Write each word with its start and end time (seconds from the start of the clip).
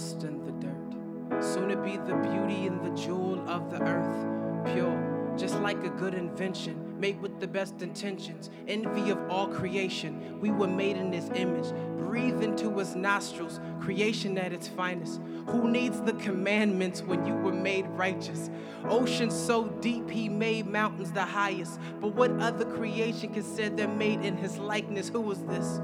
dust 0.00 0.22
and 0.22 0.46
the 0.46 0.66
dirt. 0.66 1.44
Soon 1.44 1.68
to 1.68 1.76
be 1.76 1.96
the 1.98 2.16
beauty 2.16 2.66
and 2.66 2.84
the 2.84 3.00
jewel 3.00 3.38
of 3.48 3.70
the 3.70 3.80
earth, 3.82 4.72
pure, 4.72 5.34
just 5.36 5.56
like 5.60 5.84
a 5.84 5.90
good 5.90 6.14
invention, 6.14 6.98
made 6.98 7.20
with 7.20 7.38
the 7.38 7.46
best 7.46 7.82
intentions. 7.82 8.50
Envy 8.66 9.10
of 9.10 9.18
all 9.30 9.46
creation, 9.46 10.40
we 10.40 10.50
were 10.50 10.66
made 10.66 10.96
in 10.96 11.12
His 11.12 11.28
image. 11.34 11.72
Breathe 11.98 12.42
into 12.42 12.78
His 12.78 12.96
nostrils, 12.96 13.60
creation 13.80 14.38
at 14.38 14.52
its 14.52 14.68
finest. 14.68 15.20
Who 15.46 15.70
needs 15.70 16.00
the 16.00 16.14
commandments 16.14 17.02
when 17.02 17.26
you 17.26 17.34
were 17.34 17.52
made 17.52 17.86
righteous? 17.88 18.50
Oceans 18.84 19.34
so 19.34 19.68
deep, 19.80 20.08
He 20.08 20.28
made 20.28 20.66
mountains 20.66 21.12
the 21.12 21.24
highest. 21.24 21.78
But 22.00 22.14
what 22.14 22.30
other 22.40 22.64
creation 22.64 23.34
can 23.34 23.42
say 23.42 23.68
they're 23.68 23.88
made 23.88 24.22
in 24.22 24.36
His 24.36 24.56
likeness? 24.58 25.10
Who 25.10 25.20
was 25.20 25.42
this? 25.44 25.80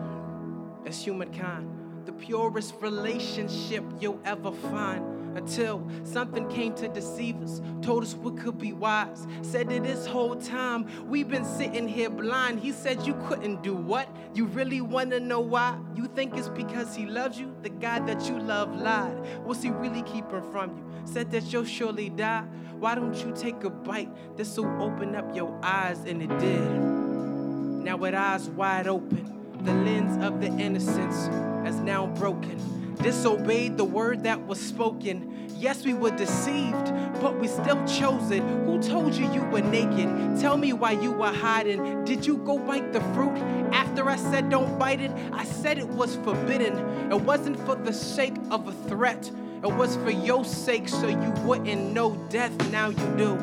It's 0.84 1.02
humankind 1.02 1.85
the 2.06 2.12
purest 2.12 2.74
relationship 2.80 3.84
you'll 4.00 4.20
ever 4.24 4.52
find 4.52 5.04
until 5.36 5.86
something 6.04 6.48
came 6.48 6.74
to 6.74 6.88
deceive 6.88 7.40
us, 7.42 7.60
told 7.82 8.02
us 8.02 8.14
what 8.14 8.38
could 8.38 8.58
be 8.58 8.72
wise. 8.72 9.26
Said 9.42 9.68
that 9.68 9.82
this 9.82 10.06
whole 10.06 10.36
time 10.36 10.86
we've 11.08 11.28
been 11.28 11.44
sitting 11.44 11.86
here 11.86 12.08
blind. 12.08 12.60
He 12.60 12.72
said 12.72 13.06
you 13.06 13.14
couldn't 13.28 13.62
do 13.62 13.74
what? 13.74 14.08
You 14.34 14.46
really 14.46 14.80
want 14.80 15.10
to 15.10 15.20
know 15.20 15.40
why? 15.40 15.78
You 15.94 16.06
think 16.06 16.36
it's 16.36 16.48
because 16.48 16.94
he 16.94 17.06
loves 17.06 17.38
you? 17.38 17.54
The 17.62 17.68
God 17.68 18.06
that 18.06 18.26
you 18.28 18.38
love 18.38 18.74
lied. 18.80 19.18
What's 19.44 19.62
he 19.62 19.70
really 19.70 20.02
keeping 20.02 20.42
from 20.52 20.76
you? 20.76 20.84
Said 21.04 21.30
that 21.32 21.52
you'll 21.52 21.64
surely 21.64 22.08
die. 22.08 22.44
Why 22.78 22.94
don't 22.94 23.14
you 23.14 23.32
take 23.34 23.62
a 23.64 23.70
bite? 23.70 24.36
This 24.36 24.56
will 24.56 24.82
open 24.82 25.14
up 25.14 25.34
your 25.34 25.58
eyes, 25.62 25.98
and 26.00 26.22
it 26.22 26.38
did. 26.38 26.70
Now 26.70 27.96
with 27.96 28.14
eyes 28.14 28.48
wide 28.50 28.86
open 28.86 29.35
the 29.64 29.72
lens 29.72 30.22
of 30.24 30.40
the 30.40 30.46
innocence 30.46 31.26
has 31.64 31.80
now 31.80 32.06
broken. 32.06 32.94
Disobeyed 33.02 33.76
the 33.76 33.84
word 33.84 34.22
that 34.24 34.46
was 34.46 34.60
spoken. 34.60 35.48
Yes, 35.58 35.84
we 35.84 35.94
were 35.94 36.10
deceived, 36.10 36.92
but 37.20 37.38
we 37.38 37.48
still 37.48 37.84
chose 37.86 38.30
it. 38.30 38.42
Who 38.42 38.80
told 38.82 39.14
you 39.14 39.30
you 39.32 39.42
were 39.44 39.60
naked? 39.60 40.40
Tell 40.40 40.56
me 40.56 40.72
why 40.72 40.92
you 40.92 41.12
were 41.12 41.32
hiding. 41.32 42.04
Did 42.04 42.26
you 42.26 42.38
go 42.38 42.58
bite 42.58 42.92
the 42.92 43.00
fruit 43.14 43.36
after 43.72 44.08
I 44.08 44.16
said 44.16 44.50
don't 44.50 44.78
bite 44.78 45.00
it? 45.00 45.10
I 45.32 45.44
said 45.44 45.78
it 45.78 45.88
was 45.88 46.16
forbidden. 46.16 47.12
It 47.12 47.20
wasn't 47.20 47.58
for 47.60 47.74
the 47.74 47.92
sake 47.92 48.34
of 48.50 48.68
a 48.68 48.72
threat, 48.88 49.30
it 49.62 49.72
was 49.72 49.96
for 49.96 50.10
your 50.10 50.44
sake 50.44 50.88
so 50.88 51.06
you 51.08 51.30
wouldn't 51.44 51.92
know 51.92 52.14
death. 52.28 52.52
Now 52.70 52.88
you 52.88 53.14
do. 53.16 53.34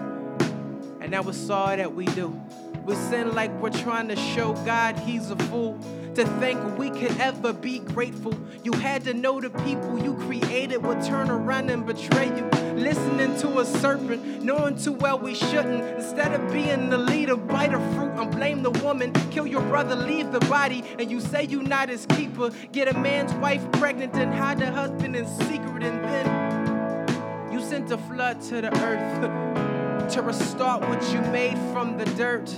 And 1.02 1.11
now 1.11 1.22
it's 1.23 1.50
all 1.50 1.75
that 1.75 1.94
we 1.94 2.06
do. 2.06 2.39
We 2.86 2.95
sin 2.95 3.34
like 3.34 3.52
we're 3.61 3.69
trying 3.69 4.09
to 4.09 4.16
show 4.16 4.53
God 4.66 4.97
he's 5.00 5.31
a 5.31 5.38
fool 5.38 5.80
to 6.16 6.25
think 6.39 6.78
we 6.78 6.92
could 6.92 7.19
ever 7.19 7.53
be 7.53 7.80
grateful. 7.80 8.33
You 8.64 8.73
had 8.73 9.03
to 9.06 9.14
know 9.14 9.42
the 9.42 9.50
people 9.50 9.97
you 9.97 10.14
created 10.14 10.83
would 10.83 11.02
turn 11.03 11.30
around 11.30 11.69
and 11.72 11.86
betray 11.86 12.28
you. 12.28 12.50
Listening 12.75 13.36
to 13.39 13.59
a 13.59 13.66
serpent, 13.66 14.44
knowing 14.44 14.78
too 14.78 14.94
well 14.94 15.17
we 15.17 15.34
shouldn't. 15.34 15.84
Instead 15.95 16.34
of 16.34 16.52
being 16.52 16.89
the 16.89 16.97
leader, 16.97 17.36
bite 17.36 17.73
a 17.73 17.80
fruit 17.95 18.11
and 18.11 18.31
blame 18.31 18.61
the 18.61 18.72
woman. 18.72 19.11
Kill 19.31 19.47
your 19.47 19.61
brother, 19.61 19.95
leave 19.95 20.31
the 20.31 20.39
body, 20.41 20.84
and 21.00 21.09
you 21.09 21.19
say 21.19 21.46
you 21.46 21.63
not 21.63 21.90
his 21.90 22.06
keeper. 22.06 22.52
Get 22.72 22.88
a 22.88 23.00
man's 23.00 23.34
wife 23.35 23.63
pregnant 23.73 24.13
and 24.16 24.34
hide 24.34 24.59
the 24.59 24.72
husband 24.72 25.16
in 25.16 25.25
secret, 25.25 25.84
and 25.84 26.03
then 26.03 27.52
you 27.52 27.59
sent 27.59 27.91
a 27.91 27.97
flood 27.97 28.40
to 28.44 28.62
the 28.62 28.72
earth 28.84 30.09
to 30.13 30.22
restart 30.22 30.81
what 30.81 31.02
you 31.12 31.22
made 31.31 31.57
from 31.72 31.97
the 31.97 32.06
dirt. 32.06 32.53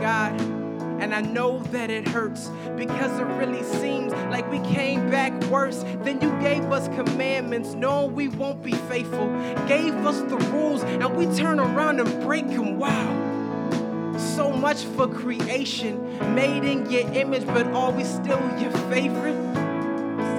God 0.00 0.57
and 1.00 1.14
I 1.14 1.20
know 1.20 1.60
that 1.64 1.90
it 1.90 2.06
hurts 2.08 2.48
because 2.76 3.18
it 3.18 3.24
really 3.24 3.62
seems 3.62 4.12
like 4.30 4.50
we 4.50 4.60
came 4.60 5.10
back 5.10 5.32
worse. 5.44 5.84
Then 6.02 6.20
you 6.20 6.30
gave 6.40 6.64
us 6.72 6.88
commandments, 6.88 7.74
knowing 7.74 8.14
we 8.14 8.28
won't 8.28 8.62
be 8.62 8.72
faithful. 8.72 9.28
Gave 9.66 9.94
us 9.94 10.20
the 10.22 10.38
rules, 10.52 10.82
and 10.82 11.16
we 11.16 11.26
turn 11.36 11.60
around 11.60 12.00
and 12.00 12.22
break 12.22 12.48
them. 12.48 12.78
Wow. 12.78 14.14
So 14.18 14.52
much 14.52 14.84
for 14.84 15.06
creation, 15.08 16.34
made 16.34 16.64
in 16.64 16.90
your 16.90 17.10
image, 17.12 17.46
but 17.46 17.66
are 17.68 17.92
we 17.92 18.04
still 18.04 18.40
your 18.60 18.72
favorite? 18.90 19.36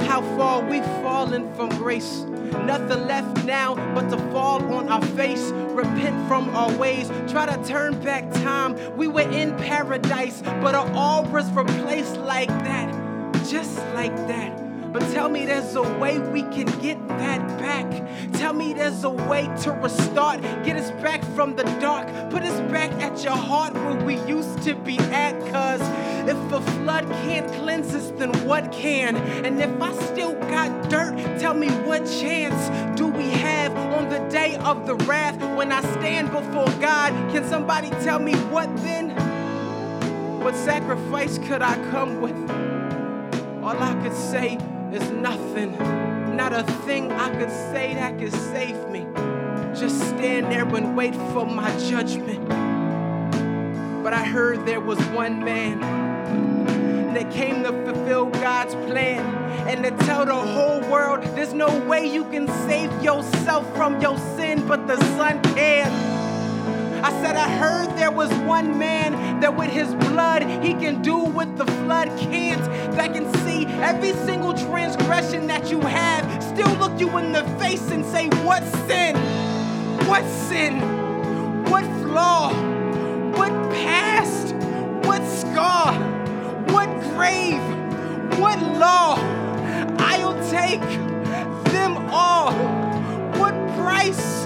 How 0.08 0.22
far 0.38 0.62
we've 0.62 0.86
fallen 1.04 1.54
from 1.56 1.70
grace. 1.70 2.26
Nothing 2.66 3.08
left 3.08 3.46
now 3.46 3.76
but 3.94 4.10
to 4.10 4.18
fall 4.32 4.62
on 4.74 4.90
our 4.90 5.02
face, 5.16 5.52
repent 5.52 6.28
from 6.28 6.50
our 6.56 6.72
ways, 6.78 7.10
try 7.28 7.46
to 7.46 7.64
turn 7.66 8.00
back 8.02 8.32
time. 8.32 8.78
We 8.98 9.08
were 9.08 9.30
in 9.30 9.56
paradise, 9.58 10.42
but 10.42 10.76
our 10.76 10.92
all 10.94 11.24
was 11.26 11.50
replaced 11.52 12.18
like 12.18 12.50
that, 12.50 12.94
just 13.50 13.78
like 13.94 14.16
that. 14.28 14.69
But 14.92 15.02
tell 15.14 15.30
me 15.30 15.46
there's 15.46 15.76
a 15.76 15.84
way 16.00 16.18
we 16.18 16.42
can 16.42 16.66
get 16.82 17.08
that 17.10 17.48
back. 17.60 17.86
Tell 18.34 18.54
me 18.54 18.74
there's 18.74 19.04
a 19.04 19.10
way 19.10 19.44
to 19.62 19.72
restart, 19.72 20.42
get 20.64 20.78
us 20.78 20.90
back 21.04 21.24
from 21.36 21.56
the 21.56 21.64
dark, 21.80 22.08
put 22.32 22.42
us 22.42 22.60
back 22.72 22.92
at 22.94 23.24
your 23.24 23.36
heart 23.36 23.76
where 23.76 24.04
we 24.04 24.16
used 24.22 24.64
to 24.64 24.74
be 24.74 24.98
at. 24.98 25.40
Cause 25.52 25.82
if 26.28 26.50
the 26.50 26.62
flood 26.72 27.08
can't 27.24 27.48
cleanse 27.62 27.94
us, 27.94 28.10
then 28.18 28.32
what 28.48 28.72
can? 28.72 29.16
And 29.46 29.62
if 29.62 29.80
I 29.80 29.94
still 30.08 30.34
got 30.34 30.90
dirt, 30.90 31.16
tell 31.40 31.54
me 31.54 31.68
what 31.86 32.00
chance 32.06 32.98
do 32.98 33.06
we 33.08 33.30
have 33.30 33.76
on 33.78 34.10
the 34.10 34.20
day 34.30 34.56
of 34.56 34.88
the 34.88 34.96
wrath 35.06 35.40
when 35.56 35.72
I 35.72 35.82
stand 35.82 36.32
before 36.32 36.70
God? 36.80 37.14
Can 37.32 37.48
somebody 37.48 37.92
tell 38.04 38.18
me 38.18 38.34
what 38.50 38.76
then? 38.78 39.12
What 40.40 40.56
sacrifice 40.56 41.38
could 41.38 41.62
I 41.62 41.76
come 41.92 42.22
with? 42.22 42.38
All 43.62 43.78
I 43.78 43.94
could 44.02 44.16
say 44.16 44.58
there's 44.92 45.12
nothing, 45.12 45.72
not 46.36 46.52
a 46.52 46.64
thing 46.86 47.12
I 47.12 47.30
could 47.38 47.52
say 47.52 47.94
that 47.94 48.18
could 48.18 48.34
save 48.34 48.90
me. 48.90 49.06
Just 49.80 50.00
stand 50.00 50.52
there 50.52 50.68
and 50.76 50.98
wait 50.98 51.14
for 51.16 51.46
my 51.46 51.70
judgment. 51.78 52.48
But 54.04 54.14
I 54.14 54.24
heard 54.24 54.66
there 54.66 54.80
was 54.80 55.00
one 55.10 55.44
man 55.44 55.80
that 57.14 57.32
came 57.32 57.64
to 57.64 57.72
fulfill 57.86 58.28
God's 58.28 58.74
plan 58.90 59.24
and 59.68 59.84
to 59.84 60.06
tell 60.06 60.26
the 60.26 60.34
whole 60.34 60.82
world 60.90 61.24
there's 61.36 61.54
no 61.54 61.68
way 61.86 62.12
you 62.12 62.24
can 62.26 62.48
save 62.68 62.92
yourself 63.04 63.72
from 63.76 64.02
your 64.02 64.18
sin, 64.36 64.68
but 64.68 64.88
the 64.88 64.98
Son 65.18 65.42
can. 65.54 66.19
I 67.02 67.12
said, 67.22 67.38
I 67.38 67.50
heard 67.50 67.98
there 67.98 68.12
was 68.12 68.30
one 68.40 68.78
man 68.78 69.40
that 69.40 69.56
with 69.56 69.70
his 69.70 69.96
blood 69.96 70.44
he 70.44 70.74
can 70.74 71.02
do 71.02 71.18
what 71.18 71.56
the 71.56 71.66
flood 71.66 72.10
can't. 72.20 72.62
That 72.96 73.14
can 73.14 73.34
see 73.46 73.66
every 73.66 74.12
single 74.26 74.54
transgression 74.54 75.48
that 75.48 75.72
you 75.72 75.80
have, 75.80 76.44
still 76.44 76.74
look 76.76 77.00
you 77.00 77.18
in 77.18 77.32
the 77.32 77.44
face 77.58 77.90
and 77.92 78.06
say, 78.06 78.28
What 78.44 78.64
sin? 78.88 79.16
What 80.08 80.26
sin? 80.26 80.82
What 81.70 81.86
flaw? 82.02 82.54
What 83.38 83.52
past? 83.72 84.54
What 85.08 85.24
scar? 85.26 85.94
What 86.74 86.90
grave? 87.16 87.62
What 88.40 88.60
law? 88.78 89.16
I'll 90.00 90.36
take 90.50 90.82
them 91.72 91.96
all. 92.12 92.52
What 93.40 93.54
price? 93.78 94.39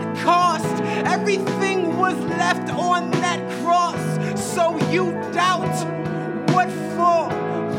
What 0.00 0.16
cost? 0.16 0.82
Everything 1.04 1.98
was 1.98 2.16
left 2.38 2.70
on 2.70 3.10
that 3.10 3.40
cross. 3.62 4.00
So 4.40 4.78
you 4.90 5.12
doubt 5.34 5.76
what 6.54 6.70
for? 6.96 7.28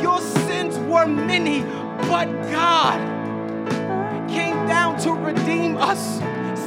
Your 0.03 0.21
sins 0.21 0.77
were 0.77 1.07
many, 1.07 1.61
but 2.07 2.27
God 2.51 2.99
came 4.29 4.67
down 4.67 4.99
to 4.99 5.13
redeem 5.13 5.77
us. 5.77 6.19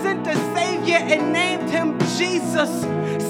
Sent 0.02 0.26
a 0.26 0.34
Savior 0.56 0.98
and 0.98 1.32
named 1.32 1.70
him 1.70 2.00
Jesus. 2.18 2.70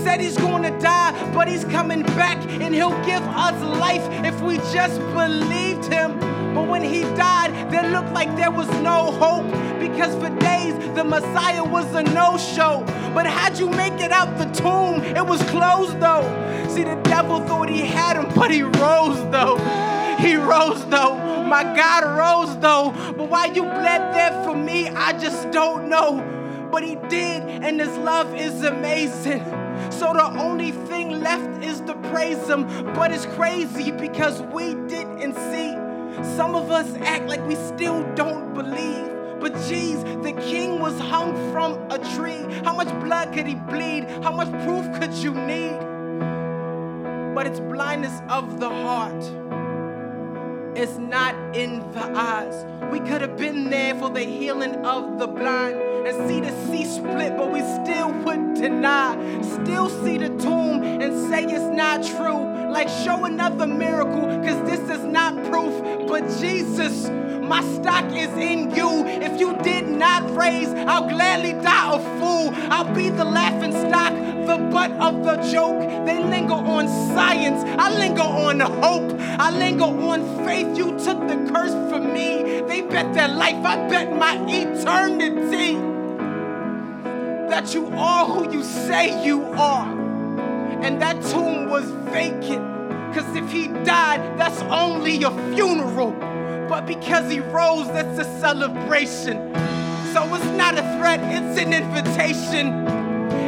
Said 0.03 0.21
he's 0.23 0.39
gonna 0.39 0.79
die, 0.81 1.13
but 1.35 1.47
he's 1.47 1.65
coming 1.65 2.05
back 2.17 2.39
and 2.49 2.75
he'll 2.75 3.05
give 3.05 3.23
us 3.23 3.63
life 3.79 4.07
if 4.25 4.41
we 4.41 4.57
just 4.73 4.99
believed 5.13 5.93
him. 5.93 6.44
But 6.55 6.69
when 6.69 6.83
he 6.83 7.03
died, 7.17 7.71
there 7.71 7.91
looked 7.91 8.13
like 8.13 8.35
there 8.37 8.51
was 8.51 8.69
no 8.81 9.11
hope 9.11 9.51
because 9.81 10.15
for 10.15 10.31
days 10.39 10.75
the 10.95 11.03
Messiah 11.03 11.65
was 11.65 11.93
a 11.95 12.03
no 12.03 12.39
show. 12.39 12.85
But 13.13 13.27
how'd 13.27 13.59
you 13.59 13.69
make 13.71 14.01
it 14.01 14.13
out 14.13 14.39
the 14.39 14.47
tomb? 14.47 15.03
It 15.17 15.27
was 15.27 15.43
closed 15.51 15.99
though. 16.01 16.23
See, 16.69 16.85
the 16.85 16.95
devil 17.03 17.41
thought 17.41 17.69
he 17.69 17.81
had 17.81 18.17
him, 18.17 18.33
but 18.35 18.51
he 18.51 18.63
rose 18.63 19.21
though. 19.31 19.59
He 20.19 20.37
rose 20.37 20.85
though. 20.87 21.17
My 21.45 21.63
God 21.63 22.05
rose 22.05 22.57
though. 22.59 22.93
But 23.17 23.29
why 23.29 23.47
you 23.47 23.63
bled 23.63 24.15
there 24.15 24.45
for 24.45 24.55
me, 24.55 24.89
I 24.89 25.19
just 25.19 25.51
don't 25.51 25.89
know. 25.89 26.23
But 26.71 26.83
he 26.83 26.97
did, 27.09 27.43
and 27.43 27.79
his 27.79 27.97
love 27.99 28.35
is 28.35 28.63
amazing. 28.65 29.45
So 29.91 30.13
the 30.13 30.25
only 30.39 30.73
thing 30.73 31.21
left 31.21 31.65
is 31.65 31.81
to 31.83 31.95
praise 32.11 32.49
him. 32.49 32.67
But 32.95 33.13
it's 33.13 33.27
crazy 33.27 33.91
because 33.91 34.41
we 34.43 34.75
didn't 34.89 35.35
see. 35.35 35.84
Some 36.23 36.55
of 36.55 36.71
us 36.71 36.95
act 36.97 37.27
like 37.27 37.45
we 37.47 37.57
still 37.57 38.03
don't 38.15 38.55
believe. 38.55 39.11
But 39.41 39.55
geez, 39.69 40.03
the 40.23 40.33
king 40.41 40.81
was 40.81 40.99
hung 40.99 41.35
from 41.53 41.75
a 41.91 41.99
tree. 42.17 42.43
How 42.65 42.73
much 42.73 42.89
blood 43.01 43.33
could 43.33 43.47
he 43.47 43.55
bleed? 43.55 44.05
How 44.23 44.33
much 44.33 44.51
proof 44.65 44.87
could 44.99 45.13
you 45.15 45.35
need? 45.35 45.79
But 47.35 47.47
it's 47.47 47.61
blindness 47.61 48.23
of 48.29 48.61
the 48.61 48.71
heart. 48.71 49.23
It's 50.77 50.99
not 50.99 51.35
in 51.55 51.81
the 51.93 52.05
eyes. 52.17 52.65
We 52.91 53.01
could 53.01 53.21
have 53.21 53.37
been 53.37 53.71
there 53.71 53.95
for 53.95 54.11
the 54.11 54.23
healing 54.23 54.77
of 54.85 55.19
the 55.19 55.27
blind 55.27 55.81
and 56.07 56.29
see 56.29 56.41
the 56.41 56.51
sea 56.67 56.85
split, 56.85 57.37
but 57.37 57.53
we 57.53 57.61
still 57.61 58.13
would 58.25 58.55
deny. 58.55 59.17
Still 59.43 59.89
see 59.89 60.19
the 60.19 60.31
tomb 60.31 60.83
and 60.83 61.29
say 61.29 61.45
it's 61.45 61.77
not 61.77 62.03
true. 62.05 62.54
Like, 62.75 62.89
show 62.89 63.25
another 63.25 63.69
miracle, 63.69 64.27
because 64.27 64.61
this 64.69 64.81
is 64.91 65.05
not 65.05 65.33
proof. 65.49 65.73
But 66.09 66.23
Jesus, 66.41 67.09
my 67.09 67.63
stock 67.77 68.07
is 68.13 68.31
in 68.31 68.75
you. 68.75 69.05
If 69.07 69.39
you 69.39 69.57
did 69.63 69.87
not 69.87 70.37
raise, 70.37 70.71
I'll 70.71 71.09
gladly 71.09 71.53
die 71.53 71.95
a 71.95 72.01
fool. 72.19 72.51
I'll 72.73 72.93
be 72.93 73.11
the 73.11 73.25
laughing 73.25 73.71
stock, 73.71 74.13
the 74.13 74.59
butt 74.73 74.91
of 74.91 75.23
the 75.23 75.37
joke. 75.53 75.79
They 76.05 76.19
linger 76.19 76.55
on 76.55 76.89
science, 77.15 77.63
I 77.79 77.97
linger 77.97 78.23
on 78.23 78.59
hope. 78.59 79.21
I 79.21 79.51
linger 79.57 79.85
on 79.85 80.45
faith. 80.45 80.77
You 80.77 80.99
took 80.99 81.21
the 81.29 81.49
curse 81.53 81.75
from 81.89 82.13
me. 82.13 82.61
They 82.63 82.81
bet 82.81 83.15
their 83.15 83.29
life, 83.29 83.65
I 83.65 83.89
bet 83.89 84.19
my 84.19 84.35
eternity. 84.49 85.77
That 87.51 87.73
you 87.73 87.87
are 87.95 88.27
who 88.27 88.53
you 88.53 88.65
say 88.65 89.25
you 89.25 89.45
are 89.45 90.04
and 90.85 91.01
that 91.01 91.23
tomb 91.23 91.71
was 91.71 91.85
vacant. 92.13 92.63
Because 93.09 93.35
if 93.35 93.51
he 93.51 93.69
died, 93.69 94.39
that's 94.39 94.61
only 94.65 95.23
a 95.23 95.31
funeral. 95.55 96.11
But 96.69 96.85
because 96.85 97.33
he 97.33 97.41
rose, 97.41 97.87
that's 97.89 98.19
a 98.19 98.25
celebration. 98.39 99.55
So 100.13 100.23
it's 100.35 100.45
not 100.59 100.75
a 100.75 100.83
threat, 100.99 101.21
it's 101.23 101.59
an 101.59 101.73
invitation. 101.73 102.87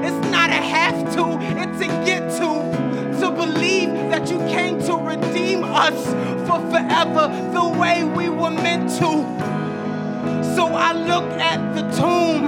It's 0.02 0.30
not 0.30 0.48
a 0.48 0.54
have 0.54 1.14
to, 1.16 1.38
it's 1.60 1.80
a 1.82 1.88
get 2.06 2.22
to. 2.38 3.20
To 3.20 3.30
believe 3.30 3.90
that 4.10 4.30
you 4.30 4.38
came 4.48 4.80
to 4.84 4.94
redeem 4.94 5.62
us 5.64 6.06
for 6.48 6.58
forever 6.70 7.28
the 7.52 7.68
way 7.78 8.04
we 8.04 8.30
were 8.30 8.50
meant 8.50 8.88
to. 8.98 10.54
So 10.54 10.68
I 10.68 10.92
look 10.92 11.30
at 11.38 11.74
the 11.74 11.82
tomb 11.96 12.46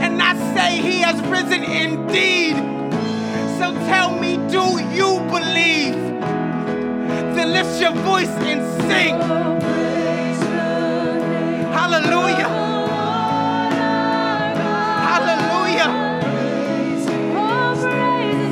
and 0.00 0.20
I 0.20 0.34
say, 0.54 0.82
He 0.82 0.98
has 1.00 1.20
risen 1.22 1.62
indeed. 1.62 2.77
So 3.58 3.72
tell 3.88 4.16
me, 4.16 4.36
do 4.48 4.78
you 4.94 5.18
believe? 5.28 5.96
Then 7.34 7.52
lift 7.52 7.80
your 7.80 7.90
voice 7.90 8.28
and 8.28 8.62
sing. 8.82 9.14
Hallelujah. 11.72 12.48
Hallelujah. 15.10 15.90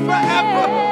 Forever. 0.05 0.86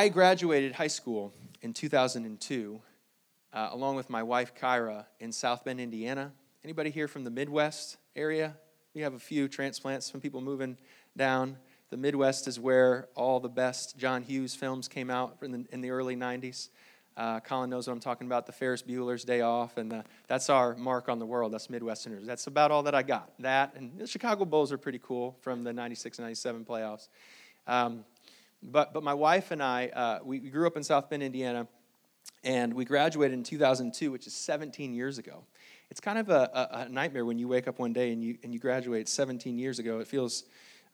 I 0.00 0.08
graduated 0.08 0.72
high 0.72 0.86
school 0.86 1.30
in 1.60 1.74
2002, 1.74 2.80
uh, 3.52 3.68
along 3.70 3.96
with 3.96 4.08
my 4.08 4.22
wife 4.22 4.54
Kyra, 4.54 5.04
in 5.18 5.30
South 5.30 5.62
Bend, 5.62 5.78
Indiana. 5.78 6.32
Anybody 6.64 6.88
here 6.88 7.06
from 7.06 7.22
the 7.22 7.30
Midwest 7.30 7.98
area? 8.16 8.56
We 8.94 9.02
have 9.02 9.12
a 9.12 9.18
few 9.18 9.46
transplants, 9.46 10.10
some 10.10 10.22
people 10.22 10.40
moving 10.40 10.78
down. 11.18 11.58
The 11.90 11.98
Midwest 11.98 12.48
is 12.48 12.58
where 12.58 13.08
all 13.14 13.40
the 13.40 13.50
best 13.50 13.98
John 13.98 14.22
Hughes 14.22 14.54
films 14.54 14.88
came 14.88 15.10
out 15.10 15.36
in 15.42 15.52
the, 15.52 15.66
in 15.70 15.82
the 15.82 15.90
early 15.90 16.16
90s. 16.16 16.70
Uh, 17.14 17.40
Colin 17.40 17.68
knows 17.68 17.86
what 17.86 17.92
I'm 17.92 18.00
talking 18.00 18.26
about, 18.26 18.46
the 18.46 18.52
Ferris 18.52 18.82
Bueller's 18.82 19.24
Day 19.24 19.42
Off, 19.42 19.76
and 19.76 19.92
the, 19.92 20.04
that's 20.28 20.48
our 20.48 20.74
mark 20.76 21.10
on 21.10 21.18
the 21.18 21.26
world, 21.26 21.52
That's 21.52 21.66
Midwesterners. 21.66 22.24
That's 22.24 22.46
about 22.46 22.70
all 22.70 22.84
that 22.84 22.94
I 22.94 23.02
got. 23.02 23.32
That, 23.40 23.74
and 23.74 23.98
the 23.98 24.06
Chicago 24.06 24.46
Bulls 24.46 24.72
are 24.72 24.78
pretty 24.78 25.00
cool 25.02 25.36
from 25.42 25.62
the 25.62 25.74
96 25.74 26.18
97 26.18 26.64
playoffs. 26.64 27.08
Um, 27.66 28.06
but, 28.62 28.92
but 28.92 29.02
my 29.02 29.14
wife 29.14 29.50
and 29.50 29.62
I, 29.62 29.88
uh, 29.88 30.18
we, 30.22 30.40
we 30.40 30.50
grew 30.50 30.66
up 30.66 30.76
in 30.76 30.82
South 30.82 31.08
Bend, 31.08 31.22
Indiana, 31.22 31.66
and 32.44 32.72
we 32.74 32.84
graduated 32.84 33.36
in 33.36 33.42
2002, 33.42 34.10
which 34.10 34.26
is 34.26 34.34
17 34.34 34.92
years 34.92 35.18
ago. 35.18 35.44
It's 35.90 36.00
kind 36.00 36.18
of 36.18 36.28
a, 36.28 36.50
a, 36.54 36.78
a 36.80 36.88
nightmare 36.88 37.24
when 37.24 37.38
you 37.38 37.48
wake 37.48 37.66
up 37.66 37.78
one 37.78 37.92
day 37.92 38.12
and 38.12 38.22
you, 38.22 38.38
and 38.42 38.52
you 38.52 38.60
graduate 38.60 39.08
17 39.08 39.58
years 39.58 39.78
ago. 39.78 39.98
It 39.98 40.06
feels, 40.06 40.44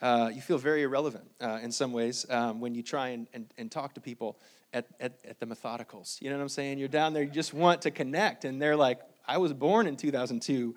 uh, 0.01 0.31
you 0.33 0.41
feel 0.41 0.59
very 0.59 0.83
irrelevant 0.83 1.31
uh, 1.41 1.59
in 1.63 1.71
some 1.71 1.93
ways 1.93 2.25
um, 2.31 2.61
when 2.61 2.75
you 2.75 2.83
try 2.83 3.09
and, 3.09 3.27
and, 3.35 3.47
and 3.59 3.71
talk 3.71 3.95
to 3.95 4.01
people 4.01 4.39
at, 4.73 4.87
at, 5.01 5.19
at 5.25 5.41
the 5.41 5.47
methodicals. 5.47 6.21
You 6.23 6.31
know 6.31 6.37
what 6.37 6.43
I'm 6.43 6.49
saying? 6.49 6.79
You're 6.79 6.89
down 6.89 7.13
there, 7.13 7.23
you 7.23 7.31
just 7.31 7.53
want 7.53 7.83
to 7.83 7.91
connect, 7.91 8.45
and 8.45 8.61
they're 8.61 8.77
like, 8.77 9.01
I 9.27 9.39
was 9.39 9.53
born 9.53 9.87
in 9.87 9.97
2002. 9.97 10.75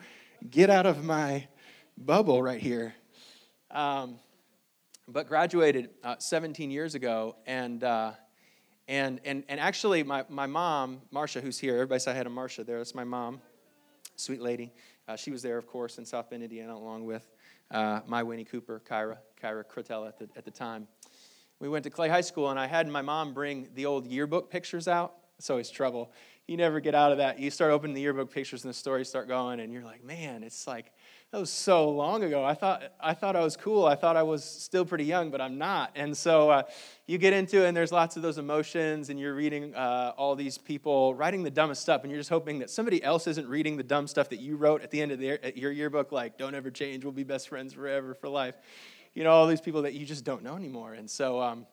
Get 0.50 0.69
out 0.69 0.85
of 0.85 1.03
my 1.03 1.47
bubble 1.97 2.42
right 2.42 2.59
here. 2.59 2.94
Um, 3.71 4.16
but 5.11 5.28
graduated 5.28 5.89
uh, 6.04 6.16
17 6.19 6.71
years 6.71 6.95
ago, 6.95 7.35
and 7.45 7.83
uh, 7.83 8.11
and 8.87 9.19
and 9.25 9.44
and 9.49 9.59
actually, 9.59 10.04
my 10.04 10.23
my 10.30 10.45
mom, 10.45 11.01
Marcia, 11.11 11.42
who's 11.42 11.59
here. 11.59 11.75
Everybody 11.75 11.99
say 11.99 12.16
hi 12.16 12.23
to 12.23 12.30
Marcia. 12.30 12.63
There, 12.63 12.78
that's 12.78 12.95
my 12.95 13.04
mom, 13.04 13.42
sweet 14.16 14.42
lady. 14.42 14.73
Uh, 15.07 15.16
she 15.16 15.31
was 15.31 15.42
there, 15.42 15.57
of 15.57 15.68
course, 15.68 15.97
in 15.97 16.06
South 16.06 16.30
Bend, 16.30 16.44
Indiana, 16.44 16.75
along 16.75 17.06
with 17.06 17.23
uh, 17.71 18.01
my 18.07 18.23
Winnie 18.23 18.45
Cooper, 18.45 18.81
Kyra, 18.87 19.18
Kyra 19.42 19.63
Crotella 19.66 20.07
at 20.07 20.19
the 20.19 20.30
at 20.35 20.45
the 20.45 20.51
time. 20.51 20.87
We 21.59 21.68
went 21.68 21.83
to 21.83 21.89
Clay 21.89 22.09
High 22.09 22.21
School, 22.21 22.49
and 22.49 22.59
I 22.59 22.68
had 22.68 22.87
my 22.87 23.01
mom 23.01 23.33
bring 23.33 23.68
the 23.73 23.85
old 23.85 24.07
yearbook 24.07 24.49
pictures 24.49 24.87
out. 24.87 25.16
It's 25.37 25.49
always 25.49 25.69
trouble. 25.69 26.11
You 26.47 26.57
never 26.57 26.80
get 26.80 26.95
out 26.95 27.11
of 27.11 27.19
that. 27.19 27.39
You 27.39 27.51
start 27.51 27.71
opening 27.71 27.94
the 27.94 28.01
yearbook 28.01 28.31
pictures, 28.31 28.63
and 28.63 28.69
the 28.69 28.78
stories 28.78 29.07
start 29.07 29.28
going, 29.28 29.59
and 29.59 29.73
you're 29.73 29.83
like, 29.83 30.04
man, 30.04 30.44
it's 30.44 30.68
like 30.68 30.92
that 31.31 31.40
was 31.40 31.52
so 31.52 31.90
long 31.90 32.24
ago. 32.24 32.44
I 32.44 32.56
thought 32.56 32.81
I 33.00 33.14
thought 33.14 33.36
I 33.36 33.42
was 33.42 33.56
cool. 33.56 33.86
I 33.86 33.95
thought 33.95 34.18
I 34.18 34.24
was 34.24 34.44
still 34.44 34.83
pretty 34.83 35.04
young, 35.04 35.30
but 35.30 35.40
I'm 35.40 35.59
not. 35.59 35.92
And 35.95 36.18
so 36.18 36.50
uh, 36.50 36.64
you 37.06 37.19
get 37.19 37.33
into 37.33 37.64
it, 37.64 37.68
and 37.68 37.78
there's 37.78 37.92
lots 37.92 38.16
of 38.16 38.24
those 38.24 38.40
emotions, 38.40 39.09
and 39.09 39.19
you're 39.19 39.36
reading 39.36 39.76
uh, 39.76 40.14
all 40.18 40.36
these 40.36 40.57
people 40.57 41.14
writing 41.14 41.44
the 41.44 41.52
dumbest 41.52 41.83
stuff, 41.83 42.02
and 42.02 42.12
you're 42.12 42.19
just 42.19 42.31
hoping 42.31 42.57
that 42.59 42.71
somebody 42.71 43.04
else 43.04 43.28
isn't 43.28 43.48
reading 43.48 43.78
the 43.78 43.83
dumb 43.83 44.07
stuff 44.07 44.30
that 44.30 44.40
you 44.40 44.56
wrote 44.56 44.81
at 44.81 44.90
the 44.90 45.00
end 45.00 45.12
of 45.12 45.19
the, 45.19 45.40
your 45.56 45.71
yearbook, 45.71 46.12
like 46.12 46.36
"Don't 46.40 46.56
ever 46.56 46.71
change. 46.71 47.04
We'll 47.04 47.14
be 47.14 47.24
best 47.24 47.48
friends 47.48 47.74
forever 47.74 48.16
for 48.16 48.28
life." 48.28 48.56
You 49.14 49.24
know, 49.24 49.30
all 49.30 49.45
these 49.45 49.62
people 49.62 49.83
that 49.83 49.94
you 49.94 50.07
just 50.07 50.24
don't 50.24 50.42
know 50.44 50.56
anymore. 50.56 50.94
And 50.94 51.07
so, 51.07 51.40
um, 51.40 51.68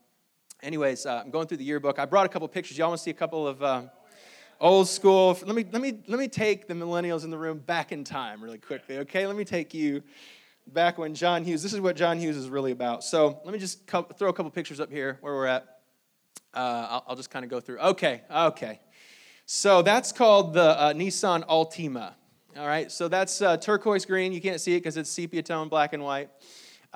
anyways, 0.63 1.07
uh, 1.07 1.23
I'm 1.25 1.31
going 1.31 1.47
through 1.47 1.59
the 1.59 1.65
yearbook. 1.65 1.99
I 1.99 2.05
brought 2.05 2.27
a 2.27 2.29
couple 2.29 2.47
pictures. 2.49 2.77
Y'all 2.77 2.89
want 2.89 2.99
to 2.99 3.05
see 3.05 3.11
a 3.11 3.15
couple 3.15 3.49
of 3.49 3.63
um, 3.63 3.91
old 4.61 4.89
school. 4.89 5.39
Let 5.45 5.55
me, 5.55 5.65
let, 5.71 5.83
me, 5.83 5.99
let 6.07 6.19
me 6.19 6.29
take 6.29 6.69
the 6.69 6.75
millennials 6.75 7.25
in 7.25 7.31
the 7.31 7.39
room 7.39 7.59
back 7.59 7.93
in 7.93 8.05
time 8.05 8.43
really 8.43 8.59
quickly, 8.59 8.99
okay? 8.99 9.27
Let 9.27 9.37
me 9.37 9.45
take 9.45 9.75
you 9.75 10.03
back 10.67 10.99
when 10.99 11.15
John 11.15 11.45
Hughes, 11.45 11.63
this 11.63 11.73
is 11.73 11.81
what 11.81 11.97
John 11.97 12.19
Hughes 12.19 12.37
is 12.37 12.49
really 12.49 12.73
about. 12.73 13.05
So 13.05 13.41
let 13.45 13.53
me 13.53 13.59
just 13.59 13.87
co- 13.87 14.03
throw 14.03 14.29
a 14.29 14.33
couple 14.33 14.51
pictures 14.51 14.81
up 14.81 14.91
here 14.91 15.19
where 15.21 15.35
we're 15.35 15.47
at. 15.47 15.81
Uh, 16.55 16.87
I'll, 16.91 17.05
I'll, 17.09 17.17
just 17.17 17.31
kind 17.31 17.45
of 17.45 17.51
go 17.51 17.61
through. 17.61 17.79
Okay, 17.79 18.23
okay. 18.31 18.81
So 19.45 19.83
that's 19.83 20.11
called 20.11 20.55
the 20.55 20.79
uh, 20.79 20.93
Nissan 20.95 21.47
Altima. 21.47 22.15
All 22.57 22.67
right, 22.67 22.91
so 22.91 23.09
that's 23.09 23.43
uh, 23.43 23.59
turquoise 23.59 24.07
green. 24.07 24.33
You 24.33 24.41
can't 24.41 24.61
see 24.61 24.75
it 24.75 24.79
because 24.79 24.97
it's 24.97 25.11
sepia 25.11 25.43
tone, 25.43 25.69
black 25.69 25.93
and 25.93 26.03
white. 26.03 26.31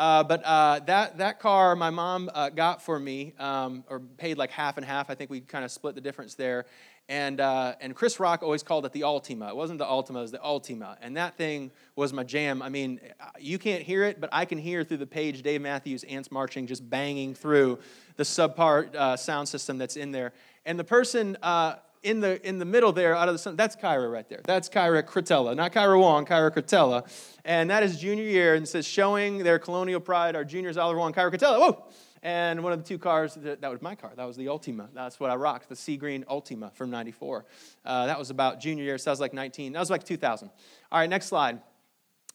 Uh, 0.01 0.25
but 0.25 0.43
uh, 0.45 0.81
that, 0.87 1.19
that 1.19 1.41
car 1.41 1.77
my 1.77 1.91
mom 1.91 2.31
uh, 2.33 2.49
got 2.49 2.83
for 2.83 2.99
me, 2.99 3.35
um, 3.39 3.85
or 3.91 4.01
paid 4.01 4.39
like 4.39 4.51
half 4.51 4.79
and 4.79 4.87
half. 4.87 5.11
I 5.11 5.15
think 5.15 5.31
we 5.31 5.43
kind 5.43 5.63
of 5.63 5.71
split 5.71 5.95
the 5.95 6.01
difference 6.01 6.35
there. 6.35 6.65
And, 7.09 7.41
uh, 7.41 7.75
and 7.81 7.95
Chris 7.97 8.21
Rock 8.21 8.45
always 8.45 8.63
called 8.63 8.87
it 8.87 8.93
the 8.93 9.01
Altima. 9.01 9.49
It 9.49 9.57
wasn't 9.57 9.81
the 9.81 9.85
Altima, 9.85 10.19
it 10.19 10.21
was 10.21 10.31
the 10.31 10.39
Altima. 10.39 10.97
And 11.01 11.17
that 11.17 11.37
thing 11.37 11.73
was 11.97 12.13
my 12.13 12.23
jam. 12.23 12.63
I 12.63 12.69
mean, 12.69 13.01
you 13.39 13.59
can't 13.59 13.83
hear 13.83 14.05
it, 14.05 14.21
but 14.21 14.31
I 14.33 14.45
can 14.45 14.59
hear 14.59 14.85
through 14.85 14.99
the 14.99 15.07
page 15.07 15.43
Dave 15.43 15.61
Matthews 15.61 16.05
Ants 16.05 16.31
Marching 16.31 16.69
just 16.69 16.89
banging 16.89 17.35
through 17.35 17.81
the 18.15 18.23
subpar 18.23 18.95
uh, 18.95 19.17
sound 19.17 19.49
system 19.49 19.77
that's 19.77 19.97
in 19.97 20.13
there. 20.13 20.33
And 20.65 20.79
the 20.79 20.85
person 20.85 21.37
uh, 21.43 21.77
in, 22.03 22.21
the, 22.21 22.47
in 22.47 22.59
the 22.59 22.65
middle 22.65 22.93
there, 22.93 23.15
out 23.17 23.29
of 23.29 23.35
the 23.35 23.39
sun, 23.39 23.57
that's 23.57 23.77
Kyra 23.77 24.11
right 24.11 24.29
there. 24.29 24.41
That's 24.45 24.69
Kyra 24.69 25.03
Crotella. 25.03 25.57
Not 25.57 25.73
Kyra 25.73 25.99
Wong, 25.99 26.25
Kyra 26.25 26.51
Crotella. 26.51 27.11
And 27.45 27.71
that 27.71 27.83
is 27.83 27.99
junior 27.99 28.25
year, 28.25 28.55
and 28.55 28.69
says, 28.69 28.87
showing 28.87 29.39
their 29.39 29.59
colonial 29.59 30.01
pride, 30.01 30.37
our 30.37 30.45
juniors, 30.45 30.77
Oliver 30.77 30.99
Wong, 30.99 31.13
Kyra 31.13 31.33
Crotella. 31.33 31.59
Whoa! 31.59 31.85
And 32.23 32.63
one 32.63 32.73
of 32.73 32.83
the 32.83 32.85
two 32.87 32.99
cars, 32.99 33.35
that, 33.37 33.63
that 33.63 33.71
was 33.71 33.81
my 33.81 33.95
car. 33.95 34.13
That 34.15 34.27
was 34.27 34.37
the 34.37 34.49
Ultima. 34.49 34.89
That's 34.93 35.19
what 35.19 35.31
I 35.31 35.37
rocked, 35.37 35.69
the 35.69 35.77
sea 35.77 35.97
green 35.97 36.25
Ultima 36.29 36.71
from 36.75 36.91
94. 36.91 37.47
Uh, 37.85 38.07
that 38.07 38.19
was 38.19 38.29
about 38.29 38.61
junior 38.61 38.85
year, 38.85 38.99
so 38.99 39.05
that 39.07 39.13
was 39.13 39.21
like 39.21 39.33
19. 39.33 39.73
That 39.73 39.81
was 39.81 39.91
like 39.91 40.05
2000. 40.05 40.51
All 40.93 40.99
right, 40.99 41.09
next 41.09 41.27
slide. 41.27 41.61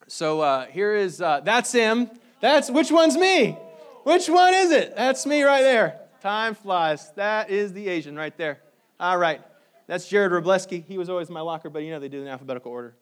So 0.08 0.42
uh, 0.42 0.66
here 0.66 0.96
is, 0.96 1.22
uh, 1.22 1.42
that's 1.42 1.72
him. 1.72 2.10
That's, 2.42 2.70
which 2.70 2.92
one's 2.92 3.16
me? 3.16 3.58
Which 4.04 4.28
one 4.28 4.54
is 4.54 4.72
it? 4.72 4.96
That's 4.96 5.26
me 5.26 5.44
right 5.44 5.62
there. 5.62 6.00
Time 6.22 6.56
flies. 6.56 7.12
That 7.12 7.52
is 7.52 7.74
the 7.74 7.88
Asian 7.88 8.16
right 8.16 8.36
there. 8.38 8.62
All 9.00 9.18
right. 9.18 9.42
That's 9.88 10.08
Jared 10.08 10.32
Robleski. 10.32 10.84
He 10.84 10.98
was 10.98 11.10
always 11.10 11.30
my 11.30 11.42
locker, 11.42 11.70
but 11.70 11.84
you 11.84 11.92
know 11.92 12.00
they 12.00 12.10
do 12.10 12.22
in 12.22 12.28
alphabetical 12.28 12.72
order. 12.72 12.96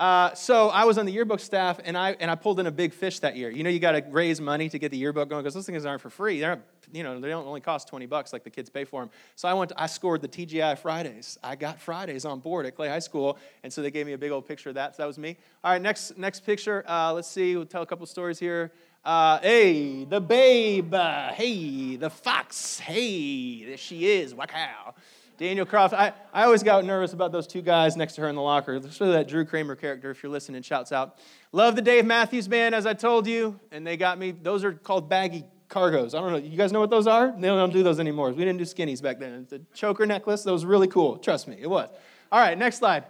Uh, 0.00 0.32
so 0.32 0.70
I 0.70 0.84
was 0.84 0.96
on 0.96 1.04
the 1.04 1.12
yearbook 1.12 1.40
staff, 1.40 1.78
and 1.84 1.96
I 1.96 2.16
and 2.20 2.30
I 2.30 2.34
pulled 2.34 2.58
in 2.58 2.66
a 2.66 2.70
big 2.70 2.94
fish 2.94 3.18
that 3.18 3.36
year. 3.36 3.50
You 3.50 3.62
know, 3.62 3.68
you 3.68 3.78
got 3.78 3.92
to 3.92 4.02
raise 4.08 4.40
money 4.40 4.70
to 4.70 4.78
get 4.78 4.90
the 4.90 4.96
yearbook 4.96 5.28
going 5.28 5.42
because 5.42 5.52
those 5.52 5.66
things 5.66 5.84
aren't 5.84 6.00
for 6.00 6.08
free. 6.08 6.40
They're 6.40 6.58
you 6.90 7.02
know, 7.02 7.20
they 7.20 7.28
don't 7.28 7.46
only 7.46 7.60
cost 7.60 7.86
twenty 7.86 8.06
bucks 8.06 8.32
like 8.32 8.42
the 8.42 8.48
kids 8.48 8.70
pay 8.70 8.84
for 8.84 9.02
them. 9.02 9.10
So 9.36 9.46
I 9.46 9.52
went. 9.52 9.68
To, 9.68 9.80
I 9.80 9.86
scored 9.86 10.22
the 10.22 10.28
TGI 10.28 10.78
Fridays. 10.78 11.38
I 11.44 11.54
got 11.54 11.78
Fridays 11.78 12.24
on 12.24 12.40
board 12.40 12.64
at 12.64 12.76
Clay 12.76 12.88
High 12.88 13.00
School, 13.00 13.36
and 13.62 13.70
so 13.70 13.82
they 13.82 13.90
gave 13.90 14.06
me 14.06 14.14
a 14.14 14.18
big 14.18 14.30
old 14.30 14.48
picture 14.48 14.70
of 14.70 14.76
that. 14.76 14.96
So 14.96 15.02
that 15.02 15.06
was 15.06 15.18
me. 15.18 15.36
All 15.62 15.70
right, 15.70 15.82
next 15.82 16.16
next 16.16 16.46
picture. 16.46 16.82
Uh, 16.88 17.12
let's 17.12 17.28
see. 17.28 17.54
We'll 17.54 17.66
tell 17.66 17.82
a 17.82 17.86
couple 17.86 18.06
stories 18.06 18.38
here. 18.38 18.72
Uh, 19.04 19.38
hey, 19.40 20.04
the 20.04 20.20
babe. 20.20 20.94
Uh, 20.94 21.28
hey, 21.32 21.96
the 21.96 22.08
fox. 22.08 22.78
Hey, 22.78 23.64
there 23.66 23.76
she 23.76 24.06
is. 24.06 24.34
Wow. 24.34 24.94
Daniel 25.40 25.64
Croft. 25.64 25.94
I, 25.94 26.12
I 26.34 26.44
always 26.44 26.62
got 26.62 26.84
nervous 26.84 27.14
about 27.14 27.32
those 27.32 27.46
two 27.46 27.62
guys 27.62 27.96
next 27.96 28.12
to 28.16 28.20
her 28.20 28.28
in 28.28 28.34
the 28.34 28.42
locker, 28.42 28.74
especially 28.74 29.12
that 29.12 29.26
Drew 29.26 29.46
Kramer 29.46 29.74
character, 29.74 30.10
if 30.10 30.22
you're 30.22 30.30
listening, 30.30 30.60
shouts 30.60 30.92
out. 30.92 31.16
Love 31.50 31.76
the 31.76 31.80
Dave 31.80 32.04
Matthews 32.04 32.46
Band, 32.46 32.74
as 32.74 32.84
I 32.84 32.92
told 32.92 33.26
you, 33.26 33.58
and 33.72 33.86
they 33.86 33.96
got 33.96 34.18
me. 34.18 34.32
Those 34.32 34.64
are 34.64 34.74
called 34.74 35.08
baggy 35.08 35.44
cargos. 35.70 36.08
I 36.08 36.20
don't 36.20 36.32
know. 36.32 36.36
You 36.36 36.58
guys 36.58 36.72
know 36.72 36.80
what 36.80 36.90
those 36.90 37.06
are? 37.06 37.34
They 37.34 37.48
don't 37.48 37.72
do 37.72 37.82
those 37.82 37.98
anymore. 37.98 38.30
We 38.32 38.44
didn't 38.44 38.58
do 38.58 38.64
skinnies 38.64 39.00
back 39.00 39.18
then. 39.18 39.46
The 39.48 39.62
choker 39.72 40.04
necklace, 40.04 40.42
that 40.42 40.52
was 40.52 40.66
really 40.66 40.88
cool. 40.88 41.16
Trust 41.16 41.48
me, 41.48 41.56
it 41.58 41.70
was. 41.70 41.88
All 42.30 42.38
right, 42.38 42.58
next 42.58 42.76
slide. 42.76 43.04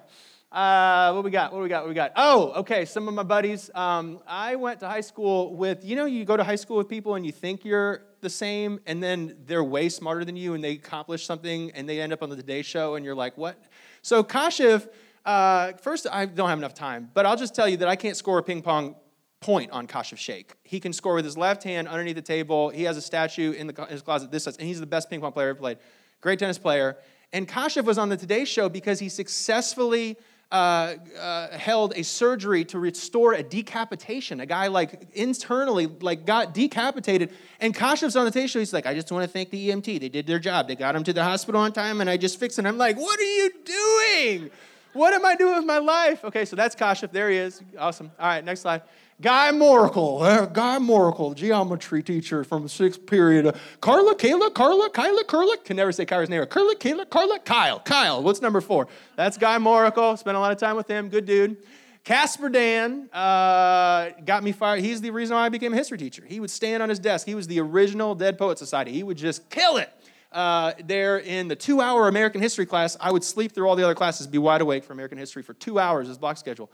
Uh, 0.53 1.11
what 1.13 1.25
we 1.25 1.33
got? 1.33 1.53
What 1.53 1.63
we 1.63 1.69
got? 1.69 1.83
What 1.83 1.89
we 1.89 1.97
got? 1.97 2.13
Oh, 2.15 2.53
okay. 2.61 2.85
Some 2.85 3.09
of 3.09 3.15
my 3.15 3.25
buddies. 3.25 3.73
Um, 3.75 4.21
I 4.25 4.55
went 4.55 4.79
to 4.81 4.89
high 4.89 5.01
school 5.01 5.57
with. 5.57 5.85
You 5.85 5.97
know, 5.97 6.05
you 6.05 6.25
go 6.25 6.37
to 6.37 6.45
high 6.45 6.55
school 6.55 6.77
with 6.77 6.89
people 6.89 7.17
and 7.17 7.27
you 7.27 7.33
think 7.33 7.65
you're 7.65 8.03
the 8.21 8.31
same, 8.31 8.81
and 8.87 9.03
then 9.03 9.37
they're 9.47 9.65
way 9.65 9.89
smarter 9.89 10.25
than 10.25 10.37
you, 10.37 10.55
and 10.55 10.63
they 10.63 10.73
accomplish 10.73 11.25
something, 11.27 11.71
and 11.73 11.89
they 11.89 12.01
end 12.01 12.13
up 12.13 12.23
on 12.23 12.31
the 12.31 12.37
Today 12.37 12.63
Show, 12.63 12.95
and 12.95 13.05
you're 13.05 13.15
like, 13.15 13.37
what? 13.37 13.57
So 14.03 14.23
Kashif. 14.23 14.89
Uh, 15.23 15.73
first, 15.75 16.07
I 16.11 16.25
don't 16.25 16.49
have 16.49 16.57
enough 16.57 16.73
time, 16.73 17.11
but 17.13 17.27
I'll 17.27 17.37
just 17.37 17.55
tell 17.55 17.69
you 17.69 17.77
that 17.77 17.89
I 17.89 17.95
can't 17.95 18.17
score 18.17 18.39
a 18.39 18.43
ping 18.43 18.63
pong 18.63 18.97
point 19.41 19.71
on 19.71 19.87
Kashif 19.87 20.17
Sheikh. 20.17 20.55
He 20.63 20.81
can 20.81 20.93
score 20.93 21.15
with 21.15 21.27
his 21.27 21.37
left 21.37 21.63
hand 21.63 21.89
underneath 21.89 22.17
the 22.17 22.23
table. 22.23 22.71
He 22.71 22.85
has 22.85 22.97
a 22.97 23.03
statue 23.03 23.53
in, 23.53 23.67
the, 23.67 23.83
in 23.83 23.89
his 23.89 24.03
closet 24.03 24.31
this 24.31 24.45
size, 24.45 24.57
and 24.57 24.67
he's 24.67 24.81
the 24.81 24.87
best 24.87 25.11
ping 25.11 25.21
pong 25.21 25.33
player 25.33 25.51
ever 25.51 25.59
played. 25.59 25.79
Great 26.21 26.39
tennis 26.39 26.59
player. 26.59 26.97
And 27.33 27.49
Kashif 27.49 27.85
was 27.85 27.99
on 27.99 28.09
the 28.09 28.17
Today 28.17 28.45
Show 28.45 28.69
because 28.69 28.99
he 28.99 29.09
successfully 29.09 30.17
uh, 30.51 30.95
uh, 31.19 31.57
held 31.57 31.93
a 31.97 32.03
surgery 32.03 32.65
to 32.67 32.79
restore 32.79 33.35
a 33.35 33.43
decapitation. 33.43 34.41
A 34.41 34.47
guy 34.47 34.67
like 34.67 35.07
internally 35.13 35.87
like 35.87 36.27
got 36.27 36.55
decapitated, 36.55 37.33
and 37.61 37.75
Kashif's 37.75 38.17
on 38.17 38.29
the 38.29 38.49
Show. 38.49 38.59
He's 38.59 38.73
like, 38.73 38.87
I 38.87 38.95
just 38.95 39.13
want 39.13 39.25
to 39.25 39.29
thank 39.29 39.51
the 39.51 39.71
EMT. 39.71 40.01
They 40.01 40.09
did 40.09 40.27
their 40.27 40.39
job. 40.39 40.67
They 40.67 40.77
got 40.77 40.97
him 40.97 41.05
to 41.05 41.13
the 41.13 41.23
hospital 41.23 41.61
on 41.61 41.73
time, 41.73 42.01
and 42.01 42.11
I 42.11 42.17
just 42.17 42.41
fixed 42.41 42.59
it. 42.59 42.67
I'm 42.67 42.79
like, 42.79 42.97
what 42.97 43.19
are 43.21 43.23
you 43.23 43.51
doing? 43.65 44.51
What 44.93 45.15
am 45.15 45.25
I 45.25 45.37
doing 45.37 45.57
with 45.57 45.65
my 45.65 45.79
life? 45.79 46.25
Okay, 46.25 46.45
so 46.45 46.57
that's 46.57 46.75
Kashif. 46.75 47.13
There 47.13 47.31
he 47.31 47.37
is. 47.37 47.63
Awesome. 47.79 48.11
All 48.19 48.27
right, 48.27 48.45
next 48.45 48.61
slide. 48.61 48.83
Guy 49.21 49.51
Moracle, 49.51 50.23
uh, 50.23 50.47
Guy 50.47 50.79
Moracle, 50.79 51.35
geometry 51.35 52.03
teacher 52.03 52.43
from 52.43 52.67
sixth 52.69 53.05
period. 53.05 53.55
Carla, 53.83 54.15
Kayla, 54.15 54.53
Carla, 54.55 54.89
Kyla, 54.91 55.25
Carla. 55.25 55.59
Can 55.59 55.77
never 55.77 55.93
say 55.93 56.07
Kyra's 56.07 56.31
name. 56.31 56.45
Carla, 56.47 56.75
Kayla, 56.75 57.09
Carla, 57.09 57.39
Kyle. 57.41 57.81
Kyle, 57.81 58.23
what's 58.23 58.41
number 58.41 58.63
four? 58.63 58.89
That's 59.17 59.37
Guy 59.37 59.59
Moracle. 59.59 60.17
Spent 60.17 60.37
a 60.37 60.41
lot 60.41 60.53
of 60.53 60.59
time 60.59 60.75
with 60.75 60.89
him. 60.89 61.11
Good 61.11 61.27
dude. 61.27 61.59
Casper 62.03 62.49
Dan 62.49 63.11
uh, 63.13 64.11
got 64.25 64.43
me 64.43 64.53
fired. 64.53 64.81
He's 64.81 65.03
the 65.03 65.11
reason 65.11 65.37
why 65.37 65.45
I 65.45 65.49
became 65.51 65.75
a 65.75 65.77
history 65.77 65.99
teacher. 65.99 66.25
He 66.27 66.41
would 66.41 66.51
stand 66.51 66.83
on 66.83 66.89
his 66.89 66.99
desk. 66.99 67.27
He 67.27 67.35
was 67.35 67.47
the 67.47 67.61
original 67.61 68.15
Dead 68.15 68.39
Poet 68.39 68.59
Society. 68.59 68.91
He 68.93 69.03
would 69.03 69.19
just 69.19 69.51
kill 69.51 69.77
it. 69.77 69.93
Uh, 70.33 70.73
there 70.85 71.19
in 71.19 71.49
the 71.49 71.57
two 71.57 71.81
hour 71.81 72.07
American 72.07 72.41
history 72.41 72.67
class, 72.67 72.97
I 73.01 73.11
would 73.11 73.25
sleep 73.25 73.53
through 73.53 73.69
all 73.69 73.75
the 73.75 73.83
other 73.83 73.95
classes, 73.95 74.27
be 74.27 74.39
wide 74.39 74.61
awake 74.61 74.85
for 74.85 74.93
American 74.93 75.19
history 75.19 75.43
for 75.43 75.55
two 75.55 75.79
hours, 75.79 76.07
his 76.07 76.19
block 76.19 76.37
schedule. 76.37 76.71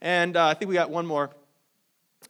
And 0.00 0.36
uh, 0.36 0.46
I 0.46 0.54
think 0.54 0.68
we 0.68 0.74
got 0.74 0.90
one 0.90 1.06
more. 1.06 1.30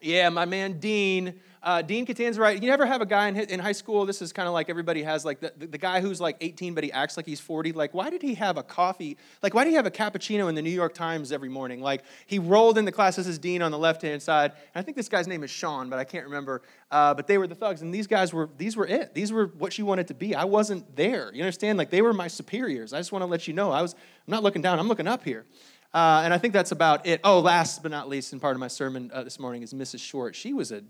Yeah, 0.00 0.28
my 0.30 0.44
man 0.44 0.80
Dean. 0.80 1.40
Uh, 1.62 1.82
Dean 1.82 2.06
Catan's 2.06 2.38
right. 2.38 2.60
You 2.60 2.70
never 2.70 2.86
have 2.86 3.02
a 3.02 3.06
guy 3.06 3.28
in, 3.28 3.36
in 3.36 3.60
high 3.60 3.72
school. 3.72 4.06
This 4.06 4.22
is 4.22 4.32
kind 4.32 4.48
of 4.48 4.54
like 4.54 4.70
everybody 4.70 5.02
has 5.02 5.26
like 5.26 5.40
the, 5.40 5.52
the, 5.58 5.76
guy 5.76 6.00
who's 6.00 6.18
like 6.18 6.38
18 6.40 6.72
but 6.72 6.84
he 6.84 6.90
acts 6.90 7.18
like 7.18 7.26
he's 7.26 7.40
40. 7.40 7.72
Like, 7.72 7.92
why 7.92 8.08
did 8.08 8.22
he 8.22 8.34
have 8.34 8.56
a 8.56 8.62
coffee? 8.62 9.18
Like, 9.42 9.52
why 9.52 9.64
did 9.64 9.70
he 9.70 9.76
have 9.76 9.84
a 9.84 9.90
cappuccino 9.90 10.48
in 10.48 10.54
the 10.54 10.62
New 10.62 10.70
York 10.70 10.94
Times 10.94 11.32
every 11.32 11.50
morning? 11.50 11.82
Like, 11.82 12.02
he 12.26 12.38
rolled 12.38 12.78
in 12.78 12.86
the 12.86 12.92
class. 12.92 13.16
This 13.16 13.26
is 13.26 13.38
Dean 13.38 13.60
on 13.60 13.72
the 13.72 13.78
left 13.78 14.00
hand 14.00 14.22
side. 14.22 14.52
And 14.74 14.80
I 14.80 14.82
think 14.82 14.96
this 14.96 15.10
guy's 15.10 15.28
name 15.28 15.42
is 15.42 15.50
Sean, 15.50 15.90
but 15.90 15.98
I 15.98 16.04
can't 16.04 16.24
remember. 16.24 16.62
Uh, 16.90 17.12
but 17.12 17.26
they 17.26 17.36
were 17.36 17.46
the 17.46 17.54
thugs, 17.54 17.82
and 17.82 17.92
these 17.92 18.06
guys 18.06 18.32
were 18.32 18.48
these 18.56 18.74
were 18.74 18.86
it. 18.86 19.14
These 19.14 19.30
were 19.30 19.46
what 19.58 19.76
you 19.76 19.84
wanted 19.84 20.08
to 20.08 20.14
be. 20.14 20.34
I 20.34 20.44
wasn't 20.44 20.96
there. 20.96 21.30
You 21.34 21.42
understand? 21.42 21.76
Like, 21.76 21.90
they 21.90 22.00
were 22.00 22.14
my 22.14 22.28
superiors. 22.28 22.94
I 22.94 22.98
just 22.98 23.12
want 23.12 23.22
to 23.22 23.26
let 23.26 23.46
you 23.46 23.52
know. 23.52 23.70
I 23.70 23.82
was. 23.82 23.92
I'm 23.92 24.32
not 24.32 24.42
looking 24.42 24.62
down. 24.62 24.78
I'm 24.78 24.88
looking 24.88 25.06
up 25.06 25.24
here. 25.24 25.44
Uh, 25.92 26.22
and 26.24 26.32
I 26.32 26.38
think 26.38 26.54
that's 26.54 26.72
about 26.72 27.06
it. 27.06 27.20
Oh, 27.24 27.40
last 27.40 27.82
but 27.82 27.90
not 27.90 28.08
least, 28.08 28.32
and 28.32 28.40
part 28.40 28.54
of 28.54 28.60
my 28.60 28.68
sermon 28.68 29.10
uh, 29.12 29.24
this 29.24 29.40
morning 29.40 29.62
is 29.62 29.74
Mrs. 29.74 29.98
Short. 29.98 30.36
She 30.36 30.52
was 30.52 30.70
a, 30.70 30.84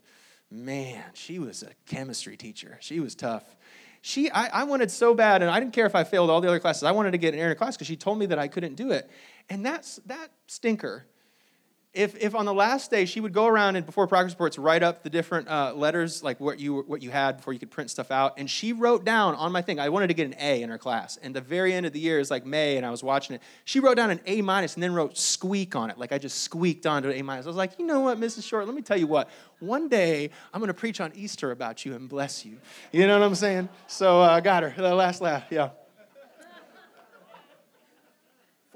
man, 0.51 1.03
she 1.15 1.39
was 1.39 1.63
a 1.63 1.71
chemistry 1.87 2.37
teacher. 2.37 2.79
She 2.81 3.01
was 3.01 3.15
tough. 3.15 3.45
She, 4.03 4.31
I, 4.31 4.61
I 4.61 4.65
wanted 4.65 4.91
so 4.91 5.15
bad, 5.15 5.43
and 5.43 5.51
I 5.51 5.61
didn't 5.61 5.75
care 5.75 5.87
if 5.87 5.95
I 5.95 6.05
failed 6.05 6.31
all 6.31 6.41
the 6.41 6.49
other 6.49 6.59
classes. 6.59 6.85
I 6.85 6.93
wanted 6.93 7.11
to 7.11 7.19
get 7.19 7.35
an 7.35 7.41
air 7.41 7.51
in 7.51 7.57
class 7.57 7.77
because 7.77 7.87
she 7.87 7.97
told 7.97 8.19
me 8.19 8.27
that 8.27 8.39
I 8.39 8.49
couldn't 8.49 8.75
do 8.75 8.93
it. 8.93 9.11
And 9.51 9.65
that's 9.65 9.97
that 10.07 10.31
stinker 10.47 11.05
if, 11.93 12.17
if 12.23 12.37
on 12.37 12.47
the 12.47 12.55
last 12.55 12.91
day 12.91 13.05
she 13.05 13.21
would 13.21 13.33
go 13.33 13.47
around 13.47 13.75
and 13.75 13.85
before 13.85 14.07
progress 14.07 14.33
reports 14.33 14.59
write 14.59 14.85
up 14.85 15.03
the 15.03 15.11
different 15.11 15.49
uh, 15.49 15.73
letters 15.75 16.23
like 16.23 16.39
what 16.39 16.61
you 16.61 16.83
what 16.83 17.03
you 17.03 17.11
had 17.11 17.39
before 17.39 17.53
you 17.53 17.59
could 17.59 17.71
print 17.71 17.91
stuff 17.91 18.13
out. 18.13 18.35
And 18.39 18.49
she 18.49 18.73
wrote 18.73 19.05
down 19.05 19.35
on 19.35 19.51
my 19.51 19.61
thing 19.61 19.81
i 19.81 19.89
wanted 19.89 20.07
to 20.07 20.15
get 20.15 20.27
an 20.27 20.37
a 20.39 20.63
in 20.63 20.71
her 20.71 20.79
class. 20.79 21.17
And 21.17 21.35
the 21.35 21.41
very 21.41 21.73
end 21.75 21.87
of 21.87 21.93
the 21.93 21.99
year 21.99 22.21
is 22.21 22.31
like 22.31 22.47
may 22.47 22.77
and 22.77 22.87
i 22.87 22.91
was 22.91 23.03
watching 23.03 23.35
it. 23.35 23.43
She 23.65 23.81
wrote 23.81 23.97
down 23.97 24.11
an 24.11 24.21
a 24.27 24.41
minus 24.41 24.75
and 24.75 24.83
then 24.83 24.95
wrote 24.95 25.19
squeak 25.19 25.75
on 25.75 25.91
it. 25.91 25.99
Like 25.99 26.13
i 26.13 26.19
just 26.19 26.43
squeaked 26.43 26.87
onto 26.87 27.11
an 27.11 27.17
a 27.17 27.23
minus. 27.23 27.47
I 27.47 27.49
was 27.49 27.57
like 27.57 27.79
you 27.79 27.87
know 27.87 28.01
what 28.01 28.21
mrs 28.21 28.45
short? 28.45 28.67
Let 28.67 28.77
me 28.77 28.83
tell 28.83 28.99
you 28.99 29.09
what. 29.09 29.29
One 29.59 29.89
day 29.89 30.31
i'm 30.55 30.61
going 30.61 30.69
to 30.69 30.75
preach 30.75 31.01
on 31.01 31.13
easter 31.17 31.51
about 31.51 31.85
you 31.85 31.95
and 31.95 32.09
bless 32.09 32.45
you. 32.45 32.59
You 32.93 33.09
know 33.09 33.19
what 33.19 33.27
i'm 33.27 33.35
saying? 33.35 33.69
So 33.89 34.21
i 34.21 34.39
uh, 34.39 34.41
got 34.41 34.63
her. 34.63 34.73
The 34.77 34.95
last 34.95 35.21
laugh 35.21 35.45
yeah 35.51 35.71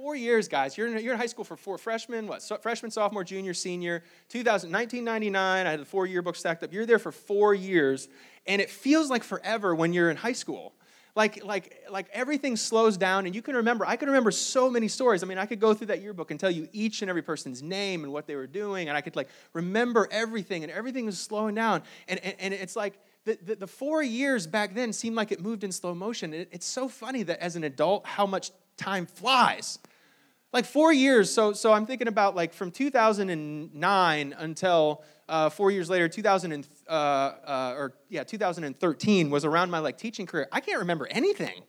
Four 0.05 0.17
years, 0.17 0.49
guys. 0.49 0.77
You're 0.77 0.89
in, 0.89 1.03
you're 1.03 1.15
in 1.15 1.19
high 1.19 1.25
school 1.25 1.47
for 1.47 1.57
four 1.57 1.79
freshmen, 1.79 2.27
what? 2.27 2.43
So, 2.43 2.59
freshman, 2.59 2.91
sophomore, 2.91 3.25
junior, 3.25 3.55
senior. 3.55 4.03
2000, 4.29 4.71
1999, 4.71 5.67
I 5.67 5.71
had 5.71 5.81
the 5.81 5.87
four 5.87 6.07
yearbooks 6.07 6.37
stacked 6.37 6.63
up. 6.63 6.75
You're 6.75 6.85
there 6.85 6.99
for 6.99 7.11
four 7.11 7.55
years, 7.55 8.11
and 8.47 8.61
it 8.61 8.69
feels 8.69 9.09
like 9.09 9.25
forever 9.25 9.75
when 9.75 9.95
you're 9.95 10.11
in 10.11 10.19
high 10.19 10.35
school. 10.35 10.75
Like, 11.17 11.43
like, 11.43 11.85
like 11.91 12.09
everything 12.13 12.55
slows 12.57 12.99
down, 12.99 13.25
and 13.25 13.35
you 13.35 13.41
can 13.41 13.57
remember. 13.57 13.87
I 13.87 13.97
can 13.97 14.09
remember 14.09 14.31
so 14.31 14.69
many 14.69 14.89
stories. 14.89 15.23
I 15.23 15.27
mean, 15.27 15.39
I 15.39 15.47
could 15.47 15.59
go 15.59 15.73
through 15.73 15.87
that 15.87 16.03
yearbook 16.03 16.31
and 16.31 16.39
tell 16.39 16.51
you 16.51 16.69
each 16.75 17.01
and 17.01 17.09
every 17.09 17.23
person's 17.23 17.63
name 17.63 18.05
and 18.05 18.13
what 18.13 18.27
they 18.27 18.37
were 18.37 18.47
doing, 18.47 18.89
and 18.89 18.99
I 18.99 19.01
could 19.01 19.17
like 19.17 19.31
remember 19.55 20.07
everything, 20.11 20.65
and 20.65 20.71
everything 20.71 21.07
was 21.07 21.19
slowing 21.19 21.55
down. 21.55 21.83
And, 22.09 22.21
and, 22.23 22.35
and 22.41 22.53
it's 22.53 22.77
like, 22.77 22.99
the, 23.25 23.39
the, 23.43 23.55
the, 23.55 23.67
four 23.67 24.03
years 24.03 24.47
back 24.47 24.75
then 24.75 24.93
seemed 24.93 25.17
like 25.17 25.33
it 25.33 25.41
moved 25.41 25.65
in 25.65 25.73
slow 25.73 25.95
motion. 25.95 26.35
It, 26.35 26.51
it's 26.53 26.67
so 26.67 26.89
funny 26.89 27.23
that 27.23 27.39
as 27.41 27.57
an 27.57 27.65
adult, 27.65 28.05
how 28.05 28.27
much 28.27 28.51
time 28.77 29.07
flies 29.07 29.79
like 30.55 30.65
four 30.65 30.93
years. 30.93 31.31
So, 31.35 31.53
so 31.53 31.73
I'm 31.73 31.85
thinking 31.85 32.07
about 32.07 32.37
like 32.37 32.55
from 32.55 32.71
2009 32.71 34.35
until 34.39 35.03
uh, 35.29 35.51
four 35.51 35.73
years 35.73 35.91
later, 35.91 36.09
2000 36.09 36.53
and, 36.53 36.69
uh, 36.89 36.93
uh, 36.93 37.75
or 37.77 37.95
yeah, 38.09 38.23
2013 38.23 39.31
was 39.31 39.45
around 39.45 39.71
my 39.71 39.81
like 39.81 39.99
teaching 39.99 40.27
career. 40.27 40.47
I 40.53 40.61
can't 40.61 40.79
remember 40.79 41.09
anything. 41.11 41.65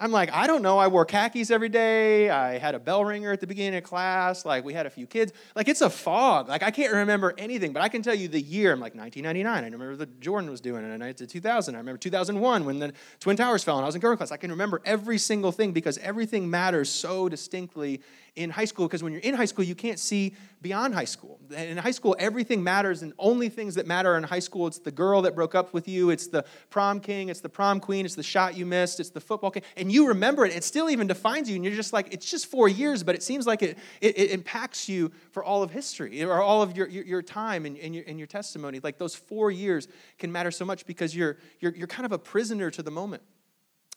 I'm 0.00 0.10
like, 0.10 0.32
I 0.32 0.48
don't 0.48 0.62
know. 0.62 0.78
I 0.78 0.88
wore 0.88 1.04
khakis 1.04 1.52
every 1.52 1.68
day. 1.68 2.28
I 2.28 2.58
had 2.58 2.74
a 2.74 2.80
bell 2.80 3.04
ringer 3.04 3.30
at 3.30 3.40
the 3.40 3.46
beginning 3.46 3.78
of 3.78 3.84
class. 3.84 4.44
Like, 4.44 4.64
we 4.64 4.72
had 4.74 4.84
a 4.84 4.90
few 4.90 5.06
kids. 5.06 5.32
Like, 5.54 5.68
it's 5.68 5.80
a 5.80 5.88
fog. 5.88 6.48
Like, 6.48 6.64
I 6.64 6.72
can't 6.72 6.92
remember 6.92 7.34
anything, 7.38 7.72
but 7.72 7.82
I 7.82 7.88
can 7.88 8.02
tell 8.02 8.14
you 8.14 8.26
the 8.26 8.40
year. 8.40 8.72
I'm 8.72 8.80
like, 8.80 8.96
1999. 8.96 9.46
I 9.46 9.64
remember 9.64 9.94
the 9.94 10.06
Jordan 10.06 10.50
was 10.50 10.60
doing 10.60 10.82
it. 10.82 10.90
And 10.90 11.04
I 11.04 11.12
did 11.12 11.28
2000. 11.28 11.76
I 11.76 11.78
remember 11.78 11.98
2001 11.98 12.64
when 12.64 12.80
the 12.80 12.92
Twin 13.20 13.36
Towers 13.36 13.62
fell 13.62 13.76
and 13.76 13.84
I 13.84 13.86
was 13.86 13.94
in 13.94 14.00
government 14.00 14.18
class. 14.18 14.32
I 14.32 14.38
can 14.38 14.50
remember 14.50 14.82
every 14.84 15.18
single 15.18 15.52
thing 15.52 15.70
because 15.70 15.98
everything 15.98 16.50
matters 16.50 16.90
so 16.90 17.28
distinctly 17.28 18.00
in 18.34 18.48
high 18.48 18.64
school 18.64 18.86
because 18.86 19.02
when 19.02 19.12
you're 19.12 19.20
in 19.20 19.34
high 19.34 19.44
school, 19.44 19.64
you 19.64 19.74
can't 19.74 19.98
see 19.98 20.34
beyond 20.62 20.94
high 20.94 21.04
school. 21.04 21.38
In 21.54 21.76
high 21.76 21.90
school, 21.90 22.16
everything 22.18 22.62
matters, 22.62 23.02
and 23.02 23.12
only 23.18 23.50
things 23.50 23.74
that 23.74 23.86
matter 23.86 24.16
in 24.16 24.22
high 24.22 24.38
school 24.38 24.66
it's 24.66 24.78
the 24.78 24.90
girl 24.90 25.22
that 25.22 25.34
broke 25.34 25.54
up 25.54 25.74
with 25.74 25.86
you, 25.86 26.08
it's 26.08 26.28
the 26.28 26.44
prom 26.70 26.98
king, 27.00 27.28
it's 27.28 27.40
the 27.40 27.48
prom 27.48 27.78
queen, 27.78 28.06
it's 28.06 28.14
the 28.14 28.22
shot 28.22 28.56
you 28.56 28.64
missed, 28.64 29.00
it's 29.00 29.10
the 29.10 29.20
football 29.20 29.50
king. 29.50 29.62
And 29.76 29.92
you 29.92 30.08
remember 30.08 30.46
it, 30.46 30.56
it 30.56 30.64
still 30.64 30.88
even 30.88 31.06
defines 31.06 31.50
you, 31.50 31.56
and 31.56 31.64
you're 31.64 31.74
just 31.74 31.92
like, 31.92 32.12
it's 32.12 32.30
just 32.30 32.46
four 32.46 32.68
years, 32.68 33.02
but 33.02 33.14
it 33.14 33.22
seems 33.22 33.46
like 33.46 33.62
it, 33.62 33.76
it, 34.00 34.18
it 34.18 34.30
impacts 34.30 34.88
you 34.88 35.12
for 35.32 35.44
all 35.44 35.62
of 35.62 35.70
history 35.70 36.22
or 36.22 36.40
all 36.40 36.62
of 36.62 36.76
your, 36.76 36.88
your, 36.88 37.04
your 37.04 37.22
time 37.22 37.66
and, 37.66 37.76
and, 37.76 37.94
your, 37.94 38.04
and 38.06 38.18
your 38.18 38.26
testimony. 38.26 38.80
Like 38.82 38.96
those 38.96 39.14
four 39.14 39.50
years 39.50 39.88
can 40.18 40.32
matter 40.32 40.50
so 40.50 40.64
much 40.64 40.86
because 40.86 41.14
you're, 41.14 41.36
you're, 41.60 41.74
you're 41.74 41.86
kind 41.86 42.06
of 42.06 42.12
a 42.12 42.18
prisoner 42.18 42.70
to 42.70 42.82
the 42.82 42.90
moment. 42.90 43.22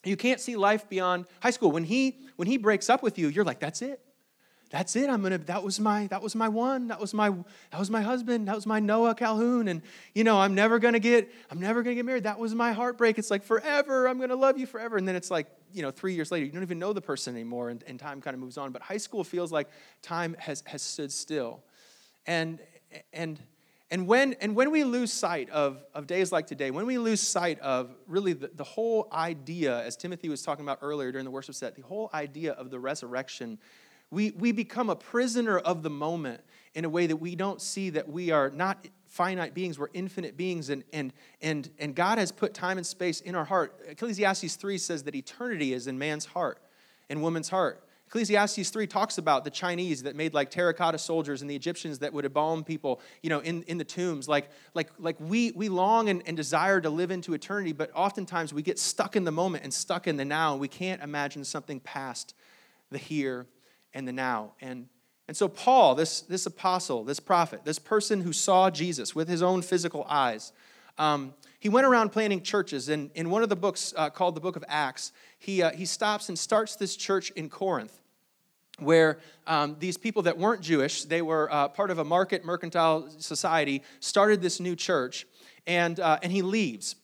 You 0.03 0.17
can't 0.17 0.39
see 0.39 0.55
life 0.55 0.87
beyond 0.87 1.25
high 1.41 1.49
school. 1.49 1.71
When 1.71 1.83
he 1.83 2.19
when 2.35 2.47
he 2.47 2.57
breaks 2.57 2.91
up 2.91 3.01
with 3.01 3.17
you, 3.17 3.27
you're 3.29 3.43
like, 3.43 3.59
that's 3.59 3.81
it. 3.81 4.04
That's 4.71 4.95
it. 4.95 5.09
I'm 5.09 5.21
gonna. 5.21 5.37
That 5.37 5.63
was 5.63 5.79
my. 5.79 6.07
That 6.07 6.21
was 6.21 6.35
my 6.35 6.47
one. 6.47 6.87
That 6.87 6.99
was 6.99 7.13
my. 7.13 7.29
That 7.29 7.79
was 7.79 7.89
my 7.89 8.01
husband. 8.01 8.47
That 8.47 8.55
was 8.55 8.65
my 8.65 8.79
Noah 8.79 9.15
Calhoun. 9.15 9.67
And 9.67 9.81
you 10.13 10.23
know, 10.23 10.39
I'm 10.39 10.55
never 10.55 10.79
gonna 10.79 10.99
get. 10.99 11.31
I'm 11.51 11.59
never 11.59 11.83
gonna 11.83 11.95
get 11.95 12.05
married. 12.05 12.23
That 12.23 12.39
was 12.39 12.55
my 12.55 12.73
heartbreak. 12.73 13.19
It's 13.19 13.29
like 13.29 13.43
forever. 13.43 14.07
I'm 14.07 14.19
gonna 14.19 14.35
love 14.35 14.57
you 14.57 14.65
forever. 14.65 14.97
And 14.97 15.07
then 15.07 15.15
it's 15.15 15.29
like 15.29 15.47
you 15.71 15.81
know, 15.81 15.91
three 15.91 16.13
years 16.13 16.31
later, 16.31 16.45
you 16.45 16.51
don't 16.51 16.63
even 16.63 16.79
know 16.79 16.93
the 16.93 17.01
person 17.01 17.35
anymore, 17.35 17.69
and, 17.69 17.83
and 17.85 17.99
time 17.99 18.21
kind 18.21 18.33
of 18.33 18.39
moves 18.39 18.57
on. 18.57 18.71
But 18.71 18.81
high 18.81 18.97
school 18.97 19.23
feels 19.23 19.51
like 19.51 19.69
time 20.01 20.35
has 20.39 20.63
has 20.65 20.81
stood 20.81 21.11
still, 21.11 21.63
and 22.25 22.59
and 23.13 23.39
and 23.91 24.07
when, 24.07 24.33
and 24.41 24.55
when 24.55 24.71
we 24.71 24.83
lose 24.83 25.13
sight 25.13 25.49
of, 25.51 25.83
of 25.93 26.07
days 26.07 26.31
like 26.31 26.47
today, 26.47 26.71
when 26.71 26.87
we 26.87 26.97
lose 26.97 27.21
sight 27.21 27.59
of 27.59 27.95
really 28.07 28.33
the, 28.33 28.49
the 28.53 28.63
whole 28.63 29.07
idea, 29.13 29.83
as 29.83 29.95
Timothy 29.95 30.27
was 30.27 30.41
talking 30.41 30.65
about 30.65 30.79
earlier 30.81 31.11
during 31.11 31.23
the 31.23 31.31
worship 31.31 31.53
set, 31.53 31.75
the 31.75 31.83
whole 31.83 32.09
idea 32.13 32.53
of 32.53 32.71
the 32.71 32.79
resurrection, 32.79 33.59
we, 34.15 34.31
we 34.31 34.53
become 34.53 34.89
a 34.89 34.95
prisoner 34.95 35.57
of 35.57 35.83
the 35.83 35.89
moment 35.89 36.39
in 36.73 36.85
a 36.85 36.89
way 36.89 37.05
that 37.05 37.17
we 37.17 37.35
don't 37.35 37.61
see 37.61 37.89
that 37.89 38.07
we 38.07 38.31
are 38.31 38.49
not 38.49 38.87
finite 39.07 39.53
beings, 39.53 39.77
we're 39.77 39.89
infinite 39.93 40.37
beings, 40.37 40.69
and, 40.69 40.85
and, 40.93 41.11
and, 41.41 41.69
and 41.79 41.93
God 41.93 42.17
has 42.17 42.31
put 42.31 42.53
time 42.53 42.77
and 42.77 42.87
space 42.87 43.19
in 43.19 43.35
our 43.35 43.43
heart. 43.43 43.77
Ecclesiastes 43.85 44.55
3 44.55 44.77
says 44.77 45.03
that 45.03 45.15
eternity 45.15 45.73
is 45.73 45.87
in 45.87 45.99
man's 45.99 46.23
heart 46.23 46.61
and 47.09 47.21
woman's 47.21 47.49
heart. 47.49 47.83
Ecclesiastes 48.07 48.69
3 48.69 48.87
talks 48.87 49.17
about 49.17 49.43
the 49.43 49.49
Chinese 49.49 50.03
that 50.03 50.15
made 50.15 50.33
like 50.33 50.49
terracotta 50.49 50.97
soldiers 50.97 51.41
and 51.41 51.51
the 51.51 51.55
Egyptians 51.55 51.99
that 51.99 52.13
would 52.13 52.23
embalm 52.23 52.63
people, 52.63 53.01
you 53.21 53.29
know, 53.29 53.39
in, 53.39 53.63
in 53.63 53.77
the 53.77 53.83
tombs. 53.83 54.29
Like, 54.29 54.49
like, 54.73 54.91
like 54.97 55.17
we, 55.19 55.51
we 55.51 55.67
long 55.67 56.07
and, 56.07 56.23
and 56.25 56.37
desire 56.37 56.79
to 56.79 56.89
live 56.89 57.11
into 57.11 57.33
eternity, 57.33 57.73
but 57.73 57.91
oftentimes 57.93 58.53
we 58.53 58.61
get 58.61 58.79
stuck 58.79 59.17
in 59.17 59.25
the 59.25 59.31
moment 59.31 59.65
and 59.65 59.73
stuck 59.73 60.07
in 60.07 60.15
the 60.15 60.23
now, 60.23 60.55
we 60.55 60.69
can't 60.69 61.03
imagine 61.03 61.43
something 61.43 61.81
past 61.81 62.33
the 62.91 62.97
here 62.97 63.45
and 63.95 64.07
the 64.07 64.13
now. 64.13 64.51
And, 64.61 64.87
and 65.27 65.35
so 65.35 65.47
Paul, 65.47 65.95
this, 65.95 66.21
this 66.21 66.45
apostle, 66.45 67.03
this 67.03 67.19
prophet, 67.19 67.61
this 67.63 67.79
person 67.79 68.21
who 68.21 68.33
saw 68.33 68.69
Jesus 68.69 69.15
with 69.15 69.27
his 69.27 69.41
own 69.41 69.63
physical 69.63 70.05
eyes, 70.07 70.51
um, 70.99 71.33
he 71.59 71.69
went 71.69 71.87
around 71.87 72.11
planting 72.11 72.43
churches. 72.43 72.89
And 72.89 73.09
in 73.15 73.31
one 73.31 73.41
of 73.41 73.49
the 73.49 73.55
books 73.55 73.93
uh, 73.97 74.11
called 74.11 74.35
the 74.35 74.41
Book 74.41 74.55
of 74.55 74.63
Acts, 74.67 75.11
he, 75.39 75.63
uh, 75.63 75.71
he 75.71 75.85
stops 75.85 76.29
and 76.29 76.37
starts 76.37 76.75
this 76.75 76.95
church 76.95 77.31
in 77.31 77.49
Corinth 77.49 77.99
where 78.79 79.19
um, 79.47 79.77
these 79.79 79.97
people 79.97 80.23
that 80.23 80.37
weren't 80.37 80.61
Jewish, 80.61 81.05
they 81.05 81.21
were 81.21 81.51
uh, 81.51 81.69
part 81.69 81.91
of 81.91 81.97
a 81.97 82.03
market 82.03 82.43
mercantile 82.43 83.09
society, 83.19 83.81
started 84.01 84.41
this 84.41 84.59
new 84.59 84.75
church, 84.75 85.25
and, 85.65 85.99
uh, 85.99 86.19
and 86.21 86.31
he 86.31 86.41
leaves. 86.41 86.97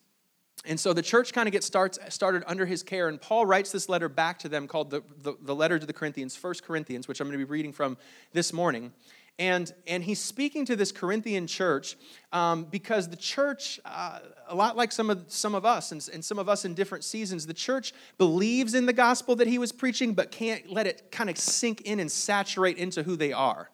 And 0.65 0.79
so 0.79 0.93
the 0.93 1.01
church 1.01 1.33
kind 1.33 1.47
of 1.47 1.51
gets 1.51 1.65
starts, 1.65 1.97
started 2.09 2.43
under 2.45 2.65
his 2.65 2.83
care, 2.83 3.07
and 3.07 3.19
Paul 3.19 3.45
writes 3.45 3.71
this 3.71 3.89
letter 3.89 4.07
back 4.07 4.37
to 4.39 4.49
them 4.49 4.67
called 4.67 4.91
the, 4.91 5.01
the, 5.23 5.33
the 5.41 5.55
letter 5.55 5.79
to 5.79 5.85
the 5.85 5.93
Corinthians, 5.93 6.35
First 6.35 6.63
Corinthians, 6.63 7.07
which 7.07 7.19
I'm 7.19 7.27
going 7.27 7.39
to 7.39 7.45
be 7.45 7.49
reading 7.49 7.73
from 7.73 7.97
this 8.31 8.53
morning. 8.53 8.93
And, 9.39 9.73
and 9.87 10.03
he's 10.03 10.19
speaking 10.19 10.65
to 10.65 10.75
this 10.75 10.91
Corinthian 10.91 11.47
church 11.47 11.97
um, 12.31 12.65
because 12.65 13.09
the 13.09 13.15
church, 13.15 13.79
uh, 13.85 14.19
a 14.47 14.53
lot 14.53 14.77
like 14.77 14.91
some 14.91 15.09
of, 15.09 15.23
some 15.29 15.55
of 15.55 15.65
us 15.65 15.91
and, 15.91 16.07
and 16.13 16.23
some 16.23 16.37
of 16.37 16.47
us 16.47 16.63
in 16.63 16.75
different 16.75 17.03
seasons, 17.03 17.47
the 17.47 17.53
church 17.53 17.91
believes 18.19 18.75
in 18.75 18.85
the 18.85 18.93
gospel 18.93 19.35
that 19.37 19.47
he 19.47 19.57
was 19.57 19.71
preaching, 19.71 20.13
but 20.13 20.29
can't 20.29 20.69
let 20.69 20.85
it 20.85 21.11
kind 21.11 21.27
of 21.27 21.39
sink 21.39 21.81
in 21.81 21.99
and 21.99 22.11
saturate 22.11 22.77
into 22.77 23.01
who 23.01 23.15
they 23.15 23.33
are. 23.33 23.71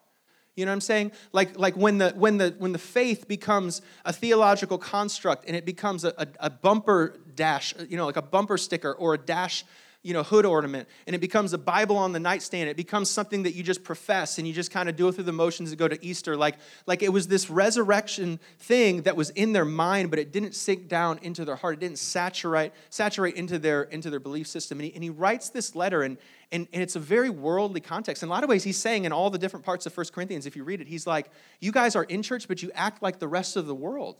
You 0.58 0.66
know 0.66 0.72
what 0.72 0.76
I'm 0.76 0.80
saying? 0.80 1.12
Like, 1.32 1.56
like 1.56 1.76
when, 1.76 1.98
the, 1.98 2.10
when, 2.16 2.38
the, 2.38 2.52
when 2.58 2.72
the 2.72 2.80
faith 2.80 3.28
becomes 3.28 3.80
a 4.04 4.12
theological 4.12 4.76
construct 4.76 5.44
and 5.46 5.54
it 5.54 5.64
becomes 5.64 6.04
a, 6.04 6.12
a, 6.18 6.26
a 6.40 6.50
bumper 6.50 7.14
dash, 7.36 7.74
you 7.88 7.96
know, 7.96 8.06
like 8.06 8.16
a 8.16 8.22
bumper 8.22 8.58
sticker 8.58 8.92
or 8.92 9.14
a 9.14 9.18
dash 9.18 9.64
you 10.02 10.12
know, 10.12 10.22
hood 10.22 10.46
ornament, 10.46 10.88
and 11.06 11.16
it 11.16 11.18
becomes 11.18 11.52
a 11.52 11.58
Bible 11.58 11.96
on 11.96 12.12
the 12.12 12.20
nightstand. 12.20 12.70
It 12.70 12.76
becomes 12.76 13.10
something 13.10 13.42
that 13.42 13.54
you 13.54 13.64
just 13.64 13.82
profess 13.82 14.38
and 14.38 14.46
you 14.46 14.54
just 14.54 14.70
kind 14.70 14.88
of 14.88 14.94
do 14.94 15.08
it 15.08 15.16
through 15.16 15.24
the 15.24 15.32
motions 15.32 15.70
to 15.70 15.76
go 15.76 15.88
to 15.88 16.02
Easter. 16.04 16.36
Like, 16.36 16.54
like 16.86 17.02
it 17.02 17.12
was 17.12 17.26
this 17.26 17.50
resurrection 17.50 18.38
thing 18.60 19.02
that 19.02 19.16
was 19.16 19.30
in 19.30 19.52
their 19.52 19.64
mind, 19.64 20.10
but 20.10 20.20
it 20.20 20.32
didn't 20.32 20.54
sink 20.54 20.86
down 20.88 21.18
into 21.22 21.44
their 21.44 21.56
heart. 21.56 21.74
It 21.74 21.80
didn't 21.80 21.98
saturate, 21.98 22.72
saturate 22.90 23.34
into 23.34 23.58
their 23.58 23.82
into 23.82 24.08
their 24.08 24.20
belief 24.20 24.46
system. 24.46 24.78
And 24.78 24.86
he, 24.86 24.94
and 24.94 25.02
he 25.02 25.10
writes 25.10 25.50
this 25.50 25.74
letter, 25.74 26.02
and, 26.02 26.16
and, 26.52 26.68
and 26.72 26.80
it's 26.80 26.94
a 26.94 27.00
very 27.00 27.28
worldly 27.28 27.80
context. 27.80 28.22
In 28.22 28.28
a 28.28 28.32
lot 28.32 28.44
of 28.44 28.48
ways, 28.48 28.62
he's 28.62 28.78
saying 28.78 29.04
in 29.04 29.12
all 29.12 29.30
the 29.30 29.38
different 29.38 29.66
parts 29.66 29.84
of 29.84 29.92
First 29.92 30.12
Corinthians, 30.12 30.46
if 30.46 30.54
you 30.54 30.62
read 30.62 30.80
it, 30.80 30.86
he's 30.86 31.08
like, 31.08 31.30
you 31.60 31.72
guys 31.72 31.96
are 31.96 32.04
in 32.04 32.22
church, 32.22 32.46
but 32.46 32.62
you 32.62 32.70
act 32.72 33.02
like 33.02 33.18
the 33.18 33.28
rest 33.28 33.56
of 33.56 33.66
the 33.66 33.74
world. 33.74 34.16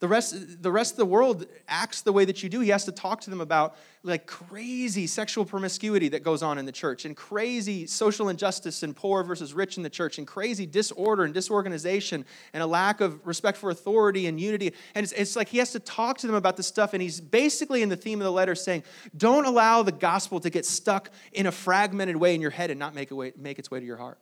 The 0.00 0.06
rest, 0.06 0.62
the 0.62 0.70
rest 0.70 0.92
of 0.92 0.98
the 0.98 1.06
world 1.06 1.46
acts 1.66 2.02
the 2.02 2.12
way 2.12 2.24
that 2.24 2.40
you 2.40 2.48
do. 2.48 2.60
He 2.60 2.70
has 2.70 2.84
to 2.84 2.92
talk 2.92 3.20
to 3.22 3.30
them 3.30 3.40
about 3.40 3.76
like 4.04 4.28
crazy 4.28 5.08
sexual 5.08 5.44
promiscuity 5.44 6.08
that 6.10 6.22
goes 6.22 6.40
on 6.40 6.56
in 6.56 6.66
the 6.66 6.72
church, 6.72 7.04
and 7.04 7.16
crazy 7.16 7.84
social 7.84 8.28
injustice 8.28 8.84
and 8.84 8.94
poor 8.94 9.24
versus 9.24 9.54
rich 9.54 9.76
in 9.76 9.82
the 9.82 9.90
church, 9.90 10.18
and 10.18 10.26
crazy 10.26 10.66
disorder 10.66 11.24
and 11.24 11.34
disorganization, 11.34 12.24
and 12.52 12.62
a 12.62 12.66
lack 12.66 13.00
of 13.00 13.26
respect 13.26 13.58
for 13.58 13.70
authority 13.70 14.28
and 14.28 14.40
unity. 14.40 14.72
And 14.94 15.02
it's, 15.02 15.12
it's 15.12 15.34
like 15.34 15.48
he 15.48 15.58
has 15.58 15.72
to 15.72 15.80
talk 15.80 16.18
to 16.18 16.28
them 16.28 16.36
about 16.36 16.56
this 16.56 16.68
stuff, 16.68 16.92
and 16.92 17.02
he's 17.02 17.20
basically 17.20 17.82
in 17.82 17.88
the 17.88 17.96
theme 17.96 18.20
of 18.20 18.24
the 18.24 18.32
letter 18.32 18.54
saying, 18.54 18.84
Don't 19.16 19.46
allow 19.46 19.82
the 19.82 19.90
gospel 19.90 20.38
to 20.40 20.50
get 20.50 20.64
stuck 20.64 21.10
in 21.32 21.46
a 21.46 21.52
fragmented 21.52 22.16
way 22.16 22.36
in 22.36 22.40
your 22.40 22.52
head 22.52 22.70
and 22.70 22.78
not 22.78 22.94
make, 22.94 23.10
way, 23.10 23.32
make 23.36 23.58
its 23.58 23.68
way 23.68 23.80
to 23.80 23.86
your 23.86 23.96
heart. 23.96 24.18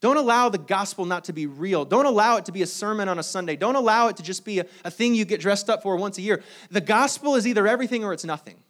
Don't 0.00 0.16
allow 0.16 0.48
the 0.48 0.58
gospel 0.58 1.04
not 1.04 1.24
to 1.24 1.32
be 1.32 1.46
real. 1.46 1.84
Don't 1.84 2.06
allow 2.06 2.38
it 2.38 2.46
to 2.46 2.52
be 2.52 2.62
a 2.62 2.66
sermon 2.66 3.08
on 3.08 3.18
a 3.18 3.22
Sunday. 3.22 3.54
Don't 3.56 3.74
allow 3.74 4.08
it 4.08 4.16
to 4.16 4.22
just 4.22 4.44
be 4.46 4.60
a, 4.60 4.66
a, 4.84 4.90
thing 4.90 5.14
you 5.14 5.26
get 5.26 5.40
dressed 5.40 5.68
up 5.68 5.82
for 5.82 5.94
once 5.96 6.16
a 6.16 6.22
year. 6.22 6.42
The 6.70 6.80
gospel 6.80 7.34
is 7.36 7.46
either 7.46 7.66
everything 7.66 8.02
or 8.02 8.14
it's 8.14 8.24
nothing. 8.24 8.62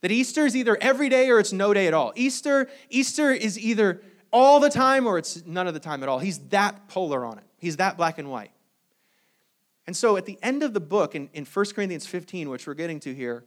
That 0.00 0.10
Easter 0.10 0.44
is 0.44 0.56
either 0.56 0.76
every 0.80 1.08
day 1.08 1.30
or 1.30 1.38
it's 1.38 1.52
no 1.52 1.72
day 1.72 1.86
at 1.86 1.94
all. 1.94 2.12
Easter, 2.16 2.68
Easter 2.90 3.30
is 3.30 3.58
either 3.58 4.02
all 4.32 4.58
the 4.58 4.68
time 4.68 5.06
or 5.06 5.18
it's 5.18 5.46
none 5.46 5.68
of 5.68 5.74
the 5.74 5.80
time 5.80 6.02
at 6.02 6.08
all. 6.08 6.18
He's 6.18 6.38
that 6.48 6.88
polar 6.88 7.24
on 7.24 7.38
it. 7.38 7.44
He's 7.58 7.76
that 7.76 7.96
black 7.96 8.18
and 8.18 8.30
white. 8.30 8.50
And 9.86 9.96
so 9.96 10.16
at 10.16 10.26
the 10.26 10.36
end 10.42 10.64
of 10.64 10.74
the 10.74 10.80
book, 10.80 11.14
in, 11.14 11.30
in 11.32 11.44
1 11.44 11.66
Corinthians 11.76 12.06
15, 12.06 12.50
which 12.50 12.66
we're 12.66 12.74
getting 12.74 12.98
to 13.00 13.14
here, 13.14 13.44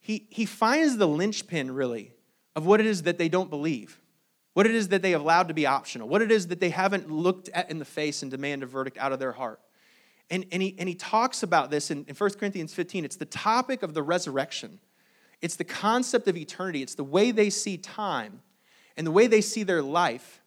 he, 0.00 0.26
he 0.30 0.46
finds 0.46 0.96
the 0.96 1.06
linchpin, 1.06 1.70
really, 1.70 2.12
of 2.56 2.64
what 2.64 2.80
it 2.80 2.86
is 2.86 3.02
that 3.02 3.18
they 3.18 3.28
don't 3.28 3.50
believe 3.50 4.01
what 4.54 4.66
it 4.66 4.74
is 4.74 4.88
that 4.88 5.02
they 5.02 5.12
have 5.12 5.20
allowed 5.20 5.48
to 5.48 5.54
be 5.54 5.66
optional, 5.66 6.08
what 6.08 6.22
it 6.22 6.30
is 6.30 6.48
that 6.48 6.60
they 6.60 6.70
haven't 6.70 7.10
looked 7.10 7.48
at 7.50 7.70
in 7.70 7.78
the 7.78 7.84
face 7.84 8.22
and 8.22 8.30
demand 8.30 8.62
a 8.62 8.66
verdict 8.66 8.98
out 8.98 9.12
of 9.12 9.18
their 9.18 9.32
heart. 9.32 9.60
And, 10.30 10.46
and, 10.52 10.62
he, 10.62 10.74
and 10.78 10.88
he 10.88 10.94
talks 10.94 11.42
about 11.42 11.70
this 11.70 11.90
in, 11.90 12.04
in 12.08 12.14
1 12.14 12.30
Corinthians 12.32 12.72
15. 12.72 13.04
It's 13.04 13.16
the 13.16 13.24
topic 13.24 13.82
of 13.82 13.94
the 13.94 14.02
resurrection, 14.02 14.78
it's 15.40 15.56
the 15.56 15.64
concept 15.64 16.28
of 16.28 16.36
eternity, 16.36 16.82
it's 16.82 16.94
the 16.94 17.04
way 17.04 17.30
they 17.30 17.50
see 17.50 17.76
time 17.76 18.42
and 18.96 19.06
the 19.06 19.10
way 19.10 19.26
they 19.26 19.40
see 19.40 19.62
their 19.62 19.82
life. 19.82 20.40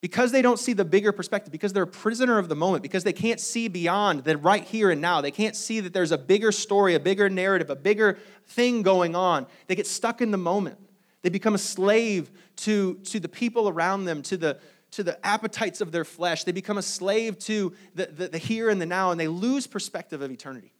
Because 0.00 0.32
they 0.32 0.42
don't 0.42 0.58
see 0.58 0.72
the 0.72 0.84
bigger 0.84 1.12
perspective, 1.12 1.52
because 1.52 1.72
they're 1.72 1.84
a 1.84 1.86
prisoner 1.86 2.38
of 2.38 2.48
the 2.48 2.56
moment, 2.56 2.82
because 2.82 3.04
they 3.04 3.12
can't 3.12 3.38
see 3.38 3.68
beyond 3.68 4.24
the 4.24 4.36
right 4.36 4.64
here 4.64 4.90
and 4.90 5.00
now, 5.00 5.20
they 5.20 5.30
can't 5.30 5.54
see 5.54 5.78
that 5.78 5.92
there's 5.92 6.10
a 6.10 6.18
bigger 6.18 6.50
story, 6.50 6.96
a 6.96 7.00
bigger 7.00 7.28
narrative, 7.28 7.70
a 7.70 7.76
bigger 7.76 8.18
thing 8.48 8.82
going 8.82 9.14
on. 9.14 9.46
They 9.68 9.76
get 9.76 9.86
stuck 9.86 10.20
in 10.20 10.32
the 10.32 10.38
moment. 10.38 10.78
They 11.22 11.30
become 11.30 11.54
a 11.54 11.58
slave 11.58 12.30
to, 12.56 12.94
to 13.04 13.20
the 13.20 13.28
people 13.28 13.68
around 13.68 14.04
them, 14.04 14.22
to 14.22 14.36
the, 14.36 14.58
to 14.92 15.02
the 15.02 15.24
appetites 15.24 15.80
of 15.80 15.92
their 15.92 16.04
flesh. 16.04 16.44
They 16.44 16.52
become 16.52 16.78
a 16.78 16.82
slave 16.82 17.38
to 17.40 17.72
the, 17.94 18.06
the, 18.06 18.28
the, 18.28 18.38
here 18.38 18.68
and 18.68 18.80
the 18.80 18.86
now, 18.86 19.12
and 19.12 19.20
they 19.20 19.28
lose 19.28 19.66
perspective 19.66 20.20
of 20.20 20.30
eternity. 20.30 20.72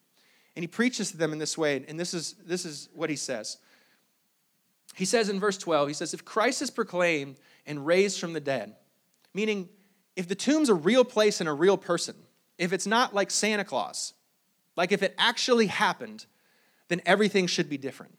And 0.57 0.63
he 0.63 0.67
preaches 0.67 1.13
to 1.13 1.17
them 1.17 1.33
in 1.33 1.39
this 1.39 1.57
way, 1.57 1.85
and 1.89 1.99
this 1.99 2.13
is, 2.13 2.35
this 2.45 2.65
is 2.67 2.89
what 2.93 3.09
he 3.09 3.17
says. 3.17 3.59
He 4.95 5.07
says 5.07 5.29
in 5.31 5.41
verse 5.41 5.57
12, 5.57 5.89
he 5.89 5.95
says, 5.95 6.13
If 6.13 6.25
Christ 6.25 6.61
is 6.61 6.71
proclaimed 6.71 7.37
and 7.65 7.87
raised 7.87 8.21
from 8.21 8.35
the 8.35 8.41
dead, 8.41 8.75
meaning 9.33 9.69
if 10.17 10.29
the 10.29 10.35
tomb's 10.35 10.69
a 10.69 10.75
real 10.75 11.05
place 11.05 11.41
and 11.41 11.49
a 11.49 11.53
real 11.55 11.79
person, 11.79 12.17
if 12.59 12.73
it's 12.73 12.87
not 12.87 13.15
like 13.15 13.31
Santa 13.31 13.65
Claus, 13.65 14.13
like 14.77 14.93
if 14.93 15.03
it 15.03 15.15
actually 15.17 15.69
happened, 15.69 16.27
then 16.89 17.01
everything 17.07 17.47
should 17.47 17.71
be 17.71 17.79
different 17.79 18.19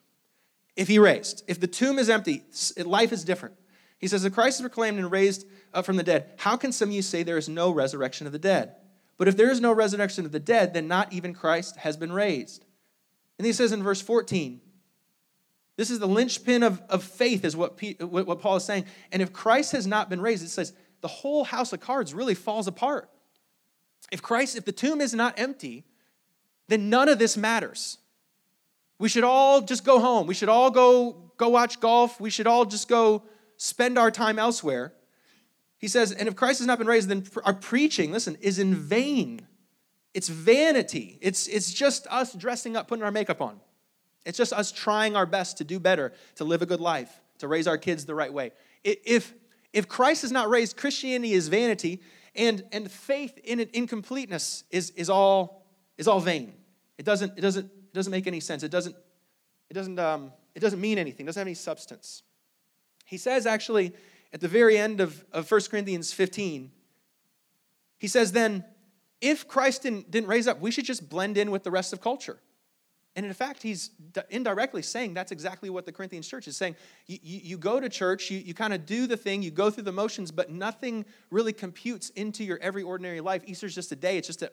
if 0.76 0.88
he 0.88 1.00
raised. 1.00 1.44
If 1.48 1.60
the 1.60 1.68
tomb 1.68 2.00
is 2.00 2.10
empty, 2.10 2.44
life 2.78 3.12
is 3.12 3.24
different. 3.24 3.56
He 4.00 4.08
says, 4.08 4.26
If 4.26 4.34
Christ 4.34 4.58
is 4.58 4.62
proclaimed 4.62 5.00
and 5.00 5.12
raised 5.12 5.46
from 5.84 5.96
the 5.96 6.04
dead, 6.04 6.32
how 6.38 6.58
can 6.58 6.72
some 6.72 6.90
of 6.90 6.96
you 6.96 7.02
say 7.02 7.24
there 7.24 7.38
is 7.38 7.50
no 7.50 7.72
resurrection 7.72 8.28
of 8.28 8.34
the 8.34 8.40
dead? 8.40 8.76
But 9.18 9.28
if 9.28 9.38
there 9.38 9.52
is 9.52 9.62
no 9.62 9.72
resurrection 9.72 10.26
of 10.26 10.32
the 10.32 10.40
dead, 10.40 10.74
then 10.74 10.88
not 10.88 11.14
even 11.14 11.34
Christ 11.34 11.78
has 11.78 11.98
been 11.98 12.12
raised. 12.12 12.66
And 13.38 13.46
he 13.46 13.54
says 13.54 13.72
in 13.72 13.84
verse 13.84 14.02
14, 14.02 14.60
This 15.78 15.92
is 15.92 16.00
the 16.00 16.08
linchpin 16.08 16.64
of, 16.64 16.82
of 16.90 17.04
faith, 17.04 17.46
is 17.46 17.56
what, 17.56 17.78
P, 17.78 17.96
what, 18.00 18.28
what 18.28 18.42
Paul 18.42 18.58
is 18.58 18.66
saying. 18.66 18.86
And 19.12 19.22
if 19.22 19.32
Christ 19.32 19.72
has 19.72 19.88
not 19.88 20.10
been 20.10 20.22
raised, 20.22 20.44
it 20.44 20.50
says 20.50 20.74
the 21.02 21.08
whole 21.08 21.44
house 21.44 21.74
of 21.74 21.80
cards 21.80 22.14
really 22.14 22.36
falls 22.36 22.68
apart. 22.68 23.10
If 24.12 24.22
Christ, 24.22 24.58
if 24.58 24.66
the 24.66 24.72
tomb 24.72 25.02
is 25.02 25.14
not 25.14 25.40
empty, 25.40 25.86
then 26.68 26.90
none 26.90 27.10
of 27.10 27.20
this 27.20 27.38
matters. 27.38 27.98
We 29.04 29.10
should 29.10 29.26
all 29.26 29.60
just 29.60 29.84
go 29.84 30.00
home. 30.00 30.28
We 30.28 30.34
should 30.34 30.48
all 30.48 30.72
go, 30.72 31.18
go 31.36 31.50
watch 31.50 31.82
golf. 31.82 32.22
We 32.22 32.30
should 32.30 32.48
all 32.48 32.64
just 32.64 32.88
go 32.88 33.24
spend 33.58 33.98
our 33.98 34.10
time 34.10 34.40
elsewhere. 34.40 34.94
He 35.78 35.90
says, 35.90 36.14
and 36.14 36.30
if 36.30 36.38
Christ 36.38 36.60
has 36.60 36.68
not 36.68 36.78
been 36.78 36.88
raised, 36.88 37.10
then 37.10 37.26
our 37.44 37.54
preaching, 37.54 38.14
listen, 38.14 38.38
is 38.40 38.60
in 38.60 38.74
vain. 38.74 39.46
It's 40.14 40.30
vanity. 40.30 41.20
It's, 41.20 41.50
it's 41.50 41.74
just 41.74 42.08
us 42.10 42.32
dressing 42.34 42.78
up, 42.78 42.88
putting 42.88 43.04
our 43.04 43.12
makeup 43.12 43.42
on. 43.42 43.60
It's 44.26 44.38
just 44.38 44.54
us 44.54 44.72
trying 44.72 45.18
our 45.18 45.26
best 45.26 45.58
to 45.58 45.66
do 45.66 45.82
better, 45.82 46.14
to 46.36 46.46
live 46.46 46.62
a 46.62 46.66
good 46.66 46.80
life, 46.80 47.20
to 47.40 47.50
raise 47.50 47.68
our 47.68 47.78
kids 47.78 48.06
the 48.06 48.16
right 48.16 48.32
way. 48.32 48.54
If, 48.86 49.34
if 49.74 49.90
Christ 49.90 50.24
is 50.24 50.32
not 50.32 50.50
raised, 50.50 50.78
Christianity 50.78 51.34
is 51.34 51.50
vanity, 51.50 52.02
and, 52.36 52.64
and 52.72 52.90
faith 52.90 53.38
in 53.44 53.60
incompleteness 53.74 54.64
is, 54.72 54.92
is, 54.92 55.10
all, 55.10 55.68
is 55.98 56.08
all 56.08 56.22
vain. 56.22 56.54
It 56.98 57.04
doesn't, 57.04 57.38
it, 57.38 57.42
doesn't, 57.42 57.70
it 57.94 57.96
doesn't 57.96 58.12
make 58.12 58.26
any 58.26 58.40
sense. 58.40 58.64
It 58.64 58.72
doesn't, 58.72 58.96
it, 59.70 59.74
doesn't, 59.74 60.00
um, 60.00 60.34
it 60.56 60.60
doesn't 60.60 60.82
mean 60.82 60.98
anything, 60.98 61.26
it 61.26 61.28
doesn't 61.28 61.40
have 61.40 61.48
any 61.48 61.54
substance. 61.54 62.24
He 63.06 63.18
says, 63.18 63.46
actually, 63.46 63.94
at 64.34 64.42
the 64.42 64.48
very 64.48 64.78
end 64.78 65.00
of, 65.00 65.24
of 65.32 65.50
1 65.50 65.62
Corinthians 65.70 66.12
15, 66.12 66.72
he 68.00 68.08
says, 68.08 68.32
then, 68.32 68.66
if 69.22 69.48
Christ 69.48 69.84
didn't, 69.84 70.10
didn't 70.12 70.28
raise 70.28 70.48
up, 70.48 70.60
we 70.60 70.72
should 70.72 70.86
just 70.86 71.08
blend 71.08 71.38
in 71.38 71.52
with 71.52 71.64
the 71.64 71.72
rest 71.72 71.94
of 71.94 72.02
culture. 72.02 72.40
And 73.16 73.28
in 73.28 73.34
fact, 73.34 73.62
he's 73.62 73.92
indirectly 74.32 74.82
saying 74.82 75.14
that's 75.14 75.32
exactly 75.32 75.70
what 75.70 75.86
the 75.86 75.92
Corinthians 75.92 76.28
church 76.28 76.48
is 76.48 76.58
saying. 76.58 76.76
You, 77.06 77.20
you, 77.22 77.40
you 77.44 77.58
go 77.58 77.80
to 77.80 77.88
church, 77.88 78.32
you, 78.32 78.40
you 78.40 78.56
kind 78.56 78.74
of 78.74 78.88
do 78.88 79.06
the 79.06 79.18
thing, 79.18 79.44
you 79.44 79.52
go 79.52 79.70
through 79.70 79.84
the 79.84 79.92
motions, 79.92 80.32
but 80.32 80.50
nothing 80.50 81.06
really 81.30 81.54
computes 81.54 82.10
into 82.12 82.44
your 82.44 82.58
every 82.60 82.82
ordinary 82.82 83.22
life. 83.22 83.44
Easter's 83.46 83.76
just 83.76 83.92
a 83.92 83.96
day, 83.96 84.18
it's 84.18 84.26
just 84.26 84.42
a, 84.42 84.52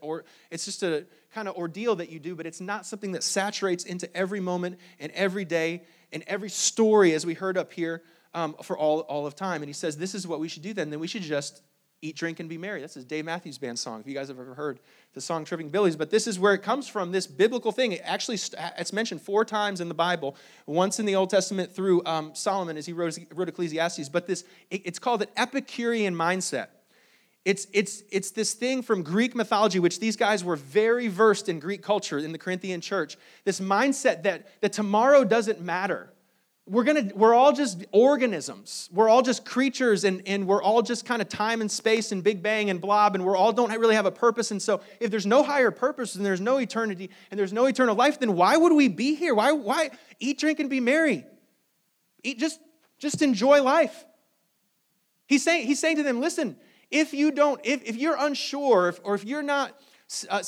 it's 0.51 0.67
just 0.67 0.83
a 0.83 1.07
kind 1.33 1.49
of 1.49 1.57
ordeal 1.57 1.97
that 1.97 2.11
you 2.11 2.19
do, 2.19 2.35
but 2.35 2.45
it's 2.45 2.61
not 2.61 2.85
something 2.85 3.13
that 3.13 3.23
saturates 3.23 3.85
into 3.85 4.15
every 4.15 4.41
moment 4.41 4.79
and 4.99 5.11
every 5.13 5.47
day 5.47 5.85
and 6.13 6.23
every 6.27 6.51
story, 6.51 7.15
as 7.15 7.25
we 7.25 7.33
heard 7.33 7.57
up 7.57 7.73
here, 7.73 8.03
um, 8.35 8.55
for 8.63 8.77
all, 8.77 9.01
all 9.01 9.27
of 9.27 9.35
time. 9.35 9.63
And 9.63 9.69
he 9.69 9.73
says, 9.73 9.97
This 9.97 10.15
is 10.15 10.27
what 10.27 10.39
we 10.39 10.49
should 10.49 10.63
do 10.63 10.75
then. 10.75 10.91
Then 10.91 11.01
we 11.01 11.07
should 11.07 11.23
just 11.23 11.63
eat, 12.03 12.17
drink, 12.17 12.41
and 12.41 12.49
be 12.49 12.57
merry. 12.57 12.81
That's 12.81 12.97
a 12.97 13.05
Dave 13.05 13.27
Matthews 13.27 13.59
Band 13.59 13.79
song, 13.79 14.01
if 14.01 14.07
you 14.07 14.15
guys 14.15 14.29
have 14.29 14.41
ever 14.41 14.55
heard 14.55 14.81
the 15.13 15.21
song 15.21 15.45
Tripping 15.45 15.69
Billies. 15.69 15.97
But 15.97 16.11
this 16.11 16.27
is 16.27 16.39
where 16.39 16.55
it 16.55 16.63
comes 16.63 16.89
from, 16.89 17.13
this 17.13 17.27
biblical 17.27 17.73
thing. 17.73 17.93
It 17.93 18.01
actually, 18.05 18.39
it's 18.79 18.93
mentioned 18.93 19.21
four 19.21 19.45
times 19.45 19.81
in 19.81 19.89
the 19.89 19.95
Bible, 19.95 20.37
once 20.67 20.99
in 20.99 21.07
the 21.07 21.15
Old 21.15 21.31
Testament 21.31 21.73
through 21.73 22.03
um, 22.07 22.35
Solomon 22.35 22.77
as 22.77 22.87
he 22.87 22.93
wrote, 22.93 23.19
wrote 23.35 23.49
Ecclesiastes. 23.49 24.09
But 24.09 24.27
this, 24.27 24.45
it, 24.71 24.83
it's 24.87 24.99
called 24.99 25.23
an 25.23 25.29
Epicurean 25.37 26.15
mindset. 26.15 26.69
It's, 27.45 27.67
it's, 27.73 28.03
it's 28.11 28.31
this 28.31 28.53
thing 28.55 28.83
from 28.83 29.03
Greek 29.03 29.35
mythology, 29.35 29.79
which 29.79 29.99
these 29.99 30.17
guys 30.17 30.45
were 30.45 30.57
very 30.57 31.09
versed 31.09 31.49
in 31.49 31.59
Greek 31.59 31.83
culture 31.83 32.19
in 32.19 32.33
the 32.33 32.39
Corinthian 32.39 32.81
church. 32.81 33.17
This 33.45 33.61
mindset 33.61 34.23
that, 34.25 34.61
that 34.61 34.73
tomorrow 34.73 35.25
doesn't 35.25 35.61
matter 35.61 36.11
we're 36.67 36.85
gonna 36.85 37.11
we're 37.15 37.35
all 37.35 37.53
just 37.53 37.85
organisms. 37.91 38.89
We're 38.93 39.09
all 39.09 39.23
just 39.23 39.45
creatures 39.45 40.05
and, 40.05 40.23
and 40.27 40.47
we're 40.47 40.63
all 40.63 40.83
just 40.83 41.05
kind 41.05 41.21
of 41.21 41.29
time 41.29 41.61
and 41.61 41.71
space 41.71 42.13
and 42.13 42.23
big 42.23 42.43
bang 42.43 42.71
and 42.71 42.81
blob 42.81 43.15
and 43.15 43.25
we're 43.25 43.37
all 43.37 43.53
don't 43.53 43.71
really 43.73 43.97
have 43.97 44.07
a 44.07 44.13
purpose. 44.13 44.51
And 44.51 44.63
so 44.63 44.81
if 45.01 45.11
there's 45.11 45.27
no 45.27 45.43
higher 45.43 45.71
purpose 45.71 46.15
and 46.15 46.25
there's 46.25 46.41
no 46.41 46.59
eternity 46.59 47.11
and 47.31 47.41
there's 47.41 47.53
no 47.53 47.67
eternal 47.67 47.95
life 47.95 48.21
then 48.21 48.35
why 48.35 48.57
would 48.57 48.73
we 48.73 48.89
be 48.89 49.15
here? 49.15 49.35
Why 49.35 49.53
why 49.53 49.91
eat 50.21 50.39
drink 50.39 50.61
and 50.61 50.71
be 50.71 50.81
merry? 50.81 51.25
Eat 52.23 52.39
just 52.39 52.61
just 52.99 53.23
enjoy 53.23 53.63
life. 53.63 54.05
He's 55.27 55.43
saying 55.43 55.67
he's 55.67 55.81
saying 55.81 55.97
to 55.97 56.03
them 56.03 56.21
listen 56.21 56.57
if 56.91 57.13
you 57.15 57.33
don't 57.33 57.61
if, 57.65 57.83
if 57.85 57.97
you're 57.97 58.17
unsure 58.17 58.89
if, 58.89 59.01
or 59.03 59.15
if 59.15 59.25
you're 59.25 59.43
not 59.43 59.73
uh, 60.29 60.43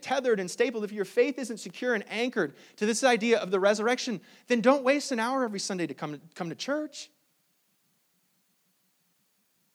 tethered 0.00 0.38
and 0.38 0.50
stapled, 0.50 0.84
if 0.84 0.92
your 0.92 1.04
faith 1.04 1.38
isn't 1.38 1.58
secure 1.58 1.94
and 1.94 2.04
anchored 2.08 2.54
to 2.76 2.86
this 2.86 3.02
idea 3.02 3.38
of 3.38 3.50
the 3.50 3.58
resurrection, 3.58 4.20
then 4.46 4.60
don't 4.60 4.84
waste 4.84 5.12
an 5.12 5.18
hour 5.18 5.44
every 5.44 5.60
Sunday 5.60 5.86
to 5.86 5.94
come 5.94 6.20
come 6.34 6.48
to 6.48 6.54
church. 6.54 7.10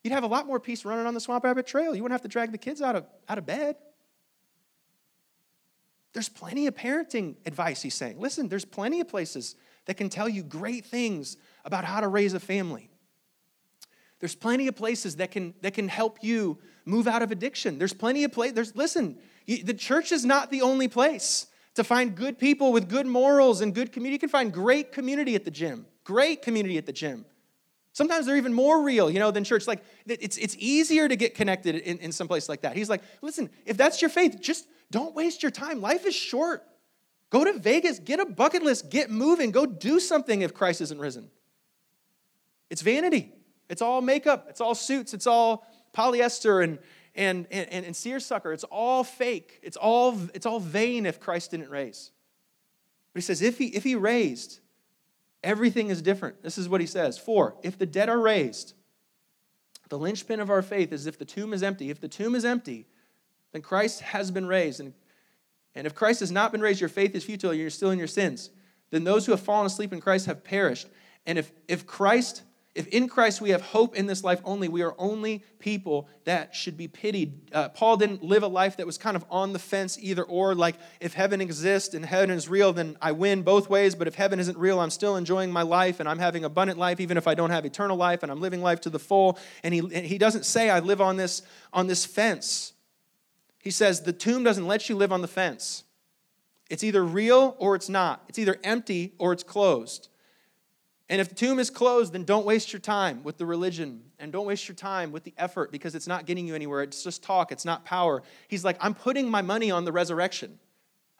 You'd 0.04 0.14
have 0.14 0.24
a 0.24 0.28
lot 0.28 0.48
more 0.48 0.60
peace 0.60 0.86
running 0.86 1.06
on 1.06 1.14
the 1.14 1.20
Swamp 1.20 1.44
Rabbit 1.44 1.68
Trail. 1.68 1.94
You 1.94 2.02
wouldn't 2.02 2.14
have 2.14 2.22
to 2.22 2.30
drag 2.30 2.54
the 2.54 2.58
kids 2.58 2.82
out 2.82 2.96
of, 2.96 3.06
out 3.28 3.38
of 3.38 3.46
bed. 3.46 3.76
There's 6.14 6.30
plenty 6.30 6.68
of 6.68 6.76
parenting 6.76 7.36
advice, 7.46 7.82
he's 7.82 7.96
saying. 7.96 8.18
Listen, 8.18 8.48
there's 8.48 8.64
plenty 8.64 9.02
of 9.02 9.10
places 9.10 9.56
that 9.86 9.98
can 9.98 10.08
tell 10.08 10.30
you 10.30 10.44
great 10.44 10.86
things 10.86 11.36
about 11.66 11.84
how 11.84 12.00
to 12.00 12.08
raise 12.08 12.34
a 12.34 12.40
family. 12.40 12.90
There's 14.20 14.36
plenty 14.36 14.68
of 14.68 14.76
places 14.76 15.18
that 15.18 15.32
can, 15.32 15.54
that 15.62 15.74
can 15.74 15.90
help 15.90 16.20
you 16.24 16.58
move 16.88 17.08
out 17.08 17.22
of 17.22 17.32
addiction. 17.32 17.78
There's 17.78 17.94
plenty 17.94 18.24
of 18.24 18.32
places. 18.32 18.54
There's, 18.56 18.76
listen, 18.76 19.18
the 19.46 19.74
church 19.74 20.12
is 20.12 20.26
not 20.26 20.50
the 20.50 20.62
only 20.62 20.88
place 20.88 21.48
to 21.76 21.84
find 21.84 22.16
good 22.16 22.40
people 22.40 22.72
with 22.72 22.90
good 22.90 23.06
morals 23.06 23.62
and 23.62 23.76
good 23.76 23.92
community. 23.92 24.16
You 24.16 24.20
can 24.20 24.30
find 24.30 24.52
great 24.52 24.92
community 24.92 25.36
at 25.36 25.46
the 25.46 25.52
gym, 25.52 25.86
great 26.04 26.42
community 26.42 26.78
at 26.78 26.86
the 26.86 26.94
gym. 26.94 27.26
Sometimes 27.94 28.26
they're 28.26 28.38
even 28.38 28.54
more 28.54 28.82
real, 28.84 29.10
you 29.10 29.20
know, 29.20 29.32
than 29.32 29.44
church. 29.44 29.68
Like, 29.68 29.84
it's, 30.06 30.38
it's 30.38 30.56
easier 30.60 31.08
to 31.08 31.16
get 31.16 31.36
connected 31.36 31.76
in, 31.76 31.98
in 31.98 32.12
some 32.12 32.28
place 32.28 32.48
like 32.48 32.62
that. 32.62 32.76
He's 32.76 32.90
like, 32.90 33.02
listen, 33.22 33.50
if 33.66 33.76
that's 33.76 34.02
your 34.02 34.10
faith, 34.10 34.40
just 34.40 34.68
don't 34.92 35.16
waste 35.16 35.44
your 35.44 35.52
time. 35.52 35.82
Life 35.82 36.06
is 36.06 36.16
short. 36.16 36.64
Go 37.30 37.44
to 37.44 37.60
Vegas, 37.60 38.00
get 38.00 38.20
a 38.20 38.26
bucket 38.26 38.64
list, 38.64 38.90
get 38.90 39.10
moving, 39.10 39.52
go 39.52 39.66
do 39.66 40.00
something 40.00 40.42
if 40.42 40.54
Christ 40.54 40.80
isn't 40.82 41.00
risen. 41.00 41.30
It's 42.70 42.82
vanity. 42.82 43.34
It's 43.70 43.82
all 43.82 44.02
makeup, 44.02 44.46
it's 44.50 44.62
all 44.62 44.76
suits, 44.76 45.14
it's 45.14 45.28
all 45.28 45.68
polyester 45.98 46.64
and, 46.64 46.80
and, 47.16 47.48
and, 47.52 47.86
and 47.86 47.96
seersucker. 47.96 48.54
It's 48.54 48.64
all 48.66 49.04
fake. 49.04 49.60
It's 49.64 49.78
all, 49.78 50.18
it's 50.34 50.46
all 50.46 50.60
vain 50.60 51.06
if 51.06 51.20
Christ 51.20 51.52
didn't 51.52 51.70
raise. 51.70 52.12
But 53.14 53.22
he 53.22 53.26
says, 53.26 53.42
if 53.42 53.58
he, 53.58 53.68
if 53.68 53.84
he 53.84 53.96
raised, 53.96 54.60
everything 55.44 55.90
is 55.90 56.02
different. 56.02 56.44
This 56.44 56.58
is 56.58 56.70
what 56.70 56.82
he 56.82 56.88
says. 56.88 57.18
For, 57.18 57.56
if 57.64 57.78
the 57.78 57.86
dead 57.86 58.10
are 58.10 58.20
raised, 58.20 58.74
the 59.90 59.98
linchpin 59.98 60.40
of 60.40 60.50
our 60.50 60.62
faith 60.62 60.92
is 60.92 61.08
if 61.08 61.18
the 61.18 61.26
tomb 61.26 61.54
is 61.54 61.64
empty. 61.64 61.90
If 61.90 62.02
the 62.02 62.10
tomb 62.10 62.36
is 62.36 62.46
empty, 62.46 62.88
then 63.54 63.62
Christ 63.62 64.02
has 64.02 64.30
been 64.30 64.46
raised. 64.46 64.80
And, 64.80 64.94
and 65.74 65.88
if 65.88 65.96
Christ 65.96 66.20
has 66.20 66.32
not 66.32 66.52
been 66.52 66.62
raised, 66.62 66.80
your 66.80 66.90
faith 66.90 67.16
is 67.16 67.24
futile, 67.24 67.52
and 67.52 67.60
you're 67.60 67.70
still 67.70 67.92
in 67.92 67.98
your 67.98 68.08
sins. 68.08 68.50
Then 68.92 69.04
those 69.04 69.26
who 69.26 69.32
have 69.32 69.42
fallen 69.42 69.66
asleep 69.66 69.94
in 69.94 70.02
Christ 70.02 70.26
have 70.28 70.44
perished. 70.44 70.88
And 71.26 71.38
if, 71.38 71.52
if 71.68 71.86
Christ 71.86 72.44
if 72.78 72.88
in 72.90 73.10
Christ 73.10 73.42
we 73.42 73.50
have 73.50 73.62
hope 73.62 73.96
in 73.96 74.06
this 74.06 74.24
life 74.24 74.40
only, 74.46 74.68
we 74.68 74.84
are 74.84 74.94
only 75.00 75.44
people 75.58 76.08
that 76.26 76.56
should 76.56 76.78
be 76.78 76.88
pitied. 76.88 77.52
Uh, 77.52 77.70
Paul 77.70 77.98
didn't 77.98 78.24
live 78.24 78.44
a 78.44 78.48
life 78.48 78.78
that 78.78 78.86
was 78.86 79.00
kind 79.00 79.18
of 79.18 79.26
on 79.32 79.52
the 79.52 79.60
fence 79.60 79.98
either 80.00 80.24
or, 80.24 80.54
like 80.54 80.76
if 81.00 81.14
heaven 81.14 81.42
exists 81.42 81.96
and 81.96 82.06
heaven 82.06 82.30
is 82.30 82.48
real, 82.48 82.74
then 82.74 82.96
I 83.02 83.14
win 83.14 83.42
both 83.42 83.68
ways. 83.68 83.96
But 83.96 84.08
if 84.08 84.14
heaven 84.14 84.40
isn't 84.40 84.58
real, 84.60 84.80
I'm 84.80 84.92
still 84.92 85.16
enjoying 85.16 85.52
my 85.52 85.64
life 85.64 86.00
and 86.00 86.08
I'm 86.08 86.20
having 86.20 86.44
abundant 86.44 86.78
life, 86.78 87.00
even 87.00 87.18
if 87.18 87.28
I 87.28 87.34
don't 87.34 87.50
have 87.50 87.66
eternal 87.66 87.98
life 87.98 88.22
and 88.22 88.32
I'm 88.32 88.40
living 88.40 88.62
life 88.62 88.82
to 88.82 88.92
the 88.92 89.00
full. 89.00 89.40
And 89.64 89.74
he, 89.74 89.80
and 89.80 90.06
he 90.06 90.20
doesn't 90.20 90.46
say 90.46 90.70
I 90.70 90.80
live 90.80 91.02
on 91.02 91.18
this, 91.18 91.42
on 91.74 91.88
this 91.88 92.06
fence. 92.06 92.74
He 93.64 93.72
says 93.72 94.02
the 94.02 94.14
tomb 94.14 94.44
doesn't 94.44 94.68
let 94.68 94.88
you 94.88 94.96
live 94.96 95.12
on 95.12 95.22
the 95.22 95.28
fence. 95.28 95.84
It's 96.70 96.84
either 96.84 97.04
real 97.04 97.56
or 97.58 97.76
it's 97.76 97.90
not. 97.90 98.24
It's 98.30 98.38
either 98.38 98.60
empty 98.64 99.14
or 99.18 99.34
it's 99.34 99.44
closed. 99.44 100.10
And 101.10 101.22
if 101.22 101.30
the 101.30 101.36
tomb 101.36 101.60
is 101.60 101.70
closed, 101.70 102.14
then 102.14 102.26
don't 102.26 102.46
waste 102.46 102.74
your 102.74 102.82
time 102.82 103.24
with 103.24 103.38
the 103.38 103.46
religion 103.46 104.02
and 104.20 104.32
don't 104.32 104.46
waste 104.46 104.68
your 104.68 104.76
time 104.76 105.12
with 105.12 105.24
the 105.24 105.34
effort 105.38 105.72
because 105.72 105.96
it's 105.96 106.08
not 106.08 106.26
getting 106.26 106.46
you 106.46 106.54
anywhere. 106.54 106.84
It's 106.84 107.02
just 107.02 107.24
talk, 107.24 107.52
it's 107.52 107.64
not 107.64 107.86
power. 107.86 108.24
He's 108.50 108.66
like, 108.66 108.78
I'm 108.82 108.94
putting 108.94 109.30
my 109.30 109.42
money 109.42 109.72
on 109.72 109.86
the 109.86 109.94
resurrection. 109.94 110.60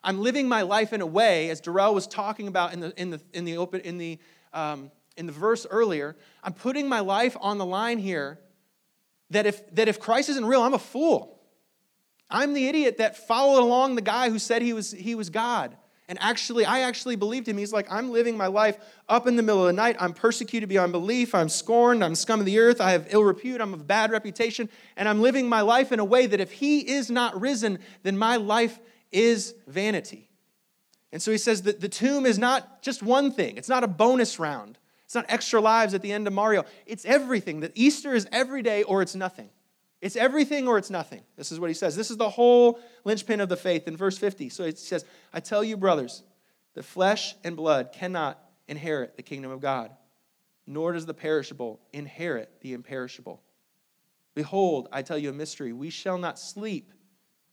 I'm 0.04 0.22
living 0.22 0.48
my 0.48 0.62
life 0.62 0.92
in 0.92 1.02
a 1.02 1.06
way, 1.06 1.50
as 1.50 1.62
Darrell 1.62 1.94
was 1.94 2.06
talking 2.06 2.48
about 2.48 2.74
in 2.74 2.82
the, 2.82 3.02
in 3.02 3.12
the, 3.12 3.22
in 3.34 3.46
the, 3.46 3.58
open, 3.58 3.82
in 3.82 3.98
the, 3.98 4.20
um, 4.54 4.92
in 5.16 5.26
the 5.26 5.32
verse 5.32 5.66
earlier, 5.70 6.16
I'm 6.44 6.54
putting 6.54 6.90
my 6.90 7.00
life 7.00 7.38
on 7.40 7.58
the 7.58 7.66
line 7.66 8.00
here 8.00 8.40
that 9.30 9.46
if, 9.46 9.74
that 9.76 9.88
if 9.88 10.00
Christ 10.00 10.30
isn't 10.30 10.46
real, 10.46 10.62
I'm 10.62 10.74
a 10.74 10.80
fool. 10.80 11.40
I'm 12.30 12.54
the 12.54 12.68
idiot 12.68 12.98
that 12.98 13.16
followed 13.16 13.64
along 13.64 13.96
the 13.96 14.02
guy 14.02 14.30
who 14.30 14.40
said 14.40 14.62
he 14.62 14.74
was, 14.74 14.92
he 14.92 15.16
was 15.16 15.30
God. 15.30 15.78
And 16.10 16.18
actually, 16.22 16.66
I 16.66 16.82
actually 16.82 17.18
believed 17.18 17.48
him. 17.48 17.58
He's 17.58 17.74
like, 17.74 17.92
I'm 17.92 18.12
living 18.12 18.38
my 18.38 18.48
life 18.48 18.78
up 19.10 19.28
in 19.28 19.36
the 19.36 19.44
middle 19.44 19.62
of 19.62 19.68
the 19.68 19.74
night. 19.74 19.98
I'm 20.00 20.14
persecuted 20.14 20.70
beyond 20.70 20.94
belief. 20.94 21.36
I'm 21.36 21.50
scorned. 21.50 22.04
I'm 22.04 22.16
scum 22.16 22.40
of 22.40 22.46
the 22.46 22.60
earth. 22.60 22.80
I 22.80 22.92
have 22.92 23.08
ill 23.10 23.24
repute. 23.24 23.60
I'm 23.60 23.74
of 23.74 23.86
bad 23.88 24.12
reputation. 24.12 24.70
And 24.96 25.10
I'm 25.10 25.22
living 25.22 25.50
my 25.50 25.62
life 25.62 25.92
in 25.92 26.00
a 26.00 26.06
way 26.06 26.26
that 26.26 26.40
if 26.40 26.52
he 26.54 26.80
is 26.80 27.12
not 27.12 27.40
risen, 27.40 27.80
then 28.04 28.18
my 28.18 28.38
life 28.38 28.80
is 29.12 29.54
vanity. 29.68 30.30
And 31.12 31.22
so 31.22 31.32
he 31.32 31.38
says 31.38 31.64
that 31.64 31.82
the 31.82 31.90
tomb 31.90 32.26
is 32.26 32.38
not 32.38 32.82
just 32.82 33.04
one 33.04 33.32
thing, 33.32 33.58
it's 33.58 33.70
not 33.70 33.84
a 33.84 33.88
bonus 33.88 34.40
round. 34.40 34.78
It's 35.06 35.16
not 35.16 35.26
extra 35.30 35.62
lives 35.62 35.94
at 35.94 36.02
the 36.02 36.12
end 36.12 36.28
of 36.28 36.34
Mario. 36.34 36.66
It's 36.86 37.06
everything. 37.06 37.62
That 37.62 37.72
Easter 37.76 38.14
is 38.14 38.28
every 38.30 38.62
day 38.62 38.84
or 38.84 39.02
it's 39.02 39.16
nothing. 39.16 39.50
It's 40.02 40.16
everything 40.16 40.68
or 40.68 40.78
it's 40.78 40.90
nothing. 40.90 41.22
This 41.36 41.52
is 41.52 41.60
what 41.60 41.70
he 41.70 41.74
says. 41.74 41.96
This 41.96 42.12
is 42.12 42.18
the 42.18 42.30
whole 42.30 42.80
linchpin 43.04 43.42
of 43.42 43.50
the 43.50 43.58
faith 43.58 43.88
in 43.88 43.98
verse 43.98 44.18
50. 44.18 44.50
So 44.50 44.66
he 44.66 44.72
says, 44.72 45.06
I 45.34 45.40
tell 45.40 45.64
you, 45.64 45.76
brothers, 45.76 46.24
the 46.76 46.84
flesh 46.84 47.36
and 47.44 47.56
blood 47.56 47.92
cannot 47.92 48.40
inherit 48.68 49.18
the 49.18 49.24
kingdom 49.24 49.50
of 49.50 49.60
God, 49.60 49.92
nor 50.68 50.94
does 50.94 51.06
the 51.06 51.14
perishable 51.14 51.80
inherit 51.94 52.52
the 52.62 52.74
imperishable. 52.74 53.42
Behold, 54.36 54.88
I 54.92 55.02
tell 55.02 55.18
you 55.18 55.32
a 55.32 55.34
mystery. 55.34 55.74
We 55.74 55.90
shall 55.90 56.20
not 56.20 56.38
sleep, 56.38 56.92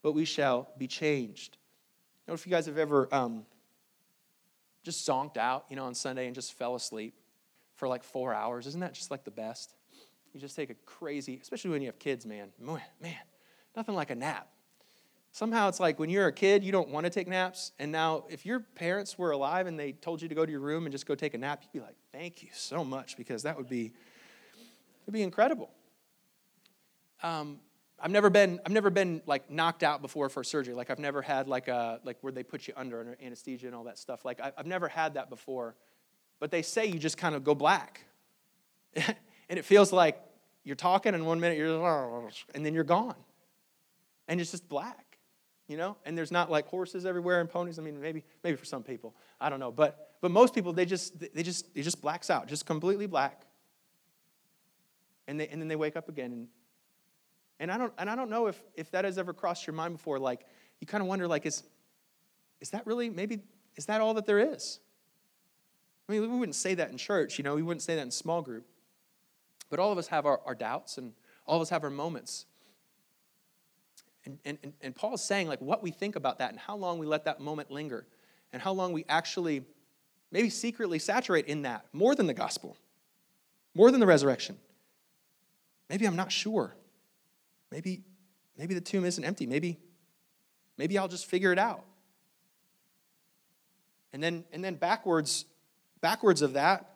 but 0.03 0.13
we 0.13 0.27
shall 0.27 0.69
be 0.77 0.87
changed. 0.87 1.57
I 1.57 2.31
don't 2.31 2.35
know 2.35 2.41
if 2.41 2.47
you 2.47 2.51
guys 2.51 2.67
have 2.67 2.77
ever 2.77 3.09
um, 3.11 3.47
just 4.83 5.09
zonked 5.09 5.39
out, 5.39 5.65
you 5.71 5.77
know, 5.77 5.87
on 5.87 5.95
Sunday 5.95 6.27
and 6.27 6.35
just 6.35 6.53
fell 6.53 6.75
asleep 6.75 7.15
for 7.75 7.89
like 7.89 8.05
four 8.05 8.35
hours. 8.35 8.67
Isn't 8.67 8.81
that 8.81 8.93
just 8.93 9.11
like 9.11 9.25
the 9.25 9.31
best? 9.31 9.75
You 10.35 10.41
just 10.41 10.57
take 10.57 10.71
a 10.71 10.75
crazy, 10.85 11.39
especially 11.41 11.71
when 11.71 11.81
you 11.81 11.87
have 11.87 11.99
kids, 11.99 12.27
man. 12.27 12.51
Man, 13.01 13.15
nothing 13.77 13.95
like 13.95 14.11
a 14.11 14.15
nap. 14.15 14.49
Somehow 15.31 15.69
it's 15.69 15.81
like 15.81 15.99
when 15.99 16.11
you're 16.11 16.27
a 16.27 16.33
kid, 16.33 16.63
you 16.63 16.71
don't 16.71 16.89
want 16.91 17.05
to 17.05 17.11
take 17.11 17.27
naps. 17.27 17.73
And 17.79 17.91
now, 17.91 18.25
if 18.29 18.45
your 18.45 18.61
parents 18.61 19.19
were 19.19 19.31
alive 19.31 19.67
and 19.67 19.79
they 19.79 19.93
told 19.93 20.23
you 20.23 20.29
to 20.29 20.35
go 20.35 20.45
to 20.45 20.51
your 20.51 20.61
room 20.61 20.87
and 20.87 20.93
just 20.93 21.07
go 21.07 21.15
take 21.15 21.35
a 21.35 21.39
nap, 21.39 21.63
you'd 21.63 21.81
be 21.81 21.85
like, 21.85 21.97
thank 22.13 22.43
you 22.43 22.51
so 22.53 22.85
much, 22.85 23.17
because 23.17 23.43
that 23.45 23.57
would 23.57 23.69
be, 23.69 23.93
it'd 25.05 25.15
be 25.15 25.23
incredible. 25.23 25.71
Um, 27.23 27.59
I've 28.01 28.11
never 28.11 28.29
been 28.29 28.61
I've 28.67 28.73
never 28.73 28.91
been 28.91 29.23
like 29.27 29.51
knocked 29.51 29.83
out 29.83 30.03
before 30.03 30.29
for 30.29 30.45
surgery. 30.45 30.75
Like 30.75 30.91
I've 30.91 30.99
never 30.99 31.23
had 31.23 31.49
like 31.49 31.69
a 31.69 32.01
like 32.05 32.19
where 32.21 32.33
they 32.33 32.43
put 32.43 32.69
you 32.69 32.75
under 32.77 33.17
anesthesia 33.23 33.67
and 33.67 33.75
all 33.75 33.85
that 33.85 33.99
stuff. 33.99 34.25
Like 34.25 34.41
I've 34.41 34.67
never 34.67 34.89
had 34.89 35.15
that 35.15 35.31
before. 35.31 35.75
But 36.39 36.51
they 36.51 36.63
say 36.63 36.87
you 36.87 36.99
just 36.99 37.17
kind 37.17 37.35
of 37.35 37.45
go 37.45 37.55
black, 37.55 38.05
and 39.55 39.59
it 39.61 39.65
feels 39.65 39.93
like 39.93 40.21
you're 40.65 40.77
talking, 40.77 41.15
and 41.15 41.27
one 41.27 41.39
minute 41.39 41.59
you're 41.59 42.31
and 42.55 42.67
then 42.67 42.75
you're 42.75 42.85
gone, 42.85 43.15
and 44.27 44.41
it's 44.41 44.51
just 44.51 44.69
black, 44.69 45.19
you 45.69 45.77
know. 45.77 45.97
And 46.05 46.19
there's 46.19 46.33
not 46.33 46.51
like 46.51 46.67
horses 46.67 47.07
everywhere 47.07 47.41
and 47.41 47.49
ponies. 47.49 47.79
I 47.79 47.83
mean, 47.83 48.01
maybe 48.01 48.25
maybe 48.43 48.57
for 48.57 48.65
some 48.65 48.83
people, 48.83 49.15
I 49.41 49.49
don't 49.49 49.61
know. 49.61 49.71
But 49.71 50.17
but 50.21 50.33
most 50.33 50.55
people 50.55 50.73
they 50.73 50.87
just 50.87 51.21
they 51.35 51.45
just 51.45 51.69
it 51.75 51.83
just 51.83 52.03
blacks 52.03 52.31
out, 52.31 52.49
just 52.49 52.67
completely 52.67 53.07
black. 53.07 53.43
And 55.29 55.39
they 55.39 55.47
and 55.49 55.61
then 55.61 55.69
they 55.69 55.77
wake 55.77 55.97
up 55.97 56.09
again 56.09 56.33
and 56.33 56.49
and 57.61 57.71
I 57.71 57.79
don't, 57.79 57.93
and 57.99 58.11
I 58.11 58.17
don't 58.17 58.31
know 58.31 58.49
if, 58.49 58.61
if 58.75 58.91
that 58.91 59.05
has 59.05 59.17
ever 59.17 59.33
crossed 59.33 59.67
your 59.67 59.75
mind 59.75 59.97
before. 59.97 60.19
Like, 60.19 60.45
you 60.81 60.89
kind 60.89 61.01
of 61.03 61.07
wonder, 61.07 61.29
like, 61.29 61.47
is, 61.47 61.63
is 62.61 62.71
that 62.71 62.85
really, 62.85 63.09
maybe, 63.09 63.39
is 63.77 63.87
that 63.87 64.01
all 64.01 64.15
that 64.15 64.27
there 64.27 64.41
is? 64.41 64.81
I 66.09 66.13
mean, 66.13 66.23
we 66.23 66.27
wouldn't 66.37 66.57
say 66.57 66.75
that 66.75 66.91
in 66.91 66.99
church, 66.99 67.39
you 67.39 67.45
know, 67.45 67.55
we 67.55 67.63
wouldn't 67.63 67.83
say 67.83 67.95
that 67.95 68.03
in 68.03 68.11
small 68.11 68.43
group. 68.43 68.67
But 69.75 69.83
all 69.83 69.91
of 69.91 69.99
us 69.99 70.07
have 70.07 70.25
our, 70.25 70.41
our 70.47 70.55
doubts 70.55 70.99
and 70.99 71.15
all 71.49 71.57
of 71.57 71.63
us 71.63 71.69
have 71.71 71.83
our 71.83 71.91
moments. 71.91 72.47
And, 74.25 74.39
and, 74.45 74.57
and 74.81 74.95
Paul 74.95 75.15
is 75.15 75.21
saying, 75.21 75.49
like, 75.49 75.61
what 75.61 75.83
we 75.83 75.91
think 75.91 76.15
about 76.15 76.39
that 76.39 76.51
and 76.51 76.61
how 76.61 76.77
long 76.77 77.01
we 77.01 77.07
let 77.07 77.25
that 77.25 77.41
moment 77.41 77.73
linger 77.73 78.07
and 78.53 78.63
how 78.63 78.71
long 78.71 78.93
we 78.93 79.05
actually 79.09 79.65
maybe 80.31 80.49
secretly 80.49 81.01
saturate 81.01 81.47
in 81.47 81.63
that 81.63 81.87
more 81.93 82.15
than 82.15 82.29
the 82.29 82.35
gospel, 82.35 82.77
more 83.75 83.91
than 83.91 83.99
the 83.99 84.07
resurrection. 84.07 84.59
Maybe 85.91 86.07
I'm 86.07 86.15
not 86.15 86.31
sure. 86.31 86.77
Maybe, 87.73 88.05
maybe 88.57 88.75
the 88.75 88.81
tomb 88.81 89.05
isn't 89.05 89.25
empty. 89.25 89.45
Maybe, 89.45 89.81
maybe 90.79 90.99
I'll 90.99 91.09
just 91.09 91.27
figure 91.27 91.51
it 91.51 91.59
out. 91.59 91.83
And 94.13 94.23
then, 94.23 94.45
and 94.53 94.63
then 94.63 94.77
backwards, 94.77 95.47
backwards 96.01 96.43
of 96.43 96.53
that, 96.53 96.94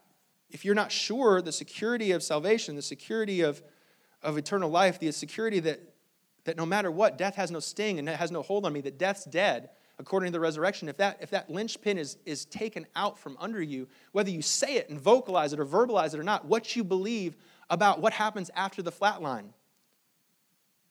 if 0.50 0.64
you're 0.64 0.74
not 0.74 0.90
sure 0.90 1.42
the 1.42 1.52
security 1.52 2.12
of 2.12 2.22
salvation, 2.22 2.76
the 2.76 2.82
security 2.82 3.40
of, 3.40 3.62
of 4.22 4.38
eternal 4.38 4.70
life, 4.70 4.98
the 4.98 5.10
security 5.12 5.60
that, 5.60 5.80
that 6.44 6.56
no 6.56 6.66
matter 6.66 6.90
what, 6.90 7.18
death 7.18 7.36
has 7.36 7.50
no 7.50 7.60
sting 7.60 7.98
and 7.98 8.08
it 8.08 8.16
has 8.16 8.30
no 8.30 8.42
hold 8.42 8.64
on 8.64 8.72
me, 8.72 8.80
that 8.80 8.98
death's 8.98 9.24
dead, 9.24 9.70
according 9.98 10.28
to 10.28 10.32
the 10.32 10.40
resurrection, 10.40 10.88
if 10.88 10.96
that, 10.96 11.18
if 11.20 11.30
that 11.30 11.50
linchpin 11.50 11.98
is, 11.98 12.16
is 12.24 12.44
taken 12.46 12.86
out 12.96 13.18
from 13.18 13.36
under 13.40 13.62
you, 13.62 13.88
whether 14.12 14.30
you 14.30 14.42
say 14.42 14.76
it 14.76 14.88
and 14.88 14.98
vocalize 14.98 15.52
it 15.52 15.60
or 15.60 15.66
verbalize 15.66 16.14
it 16.14 16.20
or 16.20 16.24
not, 16.24 16.44
what 16.44 16.74
you 16.74 16.84
believe 16.84 17.36
about 17.70 18.00
what 18.00 18.12
happens 18.12 18.50
after 18.54 18.82
the 18.82 18.92
flatline 18.92 19.50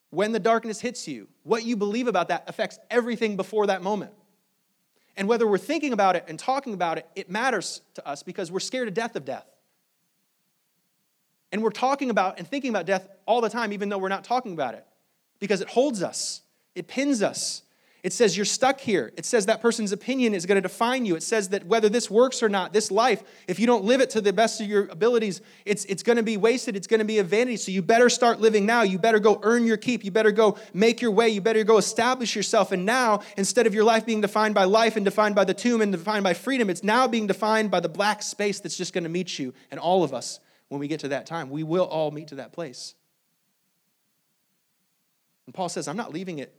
when 0.10 0.32
the 0.32 0.39
darkness 0.39 0.80
hits 0.80 1.08
you, 1.08 1.28
what 1.43 1.63
you 1.63 1.76
believe 1.76 2.08
about 2.08 2.30
that 2.30 2.43
affects 2.48 2.80
everything 2.89 3.36
before 3.36 3.67
that 3.67 3.82
moment. 3.82 4.12
And 5.17 5.27
whether 5.27 5.47
we're 5.47 5.58
thinking 5.58 5.93
about 5.93 6.15
it 6.15 6.25
and 6.27 6.38
talking 6.38 6.73
about 6.73 6.99
it, 6.99 7.08
it 7.15 7.30
matters 7.30 7.82
to 7.95 8.08
us 8.08 8.21
because 8.21 8.51
we're 8.51 8.60
scared 8.60 8.88
to 8.88 8.91
death 8.91 9.15
of 9.15 9.25
death. 9.25 9.47
And 11.51 11.63
we're 11.63 11.71
talking 11.71 12.10
about 12.12 12.38
and 12.38 12.47
thinking 12.47 12.69
about 12.69 12.86
death 12.86 13.10
all 13.25 13.41
the 13.41 13.49
time, 13.49 13.73
even 13.73 13.89
though 13.89 13.97
we're 13.97 14.10
not 14.10 14.23
talking 14.23 14.53
about 14.53 14.75
it, 14.75 14.86
because 15.39 15.60
it 15.60 15.67
holds 15.67 16.03
us, 16.03 16.41
it 16.75 16.88
pins 16.88 17.23
us, 17.23 17.63
it 18.08 18.13
says 18.13 18.38
you're 18.38 18.46
stuck 18.46 18.80
here. 18.80 19.12
It 19.17 19.26
says 19.26 19.48
that 19.48 19.62
person's 19.62 19.91
opinion 19.91 20.34
is 20.34 20.46
going 20.46 20.56
to 20.56 20.62
define 20.62 21.06
you. 21.06 21.17
It 21.17 21.24
says 21.24 21.50
that 21.50 21.65
whether 21.65 21.89
this 21.89 22.10
works 22.10 22.41
or 22.41 22.48
not, 22.48 22.72
this 22.72 22.89
life, 22.89 23.22
if 23.50 23.60
you 23.60 23.67
don't 23.67 23.84
live 23.84 24.00
it 24.00 24.12
to 24.12 24.22
the 24.22 24.32
best 24.32 24.62
of 24.62 24.67
your 24.67 24.88
abilities, 24.88 25.41
it's, 25.65 25.84
it's 25.84 26.04
going 26.04 26.15
to 26.15 26.24
be 26.24 26.38
wasted. 26.38 26.78
It's 26.78 26.88
going 26.88 27.00
to 27.02 27.06
be 27.06 27.20
a 27.20 27.24
vanity. 27.26 27.58
So 27.58 27.70
you 27.70 27.82
better 27.82 28.08
start 28.08 28.39
living 28.39 28.65
now. 28.65 28.84
You 28.84 28.98
better 28.98 29.20
go 29.20 29.41
earn 29.43 29.65
your 29.65 29.76
keep. 29.76 30.06
You 30.06 30.12
better 30.12 30.32
go 30.32 30.58
make 30.74 31.02
your 31.02 31.12
way. 31.12 31.28
You 31.28 31.41
better 31.41 31.65
go 31.65 31.78
establish 31.78 32.34
yourself. 32.34 32.72
And 32.72 32.86
now, 32.86 33.24
instead 33.36 33.67
of 33.67 33.74
your 33.74 33.84
life 33.84 34.06
being 34.06 34.22
defined 34.22 34.56
by 34.56 34.63
life 34.63 34.96
and 34.96 35.04
defined 35.04 35.36
by 35.36 35.43
the 35.43 35.54
tomb 35.54 35.82
and 35.82 35.91
defined 35.91 36.24
by 36.24 36.34
freedom, 36.34 36.70
it's 36.70 36.86
now 36.86 37.10
being 37.10 37.28
defined 37.28 37.72
by 37.72 37.82
the 37.82 37.89
black 37.89 38.24
space 38.24 38.62
that's 38.62 38.78
just 38.78 38.93
going 38.93 39.04
to 39.04 39.10
meet 39.10 39.38
you 39.38 39.54
and 39.70 39.82
all 39.82 40.06
of 40.06 40.13
us 40.13 40.39
when 40.70 40.80
we 40.80 40.88
get 40.88 41.02
to 41.02 41.10
that 41.10 41.26
time. 41.26 41.50
We 41.50 41.63
will 41.63 41.84
all 41.84 42.12
meet 42.12 42.30
to 42.30 42.36
that 42.36 42.54
place. 42.54 42.96
And 45.46 45.54
Paul 45.54 45.67
says, 45.67 45.89
I'm 45.89 45.98
not 45.98 46.13
leaving 46.13 46.39
it 46.39 46.57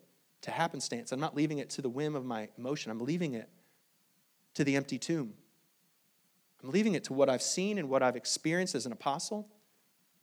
to 0.48 0.54
happenstance. 0.54 1.12
I'm 1.12 1.20
not 1.20 1.36
leaving 1.36 1.58
it 1.58 1.70
to 1.70 1.82
the 1.82 1.88
whim 1.88 2.16
of 2.16 2.24
my 2.24 2.48
emotion. 2.58 2.90
I'm 2.90 3.00
leaving 3.00 3.34
it 3.34 3.48
to 4.54 4.64
the 4.64 4.76
empty 4.76 4.98
tomb. 4.98 5.34
I'm 6.62 6.70
leaving 6.70 6.94
it 6.94 7.04
to 7.04 7.12
what 7.12 7.28
I've 7.28 7.42
seen 7.42 7.78
and 7.78 7.88
what 7.88 8.02
I've 8.02 8.16
experienced 8.16 8.74
as 8.74 8.86
an 8.86 8.92
apostle. 8.92 9.48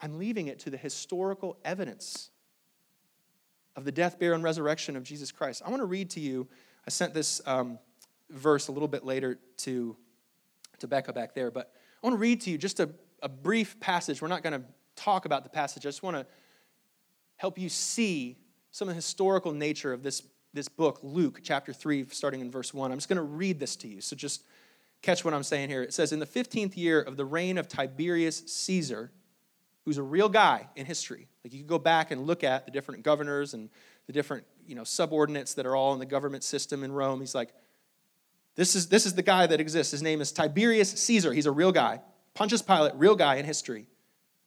I'm 0.01 0.17
leaving 0.17 0.47
it 0.47 0.59
to 0.61 0.69
the 0.69 0.77
historical 0.77 1.57
evidence 1.63 2.31
of 3.75 3.85
the 3.85 3.91
death, 3.91 4.19
burial, 4.19 4.35
and 4.35 4.43
resurrection 4.43 4.95
of 4.95 5.03
Jesus 5.03 5.31
Christ. 5.31 5.61
I 5.65 5.69
want 5.69 5.81
to 5.81 5.85
read 5.85 6.09
to 6.11 6.19
you, 6.19 6.47
I 6.85 6.89
sent 6.89 7.13
this 7.13 7.41
um, 7.45 7.77
verse 8.29 8.67
a 8.67 8.71
little 8.71 8.87
bit 8.87 9.05
later 9.05 9.39
to, 9.57 9.95
to 10.79 10.87
Becca 10.87 11.13
back 11.13 11.35
there, 11.35 11.51
but 11.51 11.71
I 12.03 12.07
want 12.07 12.15
to 12.15 12.19
read 12.19 12.41
to 12.41 12.49
you 12.49 12.57
just 12.57 12.79
a, 12.79 12.89
a 13.21 13.29
brief 13.29 13.79
passage. 13.79 14.21
We're 14.21 14.27
not 14.27 14.43
going 14.43 14.59
to 14.59 14.65
talk 14.95 15.25
about 15.25 15.43
the 15.43 15.49
passage, 15.49 15.85
I 15.85 15.89
just 15.89 16.03
want 16.03 16.17
to 16.17 16.25
help 17.37 17.59
you 17.59 17.69
see 17.69 18.37
some 18.75 18.89
of 18.89 18.93
the 18.93 18.97
historical 18.97 19.53
nature 19.53 19.93
of 19.93 20.03
this, 20.03 20.21
this 20.53 20.67
book, 20.67 20.99
Luke 21.01 21.39
chapter 21.41 21.71
3, 21.71 22.07
starting 22.09 22.41
in 22.41 22.51
verse 22.51 22.73
1. 22.73 22.91
I'm 22.91 22.97
just 22.97 23.07
going 23.07 23.15
to 23.15 23.23
read 23.23 23.57
this 23.57 23.77
to 23.77 23.87
you. 23.87 24.01
So 24.01 24.17
just 24.17 24.43
catch 25.01 25.23
what 25.23 25.33
I'm 25.33 25.43
saying 25.43 25.69
here. 25.69 25.81
It 25.81 25.93
says, 25.93 26.11
In 26.11 26.19
the 26.19 26.25
15th 26.25 26.75
year 26.75 26.99
of 26.99 27.15
the 27.15 27.23
reign 27.23 27.57
of 27.57 27.69
Tiberius 27.69 28.43
Caesar, 28.47 29.13
who's 29.85 29.97
a 29.97 30.03
real 30.03 30.27
guy 30.27 30.67
in 30.75 30.85
history, 30.85 31.29
like 31.45 31.53
you 31.53 31.59
can 31.59 31.67
go 31.67 31.79
back 31.79 32.11
and 32.11 32.27
look 32.27 32.43
at 32.43 32.65
the 32.65 32.71
different 32.71 33.03
governors 33.03 33.53
and 33.53 33.69
the 34.07 34.13
different 34.13 34.43
you 34.67 34.75
know, 34.75 34.83
subordinates 34.83 35.53
that 35.53 35.65
are 35.65 35.73
all 35.73 35.93
in 35.93 35.99
the 35.99 36.05
government 36.05 36.43
system 36.43 36.83
in 36.83 36.91
Rome. 36.91 37.21
He's 37.21 37.33
like, 37.33 37.53
this 38.55 38.75
is, 38.75 38.89
this 38.89 39.05
is 39.05 39.13
the 39.13 39.23
guy 39.23 39.47
that 39.47 39.61
exists. 39.61 39.91
His 39.91 40.03
name 40.03 40.19
is 40.19 40.33
Tiberius 40.33 40.89
Caesar. 40.91 41.31
He's 41.31 41.45
a 41.45 41.51
real 41.51 41.71
guy. 41.71 42.01
Pontius 42.33 42.61
Pilate, 42.61 42.93
real 42.95 43.15
guy 43.15 43.35
in 43.35 43.45
history. 43.45 43.87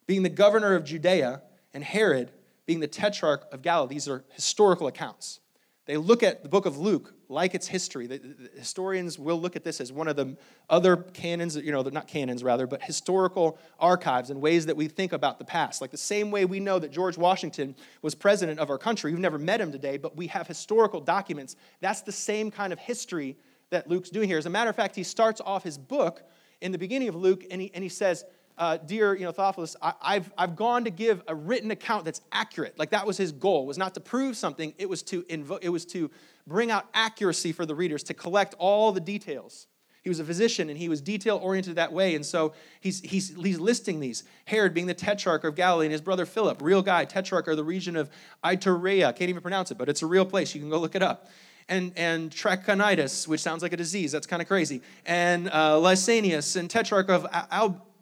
Being 0.07 0.23
the 0.23 0.29
governor 0.29 0.75
of 0.75 0.85
Judea, 0.85 1.41
and 1.75 1.85
Herod, 1.85 2.31
being 2.69 2.81
the 2.81 2.87
tetrarch 2.87 3.49
of 3.51 3.63
Galilee. 3.63 3.95
These 3.95 4.09
are 4.09 4.23
historical 4.35 4.89
accounts. 4.89 5.41
They 5.87 5.97
look 5.97 6.23
at 6.23 6.43
the 6.43 6.51
book 6.51 6.67
of 6.67 6.77
Luke 6.77 7.15
like 7.31 7.55
its 7.55 7.67
history. 7.67 8.07
The, 8.07 8.19
the 8.19 8.51
historians 8.59 9.19
will 9.19 9.41
look 9.41 9.57
at 9.57 9.65
this 9.65 9.81
as 9.81 9.91
one 9.91 10.07
of 10.07 10.17
the 10.17 10.37
other 10.69 10.99
canons, 10.99 11.57
you 11.57 11.73
know, 11.73 11.81
not 11.81 12.07
canons 12.07 12.45
rather, 12.45 12.67
but 12.67 12.83
historical 12.83 13.59
archives 13.81 14.29
and 14.29 14.43
ways 14.43 14.67
that 14.67 14.77
we 14.77 14.87
think 14.87 15.15
about 15.15 15.39
the 15.39 15.47
past. 15.47 15.81
Like 15.81 15.91
the 15.91 15.97
same 15.97 16.31
way 16.31 16.45
we 16.45 16.61
know 16.61 16.79
that 16.79 16.91
George 16.91 17.17
Washington 17.17 17.75
was 18.03 18.15
president 18.15 18.61
of 18.61 18.69
our 18.69 18.77
country. 18.77 19.13
We've 19.13 19.21
never 19.21 19.39
met 19.39 19.63
him 19.63 19.73
today, 19.73 19.97
but 19.97 20.15
we 20.15 20.27
have 20.27 20.47
historical 20.47 21.01
documents. 21.01 21.57
That's 21.81 22.03
the 22.03 22.13
same 22.13 22.51
kind 22.51 22.71
of 22.71 22.79
history 22.79 23.39
that 23.71 23.89
Luke's 23.89 24.11
doing 24.11 24.29
here. 24.29 24.37
As 24.37 24.45
a 24.45 24.51
matter 24.51 24.69
of 24.69 24.77
fact, 24.77 24.95
he 24.95 25.05
starts 25.05 25.41
off 25.41 25.65
his 25.65 25.79
book 25.79 26.23
in 26.61 26.73
the 26.73 26.79
beginning 26.79 27.09
of 27.09 27.15
Luke 27.15 27.47
and 27.51 27.63
he, 27.63 27.71
and 27.73 27.83
he 27.83 27.89
says, 27.89 28.27
uh, 28.59 28.77
dear 28.77 29.15
you 29.15 29.25
know, 29.25 29.33
Theophilus, 29.33 29.77
I, 29.81 30.15
have 30.15 30.33
I've 30.37 30.57
gone 30.57 30.85
to 30.85 30.91
give 30.91 31.23
a 31.29 31.35
written 31.35 31.71
account 31.71 32.05
that's 32.05 32.21
accurate. 32.33 32.79
Like 32.79 32.91
that 32.91 33.07
was 33.07 33.17
his 33.17 33.33
goal, 33.33 33.67
was 33.67 33.79
not 33.79 33.95
to 33.95 34.01
prove 34.01 34.37
something, 34.37 34.75
it 34.79 34.89
was 34.89 35.03
to, 35.05 35.23
invo- 35.25 35.61
it 35.63 35.69
was 35.69 35.85
to 35.87 36.11
bring 36.47 36.71
out 36.71 36.87
accuracy 36.93 37.53
for 37.53 37.65
the 37.65 37.75
readers, 37.75 38.03
to 38.05 38.15
collect 38.15 38.55
all 38.59 38.93
the 38.93 39.01
details. 39.01 39.67
He 40.03 40.09
was 40.09 40.21
a 40.21 40.25
physician 40.25 40.71
and 40.71 40.79
he 40.79 40.89
was 40.89 41.01
detail 41.01 41.39
oriented 41.43 41.77
that 41.77 41.93
way. 41.93 42.15
And 42.15 42.25
so 42.25 42.55
he's, 42.81 43.01
he's, 43.01 43.35
he's 43.37 43.61
listing 43.61 44.01
these. 44.01 44.25
Herod 44.47 44.73
being 44.73 44.87
the 44.87 44.95
tetrarch 44.95 45.45
of 45.45 45.55
Galilee 45.55 45.87
and 45.87 45.93
his 45.93 46.01
brother 46.01 46.25
Philip, 46.25 46.63
real 46.63 46.83
guy, 46.83 47.05
tetrarch 47.05 47.47
of 47.47 47.57
the 47.57 47.65
region 47.65 47.95
of 47.95 48.09
Iturea. 48.43 49.15
Can't 49.15 49.29
even 49.29 49.43
pronounce 49.43 49.71
it, 49.71 49.77
but 49.77 49.89
it's 49.89 50.03
a 50.03 50.07
real 50.07 50.25
place. 50.25 50.55
You 50.55 50.61
can 50.61 50.71
go 50.71 50.79
look 50.79 50.95
it 50.95 51.03
up. 51.03 51.29
And, 51.69 51.93
and 51.97 52.31
Trachonitis, 52.31 53.29
which 53.29 53.43
sounds 53.43 53.63
like 53.63 53.75
a 53.75 53.77
disease. 53.77 54.11
That's 54.11 54.27
kind 54.27 54.41
of 54.41 54.49
crazy. 54.49 54.81
And 55.05 55.49
uh, 55.49 55.75
Lysanias 55.75 56.57
and 56.57 56.71
tetrarch 56.71 57.11
of 57.11 57.27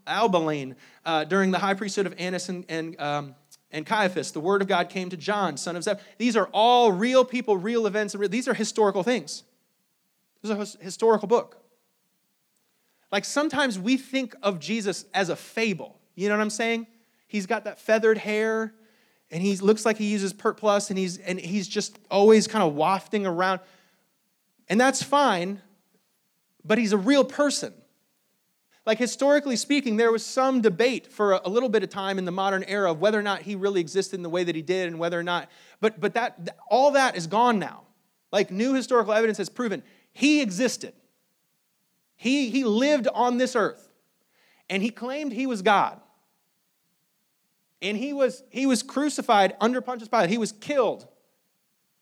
Abilene 0.06 0.76
uh, 1.04 1.24
during 1.24 1.50
the 1.50 1.58
high 1.58 1.74
priesthood 1.74 2.06
of 2.06 2.14
Annas 2.18 2.48
and, 2.48 2.64
and, 2.68 3.00
um, 3.00 3.34
and 3.70 3.84
Caiaphas. 3.84 4.32
The 4.32 4.40
word 4.40 4.62
of 4.62 4.68
God 4.68 4.88
came 4.88 5.10
to 5.10 5.16
John, 5.16 5.56
son 5.56 5.76
of 5.76 5.84
Zeb. 5.84 5.98
These 6.18 6.36
are 6.36 6.48
all 6.52 6.92
real 6.92 7.24
people, 7.24 7.56
real 7.56 7.86
events. 7.86 8.14
and 8.14 8.30
These 8.30 8.48
are 8.48 8.54
historical 8.54 9.02
things. 9.02 9.42
This 10.42 10.50
is 10.50 10.76
a 10.76 10.84
historical 10.84 11.28
book. 11.28 11.62
Like 13.12 13.24
sometimes 13.24 13.78
we 13.78 13.96
think 13.96 14.34
of 14.42 14.60
Jesus 14.60 15.04
as 15.14 15.28
a 15.28 15.36
fable. 15.36 15.98
You 16.14 16.28
know 16.28 16.36
what 16.36 16.42
I'm 16.42 16.50
saying? 16.50 16.86
He's 17.26 17.46
got 17.46 17.64
that 17.64 17.78
feathered 17.78 18.18
hair 18.18 18.74
and 19.30 19.42
he 19.42 19.56
looks 19.56 19.84
like 19.84 19.96
he 19.96 20.06
uses 20.06 20.32
Pert 20.32 20.62
and 20.62 20.98
he's 20.98 21.18
and 21.18 21.38
he's 21.38 21.66
just 21.66 21.98
always 22.10 22.46
kind 22.46 22.62
of 22.64 22.74
wafting 22.74 23.26
around. 23.26 23.60
And 24.68 24.80
that's 24.80 25.02
fine, 25.02 25.60
but 26.64 26.78
he's 26.78 26.92
a 26.92 26.98
real 26.98 27.24
person. 27.24 27.72
Like 28.86 28.98
historically 28.98 29.56
speaking, 29.56 29.96
there 29.96 30.12
was 30.12 30.24
some 30.24 30.60
debate 30.60 31.12
for 31.12 31.32
a, 31.32 31.48
little 31.48 31.68
bit 31.68 31.82
of 31.82 31.90
time 31.90 32.18
in 32.18 32.24
the 32.24 32.30
modern 32.30 32.62
era 32.64 32.92
of 32.92 33.00
whether 33.00 33.18
or 33.18 33.22
not 33.22 33.42
he 33.42 33.56
really 33.56 33.80
existed 33.80 34.14
in 34.14 34.22
the 34.22 34.30
way 34.30 34.44
that 34.44 34.54
he 34.54 34.62
did 34.62 34.86
and 34.86 34.98
whether 35.00 35.18
or 35.18 35.24
not 35.24 35.50
but 35.80 36.00
but 36.00 36.14
that 36.14 36.56
all 36.70 36.92
that 36.92 37.16
is 37.16 37.26
gone 37.26 37.58
now. 37.58 37.82
Like 38.30 38.50
new 38.50 38.74
historical 38.74 39.12
evidence 39.12 39.38
has 39.38 39.48
proven 39.48 39.82
he 40.12 40.40
existed. 40.40 40.94
He, 42.16 42.48
he 42.48 42.64
lived 42.64 43.08
on 43.12 43.38
this 43.38 43.54
earth 43.54 43.88
and 44.70 44.82
he 44.82 44.90
claimed 44.90 45.32
he 45.32 45.46
was 45.46 45.62
God. 45.62 46.00
And 47.82 47.96
he 47.96 48.12
was, 48.12 48.42
he 48.48 48.64
was 48.64 48.82
crucified 48.82 49.54
under 49.60 49.82
Pontius 49.82 50.08
Pilate. 50.08 50.30
He 50.30 50.38
was 50.38 50.52
killed 50.52 51.06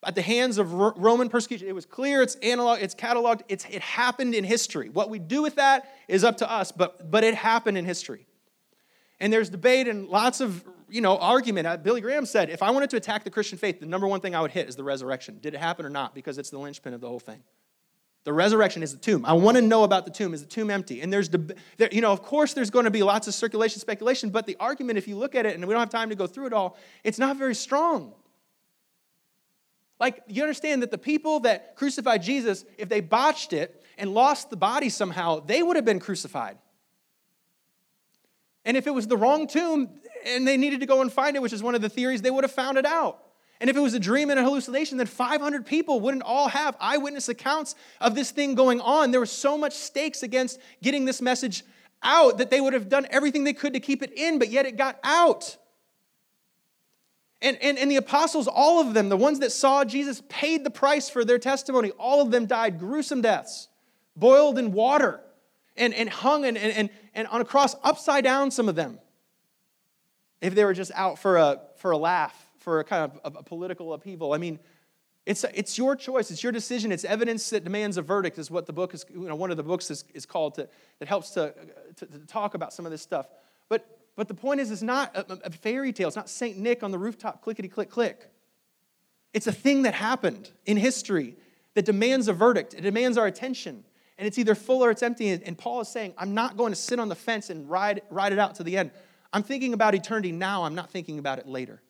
at 0.06 0.14
the 0.14 0.22
hands 0.22 0.58
of 0.58 0.72
Roman 0.72 1.28
persecution. 1.28 1.68
It 1.68 1.74
was 1.74 1.86
clear, 1.86 2.22
it's 2.22 2.36
analog, 2.36 2.78
it's 2.80 2.94
cataloged, 2.94 3.42
it's, 3.48 3.64
it 3.66 3.82
happened 3.82 4.34
in 4.34 4.44
history. 4.44 4.88
What 4.88 5.10
we 5.10 5.18
do 5.18 5.42
with 5.42 5.56
that 5.56 5.92
is 6.08 6.24
up 6.24 6.38
to 6.38 6.50
us, 6.50 6.72
but, 6.72 7.10
but 7.10 7.24
it 7.24 7.34
happened 7.34 7.78
in 7.78 7.84
history. 7.84 8.26
And 9.20 9.32
there's 9.32 9.48
debate 9.48 9.88
and 9.88 10.08
lots 10.08 10.40
of 10.40 10.64
you 10.88 11.00
know 11.00 11.16
argument. 11.18 11.66
Uh, 11.66 11.76
Billy 11.76 12.00
Graham 12.00 12.26
said, 12.26 12.50
if 12.50 12.62
I 12.62 12.70
wanted 12.70 12.90
to 12.90 12.96
attack 12.96 13.24
the 13.24 13.30
Christian 13.30 13.58
faith, 13.58 13.80
the 13.80 13.86
number 13.86 14.06
one 14.06 14.20
thing 14.20 14.34
I 14.34 14.40
would 14.40 14.50
hit 14.50 14.68
is 14.68 14.76
the 14.76 14.84
resurrection. 14.84 15.38
Did 15.40 15.54
it 15.54 15.58
happen 15.58 15.84
or 15.84 15.90
not? 15.90 16.14
Because 16.14 16.38
it's 16.38 16.50
the 16.50 16.58
linchpin 16.58 16.94
of 16.94 17.00
the 17.00 17.08
whole 17.08 17.20
thing. 17.20 17.42
The 18.24 18.32
resurrection 18.32 18.82
is 18.82 18.92
the 18.92 18.98
tomb. 18.98 19.24
I 19.26 19.34
want 19.34 19.56
to 19.56 19.62
know 19.62 19.84
about 19.84 20.06
the 20.06 20.10
tomb. 20.10 20.32
Is 20.32 20.40
the 20.40 20.48
tomb 20.48 20.70
empty? 20.70 21.02
And 21.02 21.12
there's, 21.12 21.28
there, 21.28 21.90
you 21.92 22.00
know, 22.00 22.10
of 22.10 22.22
course, 22.22 22.54
there's 22.54 22.70
going 22.70 22.86
to 22.86 22.90
be 22.90 23.02
lots 23.02 23.28
of 23.28 23.34
circulation, 23.34 23.80
speculation, 23.80 24.30
but 24.30 24.46
the 24.46 24.56
argument, 24.58 24.96
if 24.96 25.06
you 25.06 25.16
look 25.16 25.34
at 25.34 25.44
it, 25.44 25.54
and 25.54 25.64
we 25.66 25.74
don't 25.74 25.80
have 25.80 25.90
time 25.90 26.08
to 26.08 26.14
go 26.14 26.26
through 26.26 26.46
it 26.46 26.52
all, 26.54 26.78
it's 27.02 27.18
not 27.18 27.36
very 27.36 27.54
strong. 27.54 28.14
Like, 30.00 30.22
you 30.26 30.42
understand 30.42 30.82
that 30.82 30.90
the 30.90 30.98
people 30.98 31.40
that 31.40 31.76
crucified 31.76 32.22
Jesus, 32.22 32.64
if 32.78 32.88
they 32.88 33.00
botched 33.00 33.52
it 33.52 33.82
and 33.96 34.12
lost 34.12 34.50
the 34.50 34.56
body 34.56 34.88
somehow, 34.88 35.40
they 35.40 35.62
would 35.62 35.76
have 35.76 35.84
been 35.84 36.00
crucified. 36.00 36.58
And 38.64 38.76
if 38.76 38.86
it 38.86 38.90
was 38.90 39.06
the 39.06 39.16
wrong 39.16 39.46
tomb 39.46 39.90
and 40.26 40.46
they 40.48 40.56
needed 40.56 40.80
to 40.80 40.86
go 40.86 41.00
and 41.00 41.12
find 41.12 41.36
it, 41.36 41.42
which 41.42 41.52
is 41.52 41.62
one 41.62 41.74
of 41.74 41.82
the 41.82 41.88
theories, 41.88 42.22
they 42.22 42.30
would 42.30 42.44
have 42.44 42.52
found 42.52 42.78
it 42.78 42.86
out. 42.86 43.20
And 43.60 43.70
if 43.70 43.76
it 43.76 43.80
was 43.80 43.94
a 43.94 44.00
dream 44.00 44.30
and 44.30 44.40
a 44.40 44.42
hallucination, 44.42 44.98
then 44.98 45.06
500 45.06 45.64
people 45.64 46.00
wouldn't 46.00 46.24
all 46.24 46.48
have 46.48 46.76
eyewitness 46.80 47.28
accounts 47.28 47.74
of 48.00 48.14
this 48.14 48.30
thing 48.30 48.54
going 48.54 48.80
on. 48.80 49.10
There 49.10 49.20
was 49.20 49.30
so 49.30 49.56
much 49.56 49.74
stakes 49.74 50.22
against 50.22 50.58
getting 50.82 51.04
this 51.04 51.22
message 51.22 51.62
out 52.02 52.38
that 52.38 52.50
they 52.50 52.60
would 52.60 52.72
have 52.72 52.88
done 52.88 53.06
everything 53.10 53.44
they 53.44 53.52
could 53.52 53.74
to 53.74 53.80
keep 53.80 54.02
it 54.02 54.12
in, 54.12 54.38
but 54.38 54.50
yet 54.50 54.66
it 54.66 54.76
got 54.76 54.98
out. 55.04 55.56
And, 57.42 57.58
and, 57.60 57.78
and 57.78 57.90
the 57.90 57.96
apostles, 57.96 58.48
all 58.48 58.80
of 58.80 58.94
them, 58.94 59.08
the 59.08 59.16
ones 59.16 59.40
that 59.40 59.52
saw 59.52 59.84
Jesus, 59.84 60.22
paid 60.28 60.64
the 60.64 60.70
price 60.70 61.10
for 61.10 61.24
their 61.24 61.38
testimony. 61.38 61.90
All 61.92 62.22
of 62.22 62.30
them 62.30 62.46
died 62.46 62.78
gruesome 62.78 63.20
deaths, 63.20 63.68
boiled 64.16 64.58
in 64.58 64.72
water, 64.72 65.20
and, 65.76 65.92
and 65.92 66.08
hung 66.08 66.44
and, 66.44 66.56
and, 66.56 66.88
and 67.14 67.28
on 67.28 67.40
a 67.40 67.44
cross 67.44 67.76
upside 67.82 68.24
down, 68.24 68.50
some 68.50 68.68
of 68.68 68.76
them, 68.76 68.98
if 70.40 70.54
they 70.54 70.64
were 70.64 70.74
just 70.74 70.92
out 70.94 71.18
for 71.18 71.36
a, 71.36 71.60
for 71.76 71.90
a 71.90 71.98
laugh 71.98 72.34
for 72.64 72.80
a 72.80 72.84
kind 72.84 73.12
of 73.22 73.36
a 73.36 73.42
political 73.42 73.92
upheaval. 73.92 74.32
I 74.32 74.38
mean, 74.38 74.58
it's, 75.26 75.44
it's 75.54 75.76
your 75.76 75.94
choice, 75.96 76.30
it's 76.30 76.42
your 76.42 76.52
decision, 76.52 76.92
it's 76.92 77.04
evidence 77.04 77.50
that 77.50 77.62
demands 77.62 77.98
a 77.98 78.02
verdict, 78.02 78.38
is 78.38 78.50
what 78.50 78.66
the 78.66 78.72
book 78.72 78.94
is, 78.94 79.04
you 79.12 79.28
know, 79.28 79.34
one 79.34 79.50
of 79.50 79.58
the 79.58 79.62
books 79.62 79.90
is, 79.90 80.04
is 80.14 80.24
called 80.24 80.54
to, 80.54 80.68
that 80.98 81.08
helps 81.08 81.30
to, 81.30 81.54
to, 81.96 82.06
to 82.06 82.18
talk 82.26 82.54
about 82.54 82.72
some 82.72 82.86
of 82.86 82.92
this 82.92 83.02
stuff. 83.02 83.26
But, 83.68 83.86
but 84.16 84.28
the 84.28 84.34
point 84.34 84.60
is, 84.60 84.70
it's 84.70 84.82
not 84.82 85.14
a, 85.16 85.46
a 85.46 85.50
fairy 85.50 85.92
tale, 85.92 86.08
it's 86.08 86.16
not 86.16 86.28
St. 86.28 86.56
Nick 86.56 86.82
on 86.82 86.90
the 86.90 86.98
rooftop, 86.98 87.42
clickety 87.42 87.68
click 87.68 87.90
click. 87.90 88.30
It's 89.32 89.46
a 89.46 89.52
thing 89.52 89.82
that 89.82 89.94
happened 89.94 90.50
in 90.64 90.76
history 90.76 91.36
that 91.74 91.84
demands 91.84 92.28
a 92.28 92.32
verdict, 92.32 92.74
it 92.74 92.82
demands 92.82 93.18
our 93.18 93.26
attention. 93.26 93.84
And 94.16 94.28
it's 94.28 94.38
either 94.38 94.54
full 94.54 94.84
or 94.84 94.92
it's 94.92 95.02
empty. 95.02 95.30
And 95.30 95.58
Paul 95.58 95.80
is 95.80 95.88
saying, 95.88 96.14
I'm 96.16 96.34
not 96.34 96.56
going 96.56 96.70
to 96.70 96.78
sit 96.78 97.00
on 97.00 97.08
the 97.08 97.16
fence 97.16 97.50
and 97.50 97.68
ride, 97.68 98.02
ride 98.10 98.32
it 98.32 98.38
out 98.38 98.54
to 98.56 98.62
the 98.62 98.76
end. 98.76 98.92
I'm 99.32 99.42
thinking 99.42 99.74
about 99.74 99.96
eternity 99.96 100.30
now, 100.30 100.62
I'm 100.62 100.76
not 100.76 100.90
thinking 100.90 101.18
about 101.18 101.40
it 101.40 101.48
later. 101.48 101.82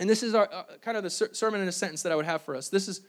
And 0.00 0.10
this 0.10 0.24
is 0.24 0.34
our, 0.34 0.48
uh, 0.52 0.64
kind 0.80 0.96
of 0.96 1.04
the 1.04 1.10
ser- 1.10 1.32
sermon 1.32 1.60
in 1.60 1.68
a 1.68 1.72
sentence 1.72 2.02
that 2.02 2.10
I 2.10 2.16
would 2.16 2.24
have 2.24 2.42
for 2.42 2.56
us. 2.56 2.68
This 2.68 2.88
is 2.88 3.02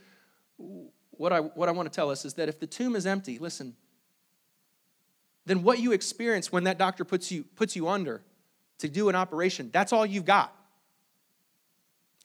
what 1.12 1.34
I, 1.34 1.40
what 1.40 1.70
I 1.70 1.72
want 1.72 1.92
to 1.92 1.96
tell 1.96 2.12
us 2.12 2.26
is 2.26 2.36
that 2.36 2.50
if 2.50 2.60
the 2.60 2.68
tomb 2.68 2.96
is 2.96 3.08
empty, 3.08 3.40
listen, 3.40 3.76
then 5.52 5.64
what 5.64 5.80
you 5.80 5.92
experience 5.92 6.50
when 6.50 6.64
that 6.64 6.78
doctor 6.78 7.04
puts 7.04 7.30
you, 7.30 7.44
puts 7.58 7.76
you 7.76 7.90
under 7.90 8.22
to 8.78 8.88
do 8.88 9.10
an 9.10 9.16
operation, 9.16 9.70
that's 9.74 9.92
all 9.92 10.06
you've 10.06 10.24
got. 10.24 10.56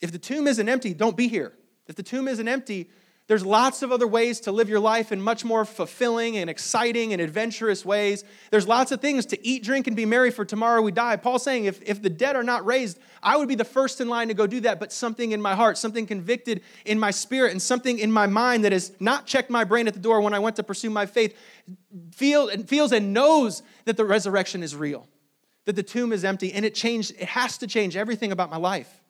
If 0.01 0.13
the 0.13 0.17
tomb 0.17 0.47
isn't 0.47 0.69
empty, 0.69 0.93
don't 0.93 1.17
be 1.17 1.27
here. 1.27 1.51
If 1.87 1.95
the 1.95 2.03
tomb 2.03 2.29
isn't 2.29 2.47
empty, 2.47 2.89
there's 3.27 3.45
lots 3.45 3.83
of 3.83 3.91
other 3.91 4.07
ways 4.07 4.39
to 4.41 4.53
live 4.53 4.69
your 4.69 4.79
life 4.79 5.11
in 5.11 5.21
much 5.21 5.43
more 5.43 5.65
fulfilling 5.65 6.37
and 6.37 6.49
exciting 6.49 7.11
and 7.11 7.21
adventurous 7.21 7.83
ways. 7.83 8.23
There's 8.51 8.67
lots 8.67 8.93
of 8.93 9.01
things 9.01 9.25
to 9.27 9.45
eat, 9.45 9.63
drink, 9.63 9.87
and 9.87 9.97
be 9.97 10.05
merry, 10.05 10.31
for 10.31 10.45
tomorrow 10.45 10.81
we 10.81 10.93
die. 10.93 11.17
Paul's 11.17 11.43
saying 11.43 11.65
if, 11.65 11.81
if 11.83 12.01
the 12.01 12.09
dead 12.09 12.37
are 12.37 12.43
not 12.43 12.65
raised, 12.65 12.99
I 13.21 13.35
would 13.35 13.49
be 13.49 13.55
the 13.55 13.65
first 13.65 13.99
in 13.99 14.07
line 14.07 14.29
to 14.29 14.33
go 14.33 14.47
do 14.47 14.61
that, 14.61 14.79
but 14.79 14.93
something 14.93 15.33
in 15.33 15.41
my 15.41 15.55
heart, 15.55 15.77
something 15.77 16.05
convicted 16.05 16.61
in 16.85 16.99
my 16.99 17.11
spirit, 17.11 17.51
and 17.51 17.61
something 17.61 17.99
in 17.99 18.13
my 18.13 18.27
mind 18.27 18.63
that 18.63 18.71
has 18.71 18.93
not 19.01 19.25
checked 19.25 19.49
my 19.49 19.65
brain 19.65 19.89
at 19.89 19.93
the 19.93 19.99
door 19.99 20.21
when 20.21 20.33
I 20.33 20.39
went 20.39 20.55
to 20.55 20.63
pursue 20.63 20.89
my 20.89 21.05
faith 21.05 21.35
feel, 22.13 22.47
and 22.47 22.67
feels 22.67 22.93
and 22.93 23.13
knows 23.13 23.61
that 23.83 23.97
the 23.97 24.05
resurrection 24.05 24.63
is 24.63 24.73
real, 24.73 25.05
that 25.65 25.75
the 25.75 25.83
tomb 25.83 26.13
is 26.13 26.23
empty, 26.23 26.53
and 26.53 26.63
it 26.63 26.73
changed, 26.73 27.11
it 27.19 27.27
has 27.27 27.57
to 27.57 27.67
change 27.67 27.97
everything 27.97 28.31
about 28.31 28.49
my 28.49 28.57
life. 28.57 29.01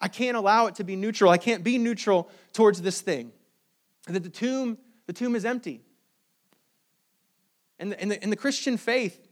I 0.00 0.08
can't 0.08 0.36
allow 0.36 0.66
it 0.66 0.76
to 0.76 0.84
be 0.84 0.96
neutral. 0.96 1.30
I 1.30 1.38
can't 1.38 1.64
be 1.64 1.78
neutral 1.78 2.30
towards 2.52 2.80
this 2.80 3.00
thing. 3.00 3.32
That 4.06 4.22
the 4.22 4.30
tomb, 4.30 4.78
the 5.06 5.12
tomb 5.12 5.34
is 5.34 5.44
empty. 5.44 5.82
And 7.78 7.92
the, 7.92 8.00
and 8.00 8.10
the, 8.10 8.22
and 8.22 8.32
the 8.32 8.36
Christian 8.36 8.76
faith, 8.76 9.26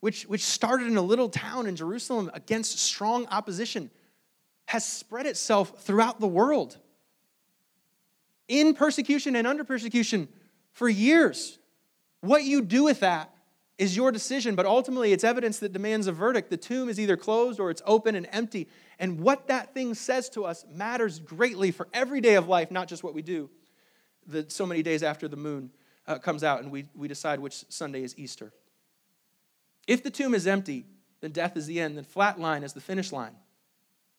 which, 0.00 0.24
which 0.24 0.44
started 0.44 0.86
in 0.86 0.96
a 0.96 1.02
little 1.02 1.28
town 1.28 1.66
in 1.66 1.76
Jerusalem 1.76 2.30
against 2.34 2.78
strong 2.78 3.26
opposition, 3.26 3.90
has 4.66 4.86
spread 4.86 5.26
itself 5.26 5.82
throughout 5.82 6.20
the 6.20 6.26
world 6.26 6.76
in 8.48 8.74
persecution 8.74 9.36
and 9.36 9.46
under 9.46 9.64
persecution 9.64 10.28
for 10.72 10.88
years. 10.88 11.58
What 12.20 12.44
you 12.44 12.62
do 12.62 12.84
with 12.84 13.00
that 13.00 13.30
is 13.78 13.96
your 13.96 14.10
decision, 14.10 14.54
but 14.56 14.66
ultimately 14.66 15.12
it's 15.12 15.24
evidence 15.24 15.60
that 15.60 15.72
demands 15.72 16.08
a 16.08 16.12
verdict. 16.12 16.50
The 16.50 16.56
tomb 16.56 16.88
is 16.88 16.98
either 16.98 17.16
closed 17.16 17.60
or 17.60 17.70
it's 17.70 17.82
open 17.86 18.14
and 18.16 18.28
empty. 18.32 18.68
And 18.98 19.20
what 19.20 19.46
that 19.46 19.72
thing 19.72 19.94
says 19.94 20.28
to 20.30 20.44
us 20.44 20.64
matters 20.68 21.20
greatly 21.20 21.70
for 21.70 21.88
every 21.94 22.20
day 22.20 22.34
of 22.34 22.48
life, 22.48 22.70
not 22.70 22.88
just 22.88 23.04
what 23.04 23.14
we 23.14 23.22
do 23.22 23.48
the, 24.28 24.46
so 24.48 24.66
many 24.66 24.82
days 24.82 25.02
after 25.02 25.26
the 25.26 25.36
moon 25.36 25.70
uh, 26.06 26.18
comes 26.18 26.44
out 26.44 26.62
and 26.62 26.70
we, 26.70 26.86
we 26.94 27.08
decide 27.08 27.40
which 27.40 27.64
Sunday 27.68 28.02
is 28.02 28.16
Easter. 28.18 28.52
If 29.86 30.02
the 30.02 30.10
tomb 30.10 30.34
is 30.34 30.46
empty, 30.46 30.84
then 31.20 31.32
death 31.32 31.56
is 31.56 31.66
the 31.66 31.80
end, 31.80 31.96
then 31.96 32.04
flat 32.04 32.38
line 32.38 32.62
is 32.62 32.74
the 32.74 32.80
finish 32.80 33.10
line. 33.10 33.34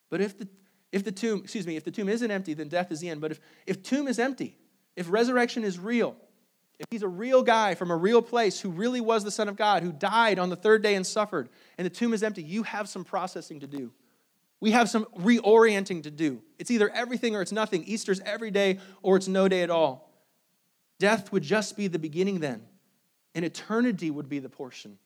But 0.10 0.22
if 0.22 0.38
the, 0.38 0.48
if 0.92 1.04
the 1.04 1.12
tomb, 1.12 1.42
excuse 1.44 1.68
me, 1.68 1.78
if 1.78 1.84
the 1.84 1.92
tomb 1.92 2.10
isn't 2.10 2.30
empty, 2.30 2.56
then 2.56 2.68
death 2.68 2.92
is 2.92 3.00
the 3.00 3.10
end. 3.10 3.22
But 3.22 3.32
if, 3.32 3.40
if 3.68 3.84
tomb 3.84 4.08
is 4.08 4.18
empty, 4.18 4.58
if 4.96 5.10
resurrection 5.10 5.64
is 5.64 5.78
real, 5.78 6.16
if 6.80 6.88
he's 6.90 7.04
a 7.04 7.08
real 7.08 7.44
guy 7.44 7.76
from 7.76 7.92
a 7.92 7.96
real 7.96 8.22
place 8.22 8.60
who 8.60 8.70
really 8.70 9.02
was 9.02 9.24
the 9.24 9.32
Son 9.32 9.50
of 9.50 9.58
God, 9.58 9.84
who 9.84 9.92
died 9.92 10.40
on 10.40 10.50
the 10.50 10.56
third 10.56 10.82
day 10.82 10.96
and 10.96 11.06
suffered, 11.06 11.50
and 11.78 11.86
the 11.86 11.90
tomb 11.90 12.14
is 12.14 12.24
empty, 12.24 12.42
you 12.42 12.64
have 12.64 12.88
some 12.88 13.04
processing 13.04 13.60
to 13.60 13.68
do. 13.68 13.92
We 14.62 14.72
have 14.72 14.90
some 14.90 15.06
reorienting 15.18 16.04
to 16.04 16.12
do. 16.12 16.42
It's 16.58 16.72
either 16.72 16.90
everything 16.90 17.36
or 17.36 17.42
it's 17.42 17.52
nothing. 17.52 17.84
Easter's 17.84 18.22
every 18.22 18.52
day 18.52 18.80
or 19.02 19.18
it's 19.18 19.28
no 19.28 19.48
day 19.48 19.62
at 19.62 19.70
all. 19.70 20.10
Death 21.00 21.32
would 21.32 21.44
just 21.44 21.78
be 21.78 21.88
the 21.88 22.00
beginning 22.00 22.40
then, 22.40 22.62
and 23.36 23.46
eternity 23.46 24.10
would 24.10 24.28
be 24.28 24.40
the 24.40 24.50
portion. 24.50 24.98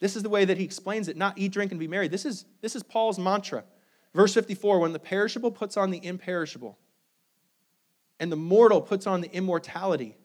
This 0.00 0.16
is 0.16 0.22
the 0.22 0.28
way 0.28 0.44
that 0.44 0.58
he 0.58 0.64
explains 0.64 1.08
it 1.08 1.16
not 1.16 1.38
eat, 1.38 1.52
drink, 1.52 1.72
and 1.72 1.80
be 1.80 1.88
merry. 1.88 2.08
This 2.08 2.24
is, 2.24 2.44
this 2.60 2.76
is 2.76 2.82
Paul's 2.82 3.18
mantra. 3.18 3.64
Verse 4.14 4.34
54 4.34 4.80
when 4.80 4.92
the 4.92 4.98
perishable 4.98 5.50
puts 5.50 5.76
on 5.76 5.90
the 5.90 6.04
imperishable, 6.04 6.78
and 8.20 8.30
the 8.30 8.36
mortal 8.36 8.80
puts 8.80 9.06
on 9.06 9.20
the 9.20 9.32
immortality. 9.32 10.16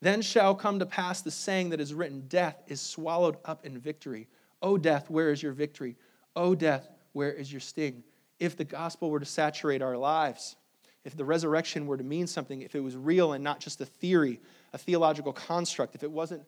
Then 0.00 0.20
shall 0.20 0.54
come 0.54 0.80
to 0.80 0.86
pass 0.86 1.22
the 1.22 1.30
saying 1.30 1.70
that 1.70 1.80
is 1.80 1.94
written 1.94 2.24
Death 2.28 2.62
is 2.66 2.80
swallowed 2.80 3.36
up 3.44 3.64
in 3.64 3.78
victory. 3.78 4.28
O 4.60 4.76
death, 4.76 5.08
where 5.10 5.30
is 5.30 5.42
your 5.42 5.52
victory? 5.52 5.96
O 6.34 6.54
death, 6.54 6.88
where 7.12 7.32
is 7.32 7.52
your 7.52 7.60
sting? 7.60 8.02
If 8.38 8.56
the 8.56 8.64
gospel 8.64 9.10
were 9.10 9.20
to 9.20 9.26
saturate 9.26 9.82
our 9.82 9.96
lives, 9.96 10.56
if 11.04 11.16
the 11.16 11.24
resurrection 11.24 11.86
were 11.86 11.96
to 11.96 12.04
mean 12.04 12.26
something, 12.26 12.62
if 12.62 12.74
it 12.74 12.80
was 12.80 12.96
real 12.96 13.32
and 13.32 13.42
not 13.42 13.60
just 13.60 13.80
a 13.80 13.86
theory, 13.86 14.40
a 14.72 14.78
theological 14.78 15.32
construct, 15.32 15.94
if 15.94 16.02
it 16.02 16.10
wasn't, 16.10 16.42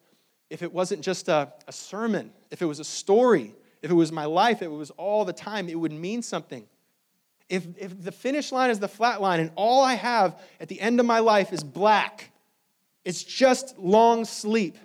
if 0.50 0.62
it 0.62 0.72
wasn't 0.72 1.02
just 1.02 1.28
a, 1.28 1.52
a 1.66 1.72
sermon, 1.72 2.32
if 2.50 2.62
it 2.62 2.66
was 2.66 2.80
a 2.80 2.84
story, 2.84 3.54
if 3.82 3.90
it 3.90 3.94
was 3.94 4.12
my 4.12 4.24
life, 4.24 4.62
if 4.62 4.66
it 4.66 4.68
was 4.68 4.90
all 4.92 5.24
the 5.24 5.32
time, 5.32 5.68
it 5.68 5.78
would 5.78 5.92
mean 5.92 6.22
something. 6.22 6.66
If, 7.48 7.66
if 7.78 8.02
the 8.02 8.12
finish 8.12 8.52
line 8.52 8.70
is 8.70 8.78
the 8.78 8.88
flat 8.88 9.20
line 9.20 9.40
and 9.40 9.50
all 9.54 9.82
I 9.82 9.94
have 9.94 10.40
at 10.60 10.68
the 10.68 10.80
end 10.80 10.98
of 10.98 11.06
my 11.06 11.18
life 11.18 11.52
is 11.52 11.62
black, 11.62 12.30
It's 13.04 13.22
just 13.22 13.78
long 13.78 14.24
sleep. 14.24 14.78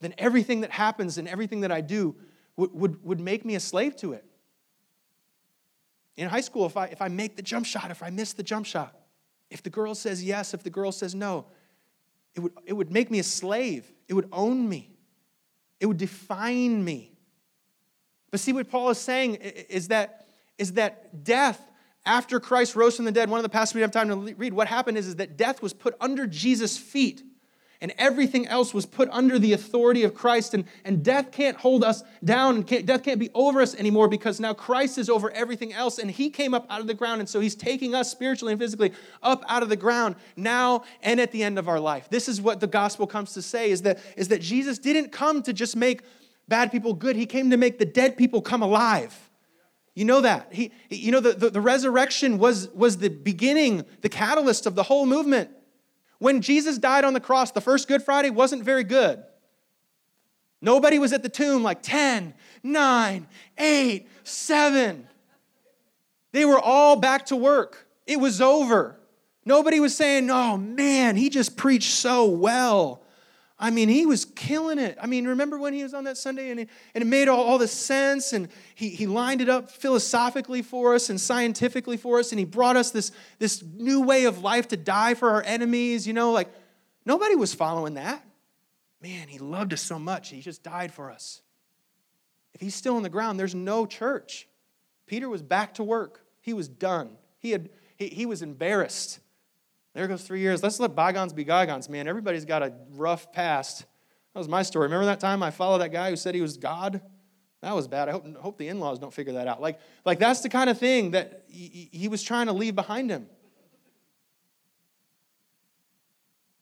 Then 0.00 0.12
everything 0.18 0.62
that 0.62 0.72
happens 0.72 1.18
and 1.18 1.28
everything 1.28 1.60
that 1.60 1.70
I 1.70 1.80
do 1.80 2.16
would, 2.56 2.74
would, 2.74 3.04
would 3.04 3.20
make 3.20 3.44
me 3.44 3.54
a 3.54 3.60
slave 3.60 3.96
to 3.96 4.12
it. 4.12 4.24
In 6.16 6.28
high 6.28 6.40
school, 6.40 6.66
if 6.66 6.76
I, 6.76 6.86
if 6.86 7.00
I 7.00 7.08
make 7.08 7.36
the 7.36 7.42
jump 7.42 7.64
shot, 7.64 7.90
if 7.90 8.02
I 8.02 8.10
miss 8.10 8.32
the 8.32 8.42
jump 8.42 8.66
shot, 8.66 8.94
if 9.50 9.62
the 9.62 9.70
girl 9.70 9.94
says 9.94 10.22
yes, 10.22 10.52
if 10.52 10.62
the 10.62 10.70
girl 10.70 10.90
says 10.90 11.14
no, 11.14 11.46
it 12.34 12.40
would, 12.40 12.52
it 12.66 12.72
would 12.72 12.90
make 12.90 13.10
me 13.10 13.20
a 13.20 13.24
slave. 13.24 13.90
It 14.08 14.14
would 14.14 14.28
own 14.32 14.68
me. 14.68 14.90
It 15.78 15.86
would 15.86 15.98
define 15.98 16.84
me. 16.84 17.11
But 18.32 18.40
see 18.40 18.52
what 18.52 18.68
Paul 18.68 18.90
is 18.90 18.98
saying 18.98 19.36
is 19.36 19.88
that, 19.88 20.26
is 20.58 20.72
that 20.72 21.22
death, 21.22 21.60
after 22.04 22.40
Christ 22.40 22.74
rose 22.74 22.96
from 22.96 23.04
the 23.04 23.12
dead, 23.12 23.30
one 23.30 23.38
of 23.38 23.44
the 23.44 23.48
passages 23.48 23.76
we 23.76 23.82
have 23.82 23.92
time 23.92 24.08
to 24.08 24.34
read, 24.34 24.52
what 24.52 24.66
happened 24.66 24.98
is, 24.98 25.06
is 25.06 25.16
that 25.16 25.36
death 25.36 25.62
was 25.62 25.72
put 25.72 25.94
under 26.00 26.26
Jesus' 26.26 26.76
feet 26.76 27.22
and 27.82 27.92
everything 27.98 28.46
else 28.46 28.72
was 28.72 28.86
put 28.86 29.08
under 29.10 29.40
the 29.40 29.52
authority 29.52 30.04
of 30.04 30.14
Christ. 30.14 30.54
And, 30.54 30.64
and 30.84 31.04
death 31.04 31.32
can't 31.32 31.56
hold 31.56 31.82
us 31.82 32.04
down, 32.24 32.54
and 32.54 32.66
can't, 32.66 32.86
death 32.86 33.02
can't 33.02 33.18
be 33.18 33.28
over 33.34 33.60
us 33.60 33.74
anymore 33.74 34.06
because 34.06 34.38
now 34.38 34.54
Christ 34.54 34.98
is 34.98 35.10
over 35.10 35.32
everything 35.32 35.72
else. 35.72 35.98
And 35.98 36.08
He 36.08 36.30
came 36.30 36.54
up 36.54 36.64
out 36.70 36.80
of 36.80 36.86
the 36.86 36.94
ground, 36.94 37.20
and 37.20 37.28
so 37.28 37.40
He's 37.40 37.56
taking 37.56 37.92
us 37.92 38.08
spiritually 38.08 38.52
and 38.52 38.60
physically 38.60 38.92
up 39.20 39.44
out 39.48 39.64
of 39.64 39.68
the 39.68 39.76
ground 39.76 40.14
now 40.36 40.84
and 41.02 41.20
at 41.20 41.32
the 41.32 41.42
end 41.42 41.58
of 41.58 41.68
our 41.68 41.80
life. 41.80 42.08
This 42.08 42.28
is 42.28 42.40
what 42.40 42.60
the 42.60 42.68
gospel 42.68 43.06
comes 43.06 43.34
to 43.34 43.42
say: 43.42 43.72
is 43.72 43.82
that 43.82 43.98
is 44.16 44.28
that 44.28 44.40
Jesus 44.40 44.78
didn't 44.78 45.10
come 45.10 45.42
to 45.42 45.52
just 45.52 45.74
make 45.74 46.02
bad 46.48 46.70
people 46.70 46.94
good; 46.94 47.16
He 47.16 47.26
came 47.26 47.50
to 47.50 47.56
make 47.56 47.78
the 47.78 47.84
dead 47.84 48.16
people 48.16 48.42
come 48.42 48.62
alive. 48.62 49.30
You 49.94 50.06
know 50.06 50.22
that. 50.22 50.48
He, 50.50 50.72
you 50.88 51.12
know, 51.12 51.20
the, 51.20 51.32
the, 51.32 51.50
the 51.50 51.60
resurrection 51.60 52.38
was, 52.38 52.68
was 52.70 52.96
the 52.96 53.10
beginning, 53.10 53.84
the 54.00 54.08
catalyst 54.08 54.66
of 54.66 54.74
the 54.74 54.82
whole 54.82 55.04
movement. 55.04 55.50
When 56.18 56.40
Jesus 56.40 56.78
died 56.78 57.04
on 57.04 57.12
the 57.12 57.20
cross, 57.20 57.50
the 57.50 57.60
first 57.60 57.88
Good 57.88 58.02
Friday 58.02 58.30
wasn't 58.30 58.62
very 58.62 58.84
good. 58.84 59.22
Nobody 60.62 60.98
was 60.98 61.12
at 61.12 61.22
the 61.22 61.28
tomb 61.28 61.62
like 61.62 61.82
10, 61.82 62.32
9, 62.62 63.26
8, 63.58 64.08
7. 64.22 65.08
They 66.30 66.44
were 66.44 66.60
all 66.60 66.96
back 66.96 67.26
to 67.26 67.36
work. 67.36 67.88
It 68.06 68.18
was 68.18 68.40
over. 68.40 68.98
Nobody 69.44 69.80
was 69.80 69.94
saying, 69.94 70.30
oh 70.30 70.56
man, 70.56 71.16
he 71.16 71.28
just 71.28 71.56
preached 71.56 71.92
so 71.92 72.26
well. 72.26 73.01
I 73.62 73.70
mean, 73.70 73.88
he 73.88 74.06
was 74.06 74.24
killing 74.24 74.80
it. 74.80 74.98
I 75.00 75.06
mean, 75.06 75.28
remember 75.28 75.56
when 75.56 75.72
he 75.72 75.84
was 75.84 75.94
on 75.94 76.02
that 76.04 76.18
Sunday 76.18 76.50
and 76.50 76.58
it, 76.58 76.68
and 76.96 77.02
it 77.02 77.06
made 77.06 77.28
all, 77.28 77.40
all 77.40 77.58
the 77.58 77.68
sense 77.68 78.32
and 78.32 78.48
he, 78.74 78.88
he 78.88 79.06
lined 79.06 79.40
it 79.40 79.48
up 79.48 79.70
philosophically 79.70 80.62
for 80.62 80.96
us 80.96 81.10
and 81.10 81.20
scientifically 81.20 81.96
for 81.96 82.18
us 82.18 82.32
and 82.32 82.40
he 82.40 82.44
brought 82.44 82.74
us 82.74 82.90
this, 82.90 83.12
this 83.38 83.62
new 83.62 84.00
way 84.00 84.24
of 84.24 84.42
life 84.42 84.66
to 84.68 84.76
die 84.76 85.14
for 85.14 85.30
our 85.30 85.44
enemies. 85.44 86.08
You 86.08 86.12
know, 86.12 86.32
like 86.32 86.48
nobody 87.06 87.36
was 87.36 87.54
following 87.54 87.94
that. 87.94 88.26
Man, 89.00 89.28
he 89.28 89.38
loved 89.38 89.72
us 89.72 89.80
so 89.80 89.96
much. 89.96 90.30
He 90.30 90.40
just 90.40 90.64
died 90.64 90.92
for 90.92 91.12
us. 91.12 91.40
If 92.54 92.60
he's 92.60 92.74
still 92.74 92.96
on 92.96 93.04
the 93.04 93.08
ground, 93.08 93.38
there's 93.38 93.54
no 93.54 93.86
church. 93.86 94.48
Peter 95.06 95.28
was 95.28 95.40
back 95.40 95.74
to 95.74 95.84
work. 95.84 96.24
He 96.40 96.52
was 96.52 96.66
done. 96.66 97.10
He, 97.38 97.52
had, 97.52 97.70
he, 97.94 98.08
he 98.08 98.26
was 98.26 98.42
embarrassed. 98.42 99.20
There 99.94 100.08
goes 100.08 100.22
three 100.22 100.40
years. 100.40 100.62
Let's 100.62 100.80
let 100.80 100.94
bygones 100.94 101.32
be 101.32 101.44
bygones, 101.44 101.88
man. 101.88 102.08
Everybody's 102.08 102.44
got 102.44 102.62
a 102.62 102.72
rough 102.92 103.32
past. 103.32 103.80
That 104.32 104.38
was 104.38 104.48
my 104.48 104.62
story. 104.62 104.84
Remember 104.84 105.06
that 105.06 105.20
time 105.20 105.42
I 105.42 105.50
followed 105.50 105.78
that 105.78 105.92
guy 105.92 106.10
who 106.10 106.16
said 106.16 106.34
he 106.34 106.40
was 106.40 106.56
God? 106.56 107.02
That 107.60 107.76
was 107.76 107.86
bad. 107.86 108.08
I 108.08 108.12
hope, 108.12 108.36
hope 108.38 108.58
the 108.58 108.68
in 108.68 108.80
laws 108.80 108.98
don't 108.98 109.12
figure 109.12 109.34
that 109.34 109.46
out. 109.46 109.60
Like, 109.60 109.78
like, 110.04 110.18
that's 110.18 110.40
the 110.40 110.48
kind 110.48 110.70
of 110.70 110.78
thing 110.78 111.12
that 111.12 111.44
he, 111.48 111.88
he 111.92 112.08
was 112.08 112.22
trying 112.22 112.46
to 112.46 112.52
leave 112.52 112.74
behind 112.74 113.10
him. 113.10 113.26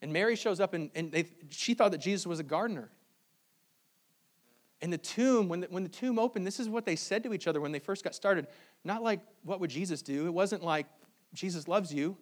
And 0.02 0.12
Mary 0.12 0.34
shows 0.34 0.60
up, 0.60 0.74
and, 0.74 0.90
and 0.94 1.12
they, 1.12 1.26
she 1.50 1.74
thought 1.74 1.92
that 1.92 2.00
Jesus 2.00 2.26
was 2.26 2.40
a 2.40 2.42
gardener. 2.42 2.90
In 4.80 4.90
the 4.90 4.98
tomb, 4.98 5.48
when 5.48 5.60
the, 5.60 5.66
when 5.68 5.82
the 5.82 5.90
tomb 5.90 6.18
opened, 6.18 6.46
this 6.46 6.58
is 6.58 6.68
what 6.68 6.84
they 6.84 6.96
said 6.96 7.22
to 7.24 7.34
each 7.34 7.46
other 7.46 7.60
when 7.60 7.70
they 7.70 7.78
first 7.78 8.02
got 8.02 8.14
started. 8.14 8.46
Not 8.82 9.02
like, 9.02 9.20
what 9.42 9.60
would 9.60 9.70
Jesus 9.70 10.02
do? 10.02 10.26
It 10.26 10.34
wasn't 10.34 10.62
like, 10.62 10.86
Jesus 11.34 11.68
loves 11.68 11.94
you. 11.94 12.16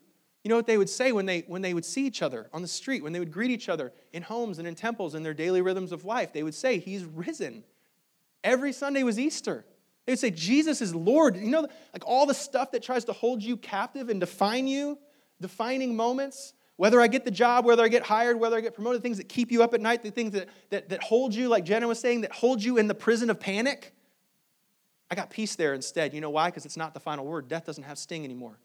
You 0.45 0.51
know 0.51 0.57
what 0.57 0.67
they 0.67 0.79
would 0.79 0.89
say 0.89 1.13
when 1.13 1.27
they, 1.27 1.41
when 1.47 1.63
they 1.63 1.75
would 1.75 1.85
see 1.85 2.07
each 2.07 2.23
other 2.23 2.49
on 2.53 2.63
the 2.63 2.69
street, 2.69 3.03
when 3.03 3.13
they 3.13 3.19
would 3.19 3.33
greet 3.33 3.51
each 3.51 3.69
other 3.69 3.93
in 4.13 4.23
homes 4.23 4.59
and 4.59 4.69
in 4.69 4.75
temples 4.75 5.15
in 5.15 5.23
their 5.23 5.35
daily 5.35 5.61
rhythms 5.61 5.93
of 5.93 6.05
life? 6.05 6.33
They 6.33 6.43
would 6.43 6.55
say, 6.55 6.79
He's 6.79 7.05
risen. 7.05 7.65
Every 8.45 8.73
Sunday 8.73 9.03
was 9.03 9.19
Easter. 9.19 9.65
They 10.07 10.13
would 10.13 10.19
say, 10.19 10.31
Jesus 10.31 10.81
is 10.81 10.95
Lord. 10.95 11.37
You 11.37 11.51
know, 11.51 11.67
like 11.93 12.07
all 12.07 12.25
the 12.25 12.35
stuff 12.35 12.71
that 12.71 12.83
tries 12.83 13.05
to 13.07 13.13
hold 13.13 13.43
you 13.43 13.57
captive 13.57 14.09
and 14.09 14.21
define 14.21 14.67
you, 14.67 14.99
defining 15.41 15.95
moments, 15.97 16.55
whether 16.77 17.01
I 17.01 17.09
get 17.09 17.25
the 17.25 17.31
job, 17.31 17.65
whether 17.65 17.83
I 17.83 17.89
get 17.89 18.05
hired, 18.05 18.39
whether 18.39 18.57
I 18.57 18.61
get 18.61 18.73
promoted, 18.73 19.03
things 19.03 19.17
that 19.19 19.29
keep 19.29 19.51
you 19.51 19.65
up 19.65 19.75
at 19.75 19.81
night, 19.81 20.03
the 20.03 20.13
things 20.13 20.33
that, 20.33 20.49
that, 20.71 20.89
that 20.91 21.03
hold 21.03 21.35
you, 21.35 21.49
like 21.49 21.65
Jenna 21.65 21.89
was 21.89 21.99
saying, 21.99 22.21
that 22.21 22.33
hold 22.33 22.63
you 22.63 22.79
in 22.79 22.87
the 22.87 22.95
prison 22.95 23.29
of 23.31 23.41
panic. 23.41 23.93
I 25.11 25.17
got 25.17 25.29
peace 25.29 25.57
there 25.57 25.75
instead. 25.75 26.15
You 26.15 26.21
know 26.21 26.31
why? 26.31 26.49
Because 26.49 26.65
it's 26.65 26.77
not 26.77 26.95
the 26.95 27.01
final 27.01 27.27
word. 27.27 27.49
Death 27.49 27.67
doesn't 27.67 27.83
have 27.83 27.99
sting 27.99 28.25
anymore. 28.25 28.59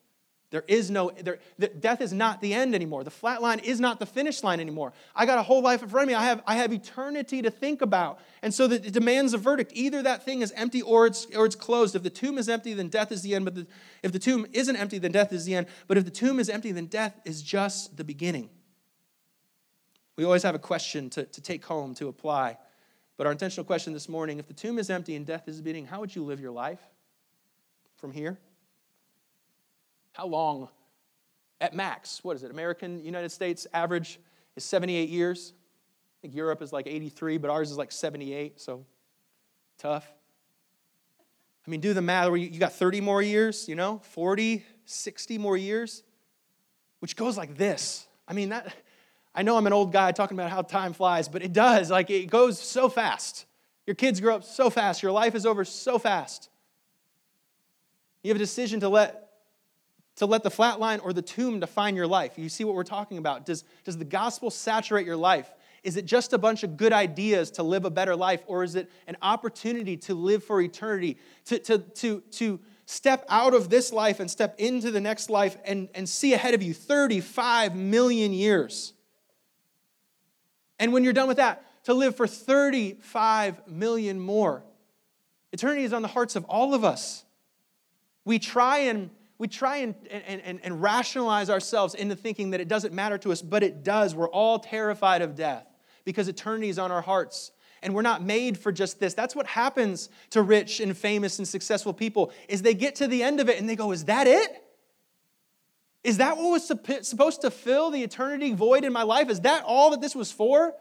There 0.54 0.64
is 0.68 0.91
no, 0.91 1.10
there, 1.10 1.39
the, 1.58 1.68
death 1.68 1.99
is 1.99 2.14
not 2.14 2.39
the 2.39 2.54
end 2.54 2.76
anymore. 2.76 3.04
The 3.04 3.10
flat 3.10 3.41
line 3.41 3.58
is 3.58 3.80
not 3.80 3.99
the 3.99 4.06
finish 4.06 4.43
line 4.43 4.60
anymore. 4.60 4.93
I 5.16 5.26
got 5.26 5.39
a 5.39 5.41
whole 5.41 5.64
life 5.64 5.82
in 5.82 5.89
front 5.89 6.04
of 6.04 6.10
me. 6.10 6.14
I 6.14 6.26
have, 6.26 6.43
I 6.45 6.58
have 6.58 6.72
eternity 6.72 7.41
to 7.41 7.49
think 7.49 7.82
about. 7.82 8.20
And 8.43 8.54
so 8.54 8.68
that 8.68 8.86
it 8.86 8.93
demands 8.93 9.34
a 9.34 9.39
verdict. 9.39 9.72
Either 9.74 10.04
that 10.04 10.24
thing 10.24 10.43
is 10.43 10.51
empty 10.51 10.84
or 10.84 11.08
it's, 11.08 11.26
or 11.36 11.47
it's 11.47 11.56
closed. 11.56 11.95
If 11.95 12.04
the 12.04 12.12
tomb 12.12 12.38
is 12.38 12.49
empty, 12.49 12.76
then 12.76 12.89
death 12.89 13.12
is 13.12 13.24
the 13.24 13.34
end. 13.34 13.45
But 13.45 13.56
the, 13.56 13.68
if 14.04 14.12
the 14.12 14.20
tomb 14.20 14.45
isn't 14.54 14.76
empty, 14.76 14.99
then 14.99 15.12
death 15.12 15.34
is 15.34 15.45
the 15.45 15.56
end. 15.56 15.66
But 15.88 15.97
if 15.97 16.06
the 16.06 16.12
tomb 16.12 16.39
is 16.39 16.49
empty, 16.49 16.72
then 16.72 16.86
death 16.86 17.20
is 17.26 17.41
just 17.41 17.97
the 17.97 18.04
beginning. 18.04 18.51
We 20.18 20.24
always 20.24 20.43
have 20.43 20.54
a 20.54 20.60
question 20.60 21.10
to, 21.10 21.26
to 21.26 21.41
take 21.41 21.66
home, 21.66 21.95
to 21.95 22.10
apply. 22.10 22.60
But 23.18 23.26
our 23.26 23.32
intentional 23.32 23.66
question 23.66 23.91
this 23.91 24.08
morning 24.08 24.38
if 24.38 24.47
the 24.47 24.54
tomb 24.54 24.78
is 24.78 24.91
empty 24.91 25.16
and 25.16 25.26
death 25.26 25.47
is 25.47 25.58
the 25.58 25.64
beginning, 25.64 25.88
how 25.88 25.99
would 25.99 26.16
you 26.16 26.24
live 26.24 26.39
your 26.39 26.51
life 26.51 26.91
from 27.95 28.12
here? 28.12 28.38
How 30.14 30.28
long? 30.28 30.70
At 31.59 31.74
max, 31.74 32.24
what 32.24 32.36
is 32.36 32.43
it? 32.43 32.51
American, 32.51 33.03
United 33.03 33.30
States 33.30 33.68
average 33.74 34.20
is 34.55 34.64
78 34.64 35.09
years. 35.09 35.53
I 35.55 36.22
think 36.22 36.36
Europe 36.36 36.61
is 36.61 36.74
like 36.74 36.88
83, 36.88 37.38
but 37.38 37.49
ours 37.49 37.72
is 37.72 37.78
like 37.78 37.91
78, 37.91 38.59
so 38.59 38.86
tough. 39.78 40.07
I 41.66 41.72
mean, 41.72 41.80
do 41.80 41.93
the 41.93 42.01
math. 42.01 42.36
You 42.36 42.59
got 42.59 42.74
30 42.74 43.01
more 43.01 43.22
years, 43.22 43.68
you 43.70 43.76
know, 43.76 43.99
40, 44.11 44.66
60 44.86 45.38
more 45.38 45.55
years, 45.55 46.03
which 46.99 47.16
goes 47.16 47.38
like 47.38 47.55
this. 47.57 48.07
I 48.28 48.34
mean, 48.34 48.49
that. 48.49 48.74
I 49.36 49.41
know 49.41 49.57
I'm 49.57 49.66
an 49.66 49.74
old 49.74 49.91
guy 49.91 50.11
talking 50.11 50.38
about 50.38 50.51
how 50.51 50.61
time 50.61 50.93
flies, 50.93 51.28
but 51.28 51.41
it 51.41 51.53
does. 51.53 51.89
Like, 51.89 52.09
it 52.09 52.30
goes 52.30 52.59
so 52.59 52.88
fast. 52.88 53.45
Your 53.88 53.95
kids 53.95 54.22
grow 54.22 54.36
up 54.36 54.43
so 54.43 54.70
fast. 54.70 55.01
Your 55.01 55.11
life 55.11 55.34
is 55.34 55.45
over 55.45 55.66
so 55.66 55.97
fast. 55.97 56.49
You 58.22 58.30
have 58.30 58.36
a 58.36 58.39
decision 58.39 58.82
to 58.82 58.89
let 58.89 59.32
to 60.18 60.26
let 60.26 60.43
the 60.43 60.51
flat 60.51 60.80
line 60.80 60.99
or 60.99 61.14
the 61.14 61.22
tomb 61.22 61.59
define 61.59 61.95
your 61.95 62.07
life. 62.07 62.38
You 62.38 62.49
see 62.49 62.64
what 62.64 62.76
we're 62.76 62.84
talking 62.84 63.18
about. 63.18 63.45
Does, 63.45 63.64
does 63.84 63.97
the 63.97 64.05
gospel 64.05 64.51
saturate 64.51 65.05
your 65.05 65.16
life? 65.16 65.49
Is 65.84 65.97
it 65.97 66.05
just 66.05 66.34
a 66.34 66.38
bunch 66.38 66.64
of 66.64 66.78
good 66.78 66.93
ideas 66.93 67.51
to 67.51 67.64
live 67.64 67.84
a 67.84 67.89
better 67.89 68.16
life, 68.16 68.41
or 68.47 68.64
is 68.64 68.76
it 68.76 68.89
an 69.07 69.18
opportunity 69.22 69.97
to 69.97 70.14
live 70.14 70.43
for 70.43 70.61
eternity, 70.61 71.18
to, 71.45 71.59
to, 71.59 71.80
to, 71.80 72.22
to 72.32 72.59
step 72.86 73.26
out 73.28 73.53
of 73.53 73.70
this 73.70 73.91
life 73.91 74.20
and 74.20 74.32
step 74.32 74.55
into 74.59 74.91
the 74.91 75.01
next 75.01 75.30
life 75.30 75.57
and, 75.66 75.89
and 75.93 76.07
see 76.07 76.34
ahead 76.34 76.53
of 76.53 76.64
you 76.64 76.74
35 76.74 77.76
million 77.76 78.32
years? 78.32 78.93
And 80.80 80.93
when 80.93 81.03
you're 81.03 81.14
done 81.14 81.28
with 81.28 81.38
that, 81.38 81.66
to 81.84 81.93
live 81.93 82.16
for 82.16 82.28
35 82.28 83.68
million 83.68 84.20
more. 84.20 84.64
Eternity 85.51 85.84
is 85.84 85.93
on 85.93 86.01
the 86.01 86.07
hearts 86.07 86.36
of 86.36 86.45
all 86.45 86.74
of 86.74 86.84
us. 86.84 87.26
We 88.26 88.39
try 88.39 88.80
and 88.80 89.09
we 89.43 89.49
try 89.49 89.79
and, 89.79 89.93
and, 90.09 90.41
and, 90.41 90.61
and 90.63 90.81
rationalize 90.81 91.49
ourselves 91.49 91.95
into 91.95 92.15
thinking 92.15 92.51
that 92.51 92.61
it 92.61 92.69
doesn't 92.69 92.93
matter 92.93 93.17
to 93.17 93.29
us, 93.29 93.41
but 93.41 93.61
it 93.61 93.83
does. 93.83 94.15
We're 94.15 94.29
all 94.29 94.57
terrified 94.57 95.21
of 95.21 95.35
death 95.35 95.67
because 96.05 96.29
eternity 96.29 96.69
is 96.69 96.79
on 96.79 96.93
our 96.93 97.01
hearts. 97.01 97.51
And 97.81 97.93
we're 97.93 98.03
not 98.03 98.23
made 98.23 98.57
for 98.57 98.71
just 98.71 99.01
this. 99.01 99.13
That's 99.13 99.35
what 99.35 99.45
happens 99.45 100.07
to 100.29 100.41
rich 100.41 100.79
and 100.79 100.97
famous 100.97 101.39
and 101.39 101.45
successful 101.45 101.93
people 101.93 102.31
is 102.47 102.61
they 102.61 102.73
get 102.73 102.95
to 102.95 103.07
the 103.07 103.21
end 103.21 103.41
of 103.41 103.49
it 103.49 103.59
and 103.59 103.69
they 103.69 103.75
go, 103.75 103.91
"Is 103.91 104.05
that 104.05 104.27
it? 104.27 104.63
Is 106.05 106.19
that 106.19 106.37
what 106.37 106.49
was 106.49 106.65
supposed 107.05 107.41
to 107.41 107.51
fill 107.51 107.91
the 107.91 108.01
eternity 108.01 108.53
void 108.53 108.85
in 108.85 108.93
my 108.93 109.03
life? 109.03 109.29
Is 109.29 109.41
that 109.41 109.65
all 109.65 109.91
that 109.91 109.99
this 109.99 110.15
was 110.15 110.31
for?" 110.31 110.73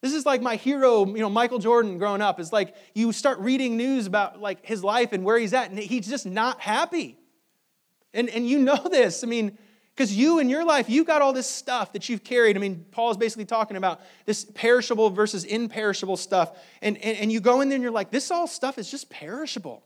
This 0.00 0.14
is 0.14 0.24
like 0.24 0.42
my 0.42 0.54
hero, 0.54 1.04
you 1.06 1.22
know, 1.22 1.28
Michael 1.28 1.58
Jordan 1.58 1.98
growing 1.98 2.22
up. 2.22 2.38
It's 2.38 2.52
like 2.52 2.76
you 2.94 3.10
start 3.10 3.40
reading 3.40 3.76
news 3.76 4.06
about 4.06 4.40
like 4.40 4.64
his 4.64 4.84
life 4.84 5.12
and 5.12 5.24
where 5.24 5.36
he's 5.36 5.52
at 5.52 5.70
and 5.70 5.78
he's 5.80 6.06
just 6.06 6.24
not 6.24 6.60
happy. 6.60 7.18
And, 8.14 8.28
and 8.30 8.48
you 8.48 8.58
know 8.58 8.76
this. 8.90 9.24
I 9.24 9.26
mean, 9.26 9.56
because 9.94 10.14
you 10.14 10.38
in 10.40 10.50
your 10.50 10.64
life, 10.64 10.90
you've 10.90 11.06
got 11.06 11.22
all 11.22 11.32
this 11.32 11.48
stuff 11.48 11.94
that 11.94 12.08
you've 12.08 12.22
carried. 12.22 12.56
I 12.56 12.60
mean, 12.60 12.84
Paul's 12.90 13.16
basically 13.16 13.46
talking 13.46 13.78
about 13.78 14.02
this 14.26 14.44
perishable 14.44 15.08
versus 15.08 15.44
imperishable 15.44 16.18
stuff. 16.18 16.58
And, 16.82 16.98
and, 16.98 17.16
and 17.16 17.32
you 17.32 17.40
go 17.40 17.62
in 17.62 17.70
there 17.70 17.76
and 17.76 17.82
you're 17.82 17.92
like, 17.92 18.10
this 18.10 18.30
all 18.30 18.46
stuff 18.46 18.76
is 18.76 18.90
just 18.90 19.08
perishable. 19.08 19.82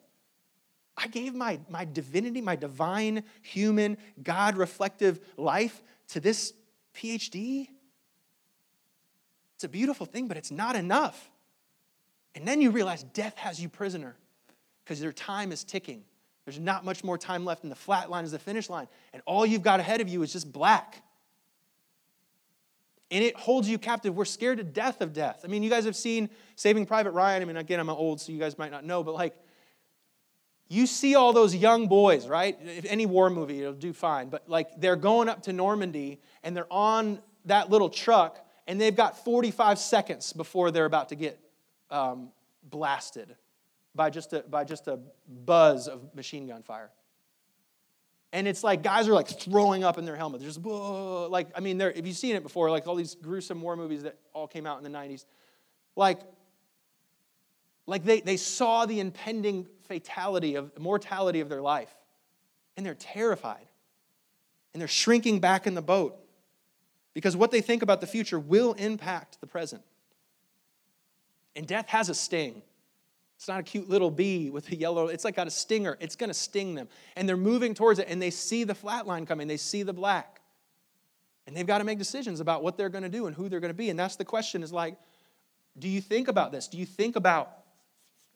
I 0.96 1.06
gave 1.06 1.34
my, 1.34 1.60
my 1.68 1.84
divinity, 1.84 2.40
my 2.40 2.56
divine, 2.56 3.22
human, 3.42 3.96
God 4.22 4.56
reflective 4.56 5.20
life 5.36 5.80
to 6.08 6.20
this 6.20 6.52
PhD. 6.94 7.68
It's 9.54 9.64
a 9.64 9.68
beautiful 9.68 10.06
thing, 10.06 10.26
but 10.26 10.36
it's 10.36 10.50
not 10.50 10.74
enough. 10.74 11.30
And 12.34 12.46
then 12.46 12.60
you 12.60 12.70
realize 12.70 13.02
death 13.02 13.36
has 13.38 13.60
you 13.60 13.68
prisoner 13.68 14.16
because 14.84 15.00
your 15.00 15.12
time 15.12 15.52
is 15.52 15.64
ticking. 15.64 16.02
There's 16.44 16.58
not 16.58 16.84
much 16.84 17.04
more 17.04 17.18
time 17.18 17.44
left, 17.44 17.62
and 17.62 17.70
the 17.70 17.76
flat 17.76 18.10
line 18.10 18.24
is 18.24 18.32
the 18.32 18.38
finish 18.38 18.70
line. 18.70 18.88
And 19.12 19.22
all 19.26 19.44
you've 19.44 19.62
got 19.62 19.80
ahead 19.80 20.00
of 20.00 20.08
you 20.08 20.22
is 20.22 20.32
just 20.32 20.50
black. 20.50 21.02
And 23.10 23.24
it 23.24 23.36
holds 23.36 23.68
you 23.68 23.78
captive. 23.78 24.14
We're 24.14 24.24
scared 24.24 24.58
to 24.58 24.64
death 24.64 25.00
of 25.00 25.12
death. 25.12 25.40
I 25.44 25.48
mean, 25.48 25.62
you 25.62 25.70
guys 25.70 25.84
have 25.84 25.96
seen 25.96 26.30
Saving 26.56 26.86
Private 26.86 27.10
Ryan. 27.10 27.42
I 27.42 27.44
mean, 27.44 27.56
again, 27.56 27.80
I'm 27.80 27.90
old, 27.90 28.20
so 28.20 28.32
you 28.32 28.38
guys 28.38 28.56
might 28.56 28.70
not 28.70 28.84
know, 28.84 29.02
but 29.02 29.14
like, 29.14 29.36
you 30.68 30.86
see 30.86 31.16
all 31.16 31.32
those 31.32 31.54
young 31.54 31.88
boys, 31.88 32.28
right? 32.28 32.56
If 32.64 32.84
any 32.84 33.04
war 33.04 33.28
movie, 33.28 33.60
it'll 33.60 33.72
do 33.72 33.92
fine. 33.92 34.28
But 34.28 34.48
like, 34.48 34.80
they're 34.80 34.94
going 34.94 35.28
up 35.28 35.42
to 35.42 35.52
Normandy 35.52 36.20
and 36.44 36.56
they're 36.56 36.72
on 36.72 37.20
that 37.46 37.70
little 37.70 37.90
truck, 37.90 38.38
and 38.68 38.80
they've 38.80 38.94
got 38.94 39.24
45 39.24 39.78
seconds 39.78 40.32
before 40.32 40.70
they're 40.70 40.84
about 40.84 41.08
to 41.08 41.16
get 41.16 41.40
um, 41.90 42.30
blasted 42.62 43.34
by 43.94 44.10
just, 44.10 44.32
a, 44.32 44.40
by 44.40 44.64
just 44.64 44.88
a 44.88 44.98
buzz 45.44 45.88
of 45.88 46.14
machine 46.14 46.46
gun 46.46 46.62
fire. 46.62 46.90
And 48.32 48.46
it's 48.46 48.62
like 48.62 48.82
guys 48.82 49.08
are 49.08 49.12
like 49.12 49.28
throwing 49.28 49.82
up 49.82 49.98
in 49.98 50.04
their 50.04 50.16
helmet. 50.16 50.40
They're 50.40 50.48
just, 50.48 50.60
Whoa. 50.60 51.28
like, 51.28 51.48
I 51.54 51.60
mean, 51.60 51.80
if 51.80 52.06
you've 52.06 52.16
seen 52.16 52.36
it 52.36 52.42
before, 52.42 52.70
like 52.70 52.86
all 52.86 52.94
these 52.94 53.16
gruesome 53.16 53.60
war 53.60 53.76
movies 53.76 54.04
that 54.04 54.16
all 54.32 54.46
came 54.46 54.66
out 54.66 54.78
in 54.78 54.84
the 54.84 54.96
90s, 54.96 55.24
like, 55.96 56.20
like 57.86 58.04
they, 58.04 58.20
they 58.20 58.36
saw 58.36 58.86
the 58.86 59.00
impending 59.00 59.66
fatality 59.88 60.54
of 60.54 60.78
mortality 60.78 61.40
of 61.40 61.48
their 61.48 61.60
life. 61.60 61.92
And 62.76 62.86
they're 62.86 62.94
terrified. 62.94 63.66
And 64.72 64.80
they're 64.80 64.88
shrinking 64.88 65.40
back 65.40 65.66
in 65.66 65.74
the 65.74 65.82
boat 65.82 66.16
because 67.14 67.36
what 67.36 67.50
they 67.50 67.60
think 67.60 67.82
about 67.82 68.00
the 68.00 68.06
future 68.06 68.38
will 68.38 68.74
impact 68.74 69.40
the 69.40 69.46
present. 69.48 69.82
And 71.56 71.66
death 71.66 71.88
has 71.88 72.08
a 72.08 72.14
sting. 72.14 72.62
It's 73.40 73.48
not 73.48 73.58
a 73.58 73.62
cute 73.62 73.88
little 73.88 74.10
bee 74.10 74.50
with 74.50 74.70
a 74.70 74.76
yellow, 74.76 75.06
it's 75.06 75.24
like 75.24 75.34
got 75.34 75.46
a 75.46 75.50
stinger. 75.50 75.96
It's 75.98 76.14
going 76.14 76.28
to 76.28 76.34
sting 76.34 76.74
them. 76.74 76.88
And 77.16 77.26
they're 77.26 77.38
moving 77.38 77.72
towards 77.72 77.98
it 77.98 78.06
and 78.06 78.20
they 78.20 78.28
see 78.28 78.64
the 78.64 78.74
flat 78.74 79.06
line 79.06 79.24
coming, 79.24 79.48
they 79.48 79.56
see 79.56 79.82
the 79.82 79.94
black. 79.94 80.42
And 81.46 81.56
they've 81.56 81.66
got 81.66 81.78
to 81.78 81.84
make 81.84 81.96
decisions 81.96 82.40
about 82.40 82.62
what 82.62 82.76
they're 82.76 82.90
going 82.90 83.02
to 83.02 83.08
do 83.08 83.28
and 83.28 83.34
who 83.34 83.48
they're 83.48 83.60
going 83.60 83.70
to 83.72 83.78
be. 83.78 83.88
And 83.88 83.98
that's 83.98 84.16
the 84.16 84.26
question 84.26 84.62
is 84.62 84.74
like, 84.74 84.98
do 85.78 85.88
you 85.88 86.02
think 86.02 86.28
about 86.28 86.52
this? 86.52 86.68
Do 86.68 86.76
you 86.76 86.84
think 86.84 87.16
about 87.16 87.50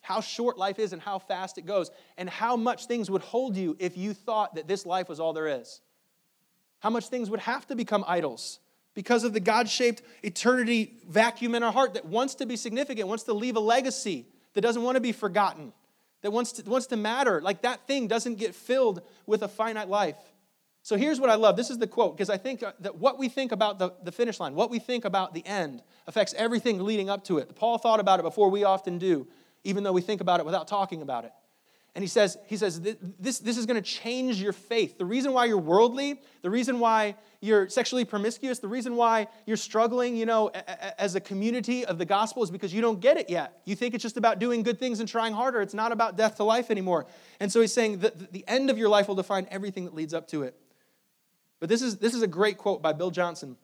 how 0.01 0.21
short 0.21 0.57
life 0.57 0.79
is 0.79 0.91
and 0.91 0.99
how 0.99 1.19
fast 1.19 1.59
it 1.59 1.67
goes 1.67 1.91
and 2.17 2.27
how 2.27 2.55
much 2.55 2.87
things 2.87 3.11
would 3.11 3.21
hold 3.21 3.55
you 3.55 3.77
if 3.77 3.95
you 3.95 4.11
thought 4.11 4.55
that 4.55 4.67
this 4.67 4.87
life 4.87 5.07
was 5.07 5.19
all 5.19 5.33
there 5.33 5.59
is? 5.59 5.81
How 6.79 6.89
much 6.89 7.09
things 7.09 7.29
would 7.29 7.41
have 7.41 7.67
to 7.67 7.75
become 7.75 8.03
idols 8.07 8.57
because 8.95 9.23
of 9.23 9.33
the 9.33 9.39
God 9.39 9.69
shaped 9.69 10.01
eternity 10.23 10.97
vacuum 11.07 11.53
in 11.53 11.61
our 11.61 11.71
heart 11.71 11.93
that 11.93 12.05
wants 12.05 12.33
to 12.35 12.47
be 12.47 12.55
significant, 12.55 13.07
wants 13.07 13.25
to 13.25 13.33
leave 13.33 13.55
a 13.55 13.59
legacy 13.59 14.25
that 14.55 14.61
doesn't 14.61 14.81
want 14.81 14.95
to 14.95 15.01
be 15.01 15.11
forgotten, 15.11 15.71
that 16.21 16.31
wants 16.31 16.53
to, 16.53 16.69
wants 16.69 16.87
to 16.87 16.97
matter. 16.97 17.41
Like 17.41 17.61
that 17.61 17.85
thing 17.87 18.07
doesn't 18.07 18.35
get 18.35 18.55
filled 18.55 19.01
with 19.27 19.43
a 19.43 19.47
finite 19.47 19.89
life. 19.89 20.17
So 20.81 20.97
here's 20.97 21.19
what 21.19 21.29
I 21.29 21.35
love. 21.35 21.57
This 21.57 21.69
is 21.69 21.77
the 21.77 21.87
quote, 21.87 22.15
because 22.15 22.29
I 22.29 22.37
think 22.37 22.61
uh, 22.61 22.71
that 22.79 22.97
what 22.97 23.17
we 23.17 23.27
think 23.27 23.51
about 23.51 23.79
the, 23.79 23.93
the 24.03 24.11
finish 24.11 24.39
line, 24.39 24.53
what 24.53 24.69
we 24.69 24.79
think 24.79 25.03
about 25.03 25.33
the 25.33 25.45
end, 25.45 25.81
affects 26.07 26.33
everything 26.37 26.83
leading 26.83 27.09
up 27.09 27.23
to 27.25 27.39
it. 27.39 27.55
Paul 27.55 27.77
thought 27.77 27.99
about 27.99 28.19
it 28.19 28.23
before 28.23 28.49
we 28.49 28.63
often 28.63 28.97
do, 28.97 29.27
even 29.63 29.83
though 29.83 29.91
we 29.91 30.01
think 30.01 30.21
about 30.21 30.39
it 30.39 30.45
without 30.45 30.67
talking 30.67 31.01
about 31.01 31.25
it. 31.25 31.31
And 31.95 32.03
he 32.03 32.09
says, 32.09 32.37
he 32.47 32.57
says 32.57 32.81
this, 32.81 33.39
this 33.39 33.57
is 33.57 33.65
going 33.65 33.81
to 33.81 33.89
change 33.89 34.41
your 34.41 34.51
faith. 34.51 34.97
The 34.97 35.05
reason 35.05 35.31
why 35.31 35.45
you're 35.45 35.57
worldly, 35.57 36.19
the 36.41 36.49
reason 36.49 36.79
why 36.79 37.15
you're 37.39 37.69
sexually 37.69 38.03
promiscuous, 38.03 38.59
the 38.59 38.67
reason 38.67 38.97
why 38.97 39.27
you're 39.45 39.55
struggling, 39.55 40.17
you 40.17 40.25
know, 40.25 40.49
as 40.97 41.15
a 41.15 41.21
community 41.21 41.85
of 41.85 41.97
the 41.97 42.03
gospel 42.03 42.43
is 42.43 42.51
because 42.51 42.73
you 42.73 42.81
don't 42.81 42.99
get 42.99 43.15
it 43.15 43.29
yet. 43.29 43.61
You 43.63 43.75
think 43.75 43.93
it's 43.93 44.01
just 44.01 44.17
about 44.17 44.39
doing 44.39 44.61
good 44.61 44.77
things 44.77 44.99
and 44.99 45.07
trying 45.07 45.31
harder. 45.31 45.61
It's 45.61 45.73
not 45.73 45.93
about 45.93 46.17
death 46.17 46.35
to 46.35 46.43
life 46.43 46.69
anymore. 46.69 47.05
And 47.39 47.49
so 47.49 47.61
he's 47.61 47.73
saying 47.73 47.99
that 47.99 48.33
the 48.33 48.43
end 48.45 48.69
of 48.69 48.77
your 48.77 48.89
life 48.89 49.07
will 49.07 49.15
define 49.15 49.47
everything 49.49 49.85
that 49.85 49.95
leads 49.95 50.13
up 50.13 50.27
to 50.29 50.43
it. 50.43 50.59
But 51.61 51.69
this 51.69 51.81
is, 51.81 51.95
this 51.97 52.13
is 52.13 52.21
a 52.21 52.27
great 52.27 52.57
quote 52.57 52.81
by 52.81 52.91
Bill 52.91 53.09
Johnson. 53.09 53.55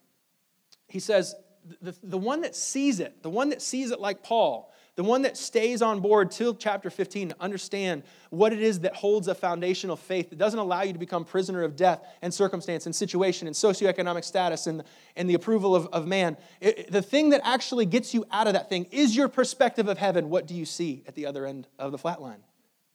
He 0.87 0.99
says, 0.99 1.35
the, 1.81 1.93
the 2.01 2.17
one 2.17 2.41
that 2.41 2.55
sees 2.55 3.01
it, 3.01 3.21
the 3.23 3.29
one 3.29 3.49
that 3.49 3.61
sees 3.61 3.91
it 3.91 3.99
like 3.99 4.23
Paul, 4.23 4.70
the 4.95 5.03
one 5.03 5.21
that 5.21 5.37
stays 5.37 5.81
on 5.81 6.01
board 6.01 6.31
till 6.31 6.53
chapter 6.53 6.89
15 6.89 7.29
to 7.29 7.35
understand 7.39 8.03
what 8.29 8.51
it 8.51 8.61
is 8.61 8.81
that 8.81 8.93
holds 8.93 9.29
a 9.29 9.35
foundational 9.35 9.95
faith 9.95 10.29
that 10.29 10.37
doesn't 10.37 10.59
allow 10.59 10.81
you 10.81 10.91
to 10.91 10.99
become 10.99 11.23
prisoner 11.23 11.63
of 11.63 11.77
death 11.77 12.05
and 12.21 12.33
circumstance 12.33 12.85
and 12.85 12.95
situation 12.95 13.47
and 13.47 13.55
socioeconomic 13.55 14.25
status 14.25 14.67
and, 14.67 14.83
and 15.15 15.29
the 15.29 15.33
approval 15.33 15.73
of, 15.75 15.87
of 15.87 16.07
man. 16.07 16.35
It, 16.59 16.91
the 16.91 17.01
thing 17.01 17.29
that 17.29 17.41
actually 17.45 17.85
gets 17.85 18.13
you 18.13 18.25
out 18.31 18.47
of 18.47 18.53
that 18.53 18.67
thing 18.67 18.85
is 18.91 19.15
your 19.15 19.29
perspective 19.29 19.87
of 19.87 19.97
heaven. 19.97 20.29
What 20.29 20.45
do 20.45 20.53
you 20.53 20.65
see 20.65 21.03
at 21.07 21.15
the 21.15 21.25
other 21.25 21.45
end 21.45 21.67
of 21.79 21.93
the 21.93 21.97
flat 21.97 22.21
line? 22.21 22.43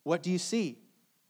What 0.02 0.22
do 0.22 0.30
you 0.30 0.38
see? 0.38 0.78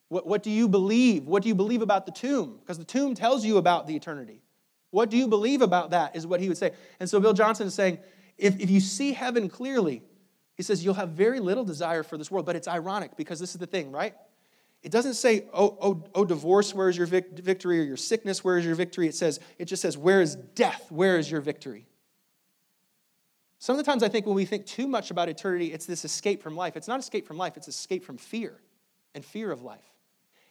What, 0.08 0.26
what 0.26 0.42
do 0.42 0.50
you 0.50 0.68
believe? 0.68 1.26
What 1.26 1.44
do 1.44 1.48
you 1.48 1.54
believe 1.54 1.82
about 1.82 2.06
the 2.06 2.12
tomb? 2.12 2.58
Because 2.60 2.78
the 2.78 2.84
tomb 2.84 3.14
tells 3.14 3.44
you 3.44 3.58
about 3.58 3.86
the 3.86 3.94
eternity. 3.94 4.42
What 4.90 5.10
do 5.10 5.16
you 5.16 5.28
believe 5.28 5.62
about 5.62 5.90
that, 5.90 6.16
is 6.16 6.26
what 6.26 6.40
he 6.40 6.48
would 6.48 6.58
say. 6.58 6.72
And 6.98 7.08
so 7.08 7.20
Bill 7.20 7.32
Johnson 7.32 7.68
is 7.68 7.74
saying 7.74 7.98
if, 8.36 8.58
if 8.60 8.68
you 8.68 8.80
see 8.80 9.12
heaven 9.12 9.48
clearly, 9.48 10.02
he 10.56 10.62
says, 10.62 10.84
You'll 10.84 10.94
have 10.94 11.10
very 11.10 11.38
little 11.38 11.64
desire 11.64 12.02
for 12.02 12.18
this 12.18 12.30
world. 12.30 12.46
But 12.46 12.56
it's 12.56 12.68
ironic 12.68 13.16
because 13.16 13.38
this 13.38 13.54
is 13.54 13.58
the 13.58 13.66
thing, 13.66 13.92
right? 13.92 14.14
It 14.82 14.90
doesn't 14.90 15.14
say, 15.14 15.46
Oh, 15.52 15.76
oh, 15.80 16.04
oh 16.14 16.24
divorce, 16.24 16.74
where 16.74 16.88
is 16.88 16.96
your 16.96 17.06
vic- 17.06 17.38
victory? 17.38 17.80
Or 17.80 17.84
your 17.84 17.96
sickness, 17.96 18.42
where 18.42 18.58
is 18.58 18.64
your 18.64 18.74
victory? 18.74 19.06
It 19.06 19.14
says, 19.14 19.38
It 19.58 19.66
just 19.66 19.82
says, 19.82 19.96
Where 19.96 20.20
is 20.20 20.34
death? 20.34 20.86
Where 20.90 21.18
is 21.18 21.30
your 21.30 21.40
victory? 21.40 21.86
Some 23.58 23.78
of 23.78 23.84
the 23.84 23.90
times 23.90 24.02
I 24.02 24.08
think 24.08 24.26
when 24.26 24.34
we 24.34 24.44
think 24.44 24.66
too 24.66 24.86
much 24.86 25.10
about 25.10 25.28
eternity, 25.28 25.72
it's 25.72 25.86
this 25.86 26.04
escape 26.04 26.42
from 26.42 26.56
life. 26.56 26.76
It's 26.76 26.88
not 26.88 27.00
escape 27.00 27.26
from 27.26 27.36
life, 27.36 27.56
it's 27.56 27.68
escape 27.68 28.04
from 28.04 28.16
fear 28.16 28.60
and 29.14 29.24
fear 29.24 29.50
of 29.50 29.62
life. 29.62 29.84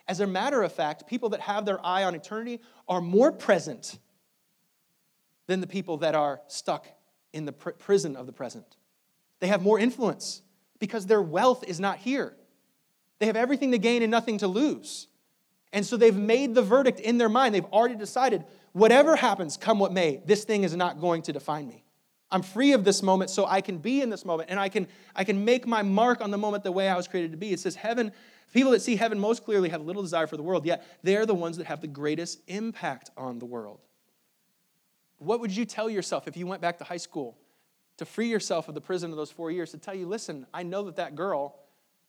As 0.07 0.19
a 0.19 0.27
matter 0.27 0.61
of 0.61 0.71
fact, 0.71 1.07
people 1.07 1.29
that 1.29 1.41
have 1.41 1.65
their 1.65 1.83
eye 1.83 2.03
on 2.03 2.13
eternity 2.13 2.61
are 2.87 3.01
more 3.01 3.31
present 3.31 3.97
than 5.47 5.61
the 5.61 5.67
people 5.67 5.97
that 5.97 6.13
are 6.13 6.41
stuck 6.47 6.87
in 7.33 7.45
the 7.45 7.51
pr- 7.51 7.71
prison 7.71 8.15
of 8.15 8.25
the 8.25 8.31
present. 8.31 8.77
They 9.39 9.47
have 9.47 9.61
more 9.61 9.79
influence 9.79 10.41
because 10.79 11.05
their 11.05 11.21
wealth 11.21 11.63
is 11.67 11.79
not 11.79 11.97
here. 11.97 12.35
They 13.19 13.25
have 13.27 13.35
everything 13.35 13.71
to 13.71 13.77
gain 13.77 14.01
and 14.01 14.11
nothing 14.11 14.39
to 14.39 14.47
lose. 14.47 15.07
And 15.73 15.85
so 15.85 15.97
they've 15.97 16.15
made 16.15 16.55
the 16.55 16.61
verdict 16.61 16.99
in 16.99 17.17
their 17.17 17.29
mind. 17.29 17.53
They've 17.53 17.65
already 17.65 17.95
decided 17.95 18.45
whatever 18.71 19.15
happens, 19.15 19.57
come 19.57 19.79
what 19.79 19.93
may, 19.93 20.21
this 20.25 20.43
thing 20.43 20.63
is 20.63 20.75
not 20.75 20.99
going 20.99 21.21
to 21.23 21.33
define 21.33 21.67
me. 21.67 21.83
I'm 22.31 22.41
free 22.41 22.73
of 22.73 22.83
this 22.83 23.03
moment 23.03 23.29
so 23.29 23.45
I 23.45 23.61
can 23.61 23.77
be 23.77 24.01
in 24.01 24.09
this 24.09 24.25
moment 24.25 24.49
and 24.49 24.59
I 24.59 24.69
can, 24.69 24.87
I 25.15 25.23
can 25.23 25.45
make 25.45 25.67
my 25.67 25.83
mark 25.83 26.21
on 26.21 26.31
the 26.31 26.37
moment 26.37 26.63
the 26.63 26.71
way 26.71 26.89
I 26.89 26.95
was 26.95 27.07
created 27.07 27.31
to 27.31 27.37
be. 27.37 27.51
It 27.51 27.59
says, 27.59 27.75
Heaven, 27.75 28.11
people 28.53 28.71
that 28.71 28.81
see 28.81 28.95
heaven 28.95 29.19
most 29.19 29.45
clearly 29.45 29.69
have 29.69 29.81
little 29.81 30.01
desire 30.01 30.27
for 30.27 30.37
the 30.37 30.43
world, 30.43 30.65
yet 30.65 30.85
they're 31.03 31.25
the 31.25 31.35
ones 31.35 31.57
that 31.57 31.67
have 31.67 31.81
the 31.81 31.87
greatest 31.87 32.41
impact 32.47 33.11
on 33.15 33.39
the 33.39 33.45
world. 33.45 33.79
What 35.17 35.39
would 35.39 35.55
you 35.55 35.65
tell 35.65 35.89
yourself 35.89 36.27
if 36.27 36.35
you 36.35 36.47
went 36.47 36.61
back 36.61 36.79
to 36.79 36.83
high 36.83 36.97
school 36.97 37.37
to 37.97 38.05
free 38.05 38.27
yourself 38.27 38.67
of 38.67 38.75
the 38.75 38.81
prison 38.81 39.11
of 39.11 39.17
those 39.17 39.31
four 39.31 39.51
years, 39.51 39.71
to 39.71 39.77
tell 39.77 39.95
you, 39.95 40.07
listen, 40.07 40.45
I 40.53 40.63
know 40.63 40.83
that 40.83 40.97
that 40.97 41.15
girl 41.15 41.59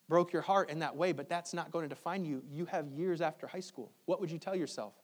broke 0.09 0.33
your 0.33 0.43
heart 0.43 0.71
in 0.71 0.81
that 0.81 0.97
way, 0.97 1.13
but 1.13 1.29
that's 1.29 1.53
not 1.53 1.71
going 1.71 1.85
to 1.85 1.89
define 1.89 2.25
you. 2.25 2.43
You 2.51 2.67
have 2.67 2.89
years 2.89 3.21
after 3.21 3.47
high 3.47 3.61
school. 3.61 3.93
What 4.05 4.21
would 4.21 4.31
you 4.31 4.39
tell 4.39 4.55
yourself? 4.55 4.95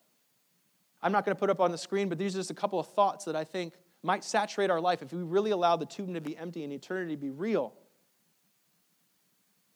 I'm 1.03 1.13
not 1.13 1.25
going 1.25 1.35
to 1.35 1.39
put 1.41 1.51
up 1.51 1.61
on 1.61 1.73
the 1.73 1.79
screen, 1.79 2.09
but 2.09 2.19
these 2.19 2.35
are 2.35 2.39
just 2.39 2.51
a 2.51 2.55
couple 2.55 2.79
of 2.79 2.87
thoughts 2.89 3.25
that 3.25 3.35
I 3.35 3.45
think 3.45 3.75
might 4.03 4.25
saturate 4.25 4.71
our 4.71 4.81
life 4.81 5.03
if 5.03 5.13
we 5.13 5.23
really 5.23 5.51
allow 5.51 5.77
the 5.77 5.87
tomb 5.87 6.15
to 6.15 6.21
be 6.21 6.37
empty 6.37 6.65
and 6.65 6.73
eternity 6.73 7.15
to 7.15 7.21
be 7.21 7.31
real. 7.31 7.75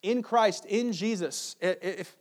In 0.03 0.23
Christ, 0.23 0.65
in 0.67 0.93
Jesus, 0.93 1.57
if, 1.61 2.17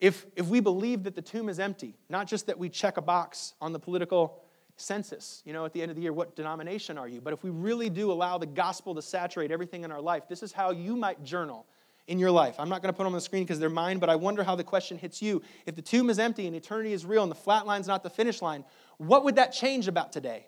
if, 0.00 0.26
if 0.36 0.46
we 0.46 0.60
believe 0.60 1.04
that 1.04 1.14
the 1.14 1.22
tomb 1.22 1.48
is 1.48 1.58
empty, 1.58 1.96
not 2.08 2.26
just 2.26 2.46
that 2.46 2.58
we 2.58 2.68
check 2.68 2.96
a 2.96 3.02
box 3.02 3.54
on 3.60 3.72
the 3.72 3.78
political 3.78 4.42
census, 4.80 5.42
you 5.44 5.52
know, 5.52 5.64
at 5.64 5.72
the 5.72 5.82
end 5.82 5.90
of 5.90 5.96
the 5.96 6.02
year, 6.02 6.12
what 6.12 6.36
denomination 6.36 6.96
are 6.96 7.08
you? 7.08 7.20
But 7.20 7.32
if 7.32 7.42
we 7.42 7.50
really 7.50 7.90
do 7.90 8.10
allow 8.10 8.38
the 8.38 8.46
gospel 8.46 8.94
to 8.94 9.02
saturate 9.02 9.50
everything 9.50 9.84
in 9.84 9.92
our 9.92 10.00
life, 10.00 10.28
this 10.28 10.42
is 10.42 10.52
how 10.52 10.70
you 10.70 10.96
might 10.96 11.22
journal 11.24 11.66
in 12.06 12.18
your 12.18 12.30
life. 12.30 12.54
I'm 12.58 12.68
not 12.68 12.80
going 12.80 12.92
to 12.92 12.96
put 12.96 13.04
them 13.04 13.12
on 13.12 13.18
the 13.18 13.20
screen 13.20 13.44
because 13.44 13.58
they're 13.58 13.68
mine, 13.68 13.98
but 13.98 14.08
I 14.08 14.16
wonder 14.16 14.42
how 14.42 14.54
the 14.54 14.64
question 14.64 14.96
hits 14.96 15.20
you. 15.20 15.42
If 15.66 15.76
the 15.76 15.82
tomb 15.82 16.08
is 16.10 16.18
empty 16.18 16.46
and 16.46 16.56
eternity 16.56 16.92
is 16.92 17.04
real 17.04 17.22
and 17.22 17.30
the 17.30 17.36
flat 17.36 17.66
line's 17.66 17.86
not 17.86 18.02
the 18.02 18.10
finish 18.10 18.40
line, 18.40 18.64
what 18.96 19.24
would 19.24 19.36
that 19.36 19.52
change 19.52 19.88
about 19.88 20.12
today? 20.12 20.46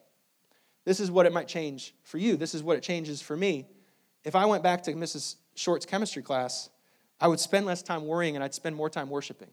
This 0.84 1.00
is 1.00 1.10
what 1.10 1.26
it 1.26 1.32
might 1.32 1.48
change 1.48 1.94
for 2.02 2.18
you. 2.18 2.36
This 2.36 2.54
is 2.54 2.62
what 2.62 2.76
it 2.76 2.82
changes 2.82 3.20
for 3.20 3.36
me. 3.36 3.66
If 4.24 4.34
I 4.34 4.46
went 4.46 4.62
back 4.62 4.82
to 4.84 4.92
Mrs. 4.92 5.36
Short's 5.54 5.84
chemistry 5.84 6.22
class, 6.22 6.70
I 7.20 7.28
would 7.28 7.40
spend 7.40 7.66
less 7.66 7.82
time 7.82 8.06
worrying 8.06 8.36
and 8.36 8.44
I'd 8.44 8.54
spend 8.54 8.76
more 8.76 8.88
time 8.88 9.10
worshiping. 9.10 9.50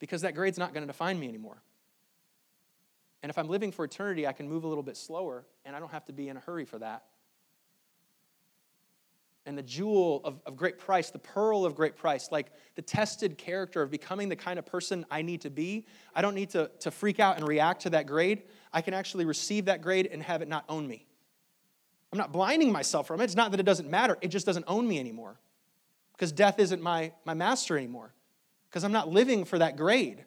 Because 0.00 0.22
that 0.22 0.34
grade's 0.34 0.58
not 0.58 0.74
going 0.74 0.82
to 0.82 0.86
define 0.86 1.20
me 1.20 1.28
anymore. 1.28 1.62
And 3.24 3.30
if 3.30 3.38
I'm 3.38 3.48
living 3.48 3.72
for 3.72 3.86
eternity, 3.86 4.26
I 4.26 4.34
can 4.34 4.46
move 4.50 4.64
a 4.64 4.68
little 4.68 4.82
bit 4.82 4.98
slower, 4.98 5.46
and 5.64 5.74
I 5.74 5.80
don't 5.80 5.90
have 5.92 6.04
to 6.04 6.12
be 6.12 6.28
in 6.28 6.36
a 6.36 6.40
hurry 6.40 6.66
for 6.66 6.78
that. 6.80 7.04
and 9.46 9.56
the 9.56 9.62
jewel 9.62 10.20
of, 10.24 10.42
of 10.44 10.56
great 10.56 10.78
price, 10.78 11.08
the 11.08 11.18
pearl 11.18 11.64
of 11.64 11.74
great 11.74 11.96
price, 11.96 12.28
like 12.30 12.52
the 12.74 12.82
tested 12.82 13.38
character 13.38 13.80
of 13.80 13.90
becoming 13.90 14.28
the 14.28 14.36
kind 14.36 14.58
of 14.58 14.66
person 14.66 15.06
I 15.10 15.22
need 15.22 15.40
to 15.40 15.48
be. 15.48 15.86
I 16.14 16.20
don't 16.20 16.34
need 16.34 16.50
to, 16.50 16.70
to 16.80 16.90
freak 16.90 17.18
out 17.18 17.38
and 17.38 17.48
react 17.48 17.80
to 17.82 17.90
that 17.90 18.06
grade. 18.06 18.42
I 18.74 18.82
can 18.82 18.92
actually 18.92 19.24
receive 19.24 19.64
that 19.64 19.80
grade 19.80 20.06
and 20.12 20.22
have 20.22 20.42
it 20.42 20.48
not 20.48 20.66
own 20.68 20.86
me. 20.86 21.06
I'm 22.12 22.18
not 22.18 22.30
blinding 22.30 22.72
myself 22.72 23.06
from 23.06 23.22
it. 23.22 23.24
It's 23.24 23.34
not 23.34 23.52
that 23.52 23.60
it 23.60 23.66
doesn't 23.66 23.88
matter, 23.88 24.18
it 24.20 24.28
just 24.28 24.44
doesn't 24.44 24.66
own 24.68 24.86
me 24.86 25.00
anymore. 25.00 25.40
Because 26.12 26.30
death 26.30 26.58
isn't 26.58 26.82
my, 26.82 27.12
my 27.24 27.32
master 27.32 27.78
anymore. 27.78 28.12
Because 28.68 28.84
I'm 28.84 28.92
not 28.92 29.08
living 29.08 29.46
for 29.46 29.58
that 29.60 29.78
grade. 29.78 30.26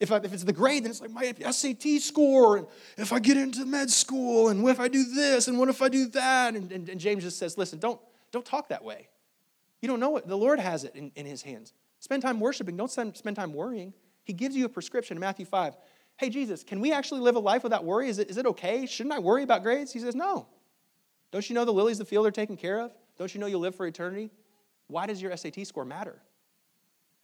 If, 0.00 0.10
I, 0.10 0.16
if 0.16 0.32
it's 0.32 0.44
the 0.44 0.52
grade, 0.52 0.84
then 0.84 0.90
it's 0.90 1.00
like 1.00 1.10
my 1.10 1.32
SAT 1.50 2.00
score, 2.00 2.56
and 2.56 2.66
if 2.98 3.12
I 3.12 3.20
get 3.20 3.36
into 3.36 3.64
med 3.64 3.90
school, 3.90 4.48
and 4.48 4.62
what 4.62 4.72
if 4.72 4.80
I 4.80 4.88
do 4.88 5.04
this, 5.04 5.46
and 5.46 5.58
what 5.58 5.68
if 5.68 5.80
I 5.80 5.88
do 5.88 6.06
that? 6.06 6.54
And, 6.56 6.72
and, 6.72 6.88
and 6.88 7.00
James 7.00 7.22
just 7.22 7.38
says, 7.38 7.56
listen, 7.56 7.78
don't, 7.78 8.00
don't 8.32 8.44
talk 8.44 8.68
that 8.68 8.84
way. 8.84 9.08
You 9.80 9.88
don't 9.88 10.00
know 10.00 10.10
what 10.10 10.26
the 10.26 10.36
Lord 10.36 10.58
has 10.58 10.84
it 10.84 10.96
in, 10.96 11.12
in 11.14 11.26
his 11.26 11.42
hands. 11.42 11.72
Spend 12.00 12.22
time 12.22 12.40
worshiping, 12.40 12.76
don't 12.76 12.90
spend, 12.90 13.16
spend 13.16 13.36
time 13.36 13.52
worrying. 13.52 13.94
He 14.24 14.32
gives 14.32 14.56
you 14.56 14.64
a 14.64 14.68
prescription 14.68 15.16
in 15.16 15.20
Matthew 15.20 15.46
5. 15.46 15.76
Hey, 16.16 16.30
Jesus, 16.30 16.64
can 16.64 16.80
we 16.80 16.92
actually 16.92 17.20
live 17.20 17.36
a 17.36 17.40
life 17.40 17.62
without 17.62 17.84
worry? 17.84 18.08
Is 18.08 18.18
it, 18.18 18.30
is 18.30 18.36
it 18.36 18.46
okay? 18.46 18.86
Shouldn't 18.86 19.14
I 19.14 19.18
worry 19.18 19.42
about 19.42 19.62
grades? 19.62 19.92
He 19.92 19.98
says, 19.98 20.14
No. 20.14 20.46
Don't 21.32 21.48
you 21.48 21.54
know 21.54 21.64
the 21.64 21.72
lilies 21.72 21.98
of 21.98 22.06
the 22.06 22.10
field 22.10 22.26
are 22.26 22.30
taken 22.30 22.56
care 22.56 22.80
of? 22.80 22.92
Don't 23.18 23.34
you 23.34 23.40
know 23.40 23.46
you'll 23.46 23.60
live 23.60 23.74
for 23.74 23.86
eternity? 23.86 24.30
Why 24.86 25.06
does 25.06 25.20
your 25.20 25.36
SAT 25.36 25.66
score 25.66 25.84
matter? 25.84 26.20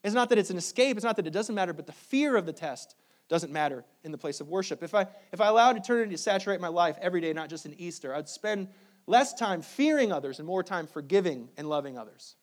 It's 0.03 0.15
not 0.15 0.29
that 0.31 0.39
it's 0.39 0.51
an 0.51 0.57
escape, 0.57 0.97
it's 0.97 1.05
not 1.05 1.17
that 1.17 1.27
it 1.27 1.33
doesn't 1.33 1.55
matter, 1.55 1.73
but 1.73 1.87
the 1.87 1.93
fear 1.93 2.37
of 2.37 2.47
the 2.47 2.53
test 2.53 2.97
doesn't 3.29 3.53
matter 3.53 3.85
in 4.03 4.13
the 4.13 4.19
place 4.19 4.41
of 4.41 4.49
worship. 4.49 4.83
If 4.83 4.95
I, 4.95 5.07
if 5.33 5.41
I 5.41 5.47
allowed 5.47 5.77
eternity 5.77 6.11
to 6.13 6.19
saturate 6.19 6.61
my 6.61 6.69
life 6.69 6.97
every 7.01 7.21
day, 7.21 7.33
not 7.33 7.49
just 7.49 7.67
in 7.67 7.75
Easter, 7.79 8.15
I'd 8.15 8.29
spend 8.29 8.69
less 9.07 9.35
time 9.35 9.63
fearing 9.63 10.13
others 10.13 10.39
and 10.39 10.47
more 10.47 10.63
time 10.63 10.87
forgiving 10.87 11.49
and 11.57 11.69
loving 11.69 11.97
others. 11.97 12.35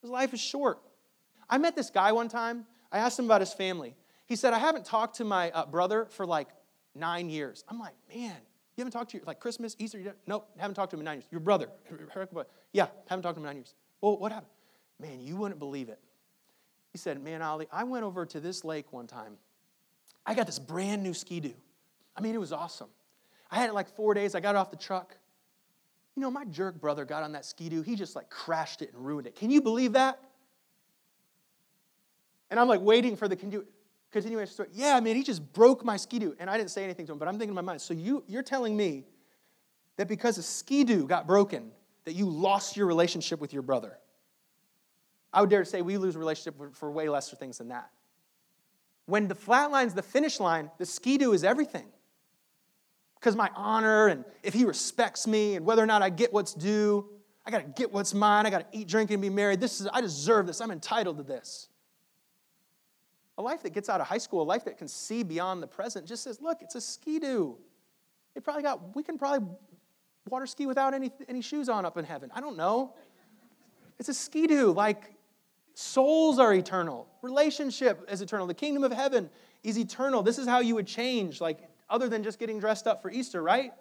Because 0.00 0.10
life 0.10 0.34
is 0.34 0.40
short. 0.40 0.80
I 1.48 1.58
met 1.58 1.76
this 1.76 1.90
guy 1.90 2.12
one 2.12 2.28
time. 2.28 2.66
I 2.92 2.98
asked 2.98 3.18
him 3.18 3.24
about 3.24 3.40
his 3.40 3.52
family. 3.52 3.94
He 4.26 4.36
said, 4.36 4.52
I 4.52 4.58
haven't 4.58 4.84
talked 4.84 5.16
to 5.16 5.24
my 5.24 5.50
uh, 5.50 5.66
brother 5.66 6.06
for 6.10 6.26
like 6.26 6.48
nine 6.94 7.30
years. 7.30 7.64
I'm 7.68 7.78
like, 7.78 7.94
man, 8.14 8.36
you 8.76 8.82
haven't 8.82 8.92
talked 8.92 9.10
to 9.12 9.16
your, 9.16 9.26
like 9.26 9.40
Christmas, 9.40 9.76
Easter? 9.78 9.98
You 9.98 10.12
nope, 10.26 10.48
haven't 10.56 10.74
talked 10.74 10.90
to 10.90 10.96
him 10.96 11.00
in 11.00 11.04
nine 11.04 11.18
years. 11.18 11.26
Your 11.30 11.40
brother. 11.40 11.68
Yeah, 12.72 12.86
haven't 13.08 13.24
talked 13.24 13.34
to 13.34 13.40
him 13.40 13.46
in 13.46 13.48
nine 13.48 13.56
years. 13.56 13.74
Well, 14.00 14.16
what 14.16 14.30
happened? 14.30 14.52
Man, 15.00 15.20
you 15.20 15.34
wouldn't 15.34 15.58
believe 15.58 15.88
it. 15.88 15.98
He 16.92 16.98
said, 16.98 17.22
Man, 17.22 17.42
Ali, 17.42 17.66
I 17.72 17.84
went 17.84 18.04
over 18.04 18.26
to 18.26 18.40
this 18.40 18.64
lake 18.64 18.92
one 18.92 19.06
time. 19.06 19.36
I 20.26 20.34
got 20.34 20.46
this 20.46 20.58
brand 20.58 21.02
new 21.02 21.14
ski-doo. 21.14 21.54
I 22.16 22.20
mean, 22.20 22.34
it 22.34 22.40
was 22.40 22.52
awesome. 22.52 22.88
I 23.50 23.56
had 23.56 23.68
it 23.68 23.72
like 23.72 23.88
four 23.88 24.14
days. 24.14 24.34
I 24.34 24.40
got 24.40 24.54
it 24.54 24.58
off 24.58 24.70
the 24.70 24.76
truck. 24.76 25.16
You 26.14 26.22
know, 26.22 26.30
my 26.30 26.44
jerk 26.44 26.80
brother 26.80 27.04
got 27.04 27.22
on 27.22 27.32
that 27.32 27.44
ski-doo. 27.44 27.82
He 27.82 27.96
just 27.96 28.14
like 28.14 28.28
crashed 28.28 28.82
it 28.82 28.92
and 28.92 29.04
ruined 29.04 29.26
it. 29.26 29.34
Can 29.36 29.50
you 29.50 29.60
believe 29.60 29.92
that? 29.92 30.20
And 32.50 32.58
I'm 32.58 32.68
like 32.68 32.80
waiting 32.80 33.16
for 33.16 33.28
the 33.28 33.36
continuation 33.36 34.52
story. 34.52 34.68
Yeah, 34.72 34.96
I 34.96 35.00
mean, 35.00 35.16
he 35.16 35.22
just 35.22 35.52
broke 35.52 35.84
my 35.84 35.96
ski-doo. 35.96 36.36
And 36.38 36.50
I 36.50 36.58
didn't 36.58 36.70
say 36.70 36.84
anything 36.84 37.06
to 37.06 37.12
him, 37.12 37.18
but 37.18 37.28
I'm 37.28 37.34
thinking 37.34 37.50
in 37.50 37.54
my 37.54 37.60
mind, 37.60 37.80
so 37.80 37.94
you, 37.94 38.24
you're 38.26 38.42
telling 38.42 38.76
me 38.76 39.04
that 39.96 40.08
because 40.08 40.36
a 40.36 40.42
ski-doo 40.42 41.06
got 41.06 41.26
broken, 41.26 41.70
that 42.04 42.14
you 42.14 42.26
lost 42.26 42.76
your 42.76 42.86
relationship 42.86 43.40
with 43.40 43.52
your 43.52 43.62
brother? 43.62 43.98
I 45.32 45.40
would 45.40 45.50
dare 45.50 45.62
to 45.62 45.68
say 45.68 45.82
we 45.82 45.96
lose 45.96 46.16
relationship 46.16 46.56
for, 46.56 46.70
for 46.70 46.90
way 46.90 47.08
lesser 47.08 47.36
things 47.36 47.58
than 47.58 47.68
that. 47.68 47.90
When 49.06 49.28
the 49.28 49.34
flat 49.34 49.70
line's 49.70 49.94
the 49.94 50.02
finish 50.02 50.40
line, 50.40 50.70
the 50.78 50.86
ski-doo 50.86 51.32
is 51.32 51.44
everything. 51.44 51.86
Because 53.18 53.36
my 53.36 53.50
honor 53.54 54.06
and 54.06 54.24
if 54.42 54.54
he 54.54 54.64
respects 54.64 55.26
me 55.26 55.56
and 55.56 55.66
whether 55.66 55.82
or 55.82 55.86
not 55.86 56.02
I 56.02 56.10
get 56.10 56.32
what's 56.32 56.54
due, 56.54 57.08
I 57.44 57.50
gotta 57.50 57.64
get 57.64 57.92
what's 57.92 58.14
mine, 58.14 58.46
I 58.46 58.50
gotta 58.50 58.66
eat, 58.72 58.88
drink, 58.88 59.10
and 59.10 59.20
be 59.20 59.30
married. 59.30 59.60
This 59.60 59.80
is 59.80 59.88
I 59.92 60.00
deserve 60.00 60.46
this, 60.46 60.60
I'm 60.60 60.70
entitled 60.70 61.18
to 61.18 61.22
this. 61.22 61.68
A 63.38 63.42
life 63.42 63.62
that 63.62 63.70
gets 63.70 63.88
out 63.88 64.00
of 64.00 64.06
high 64.06 64.18
school, 64.18 64.42
a 64.42 64.44
life 64.44 64.64
that 64.64 64.78
can 64.78 64.88
see 64.88 65.22
beyond 65.22 65.62
the 65.62 65.66
present, 65.66 66.06
just 66.06 66.22
says, 66.22 66.40
look, 66.40 66.58
it's 66.60 66.74
a 66.74 66.80
ski-doo. 66.80 67.56
They 68.34 68.40
probably 68.40 68.62
got, 68.62 68.94
we 68.94 69.02
can 69.02 69.18
probably 69.18 69.48
water 70.28 70.46
ski 70.46 70.66
without 70.66 70.94
any, 70.94 71.10
any 71.28 71.40
shoes 71.40 71.68
on 71.68 71.84
up 71.84 71.96
in 71.96 72.04
heaven. 72.04 72.30
I 72.34 72.40
don't 72.40 72.56
know. 72.56 72.94
It's 73.98 74.08
a 74.08 74.14
ski-doo. 74.14 74.72
Like, 74.72 75.14
Souls 75.74 76.38
are 76.38 76.52
eternal. 76.52 77.08
Relationship 77.22 78.06
is 78.10 78.20
eternal. 78.20 78.46
The 78.46 78.54
kingdom 78.54 78.84
of 78.84 78.92
heaven 78.92 79.30
is 79.62 79.78
eternal. 79.78 80.22
This 80.22 80.38
is 80.38 80.46
how 80.46 80.60
you 80.60 80.74
would 80.74 80.86
change, 80.86 81.40
like, 81.40 81.58
other 81.88 82.08
than 82.08 82.22
just 82.22 82.38
getting 82.38 82.58
dressed 82.60 82.86
up 82.86 83.02
for 83.02 83.10
Easter, 83.10 83.42
right? 83.42 83.72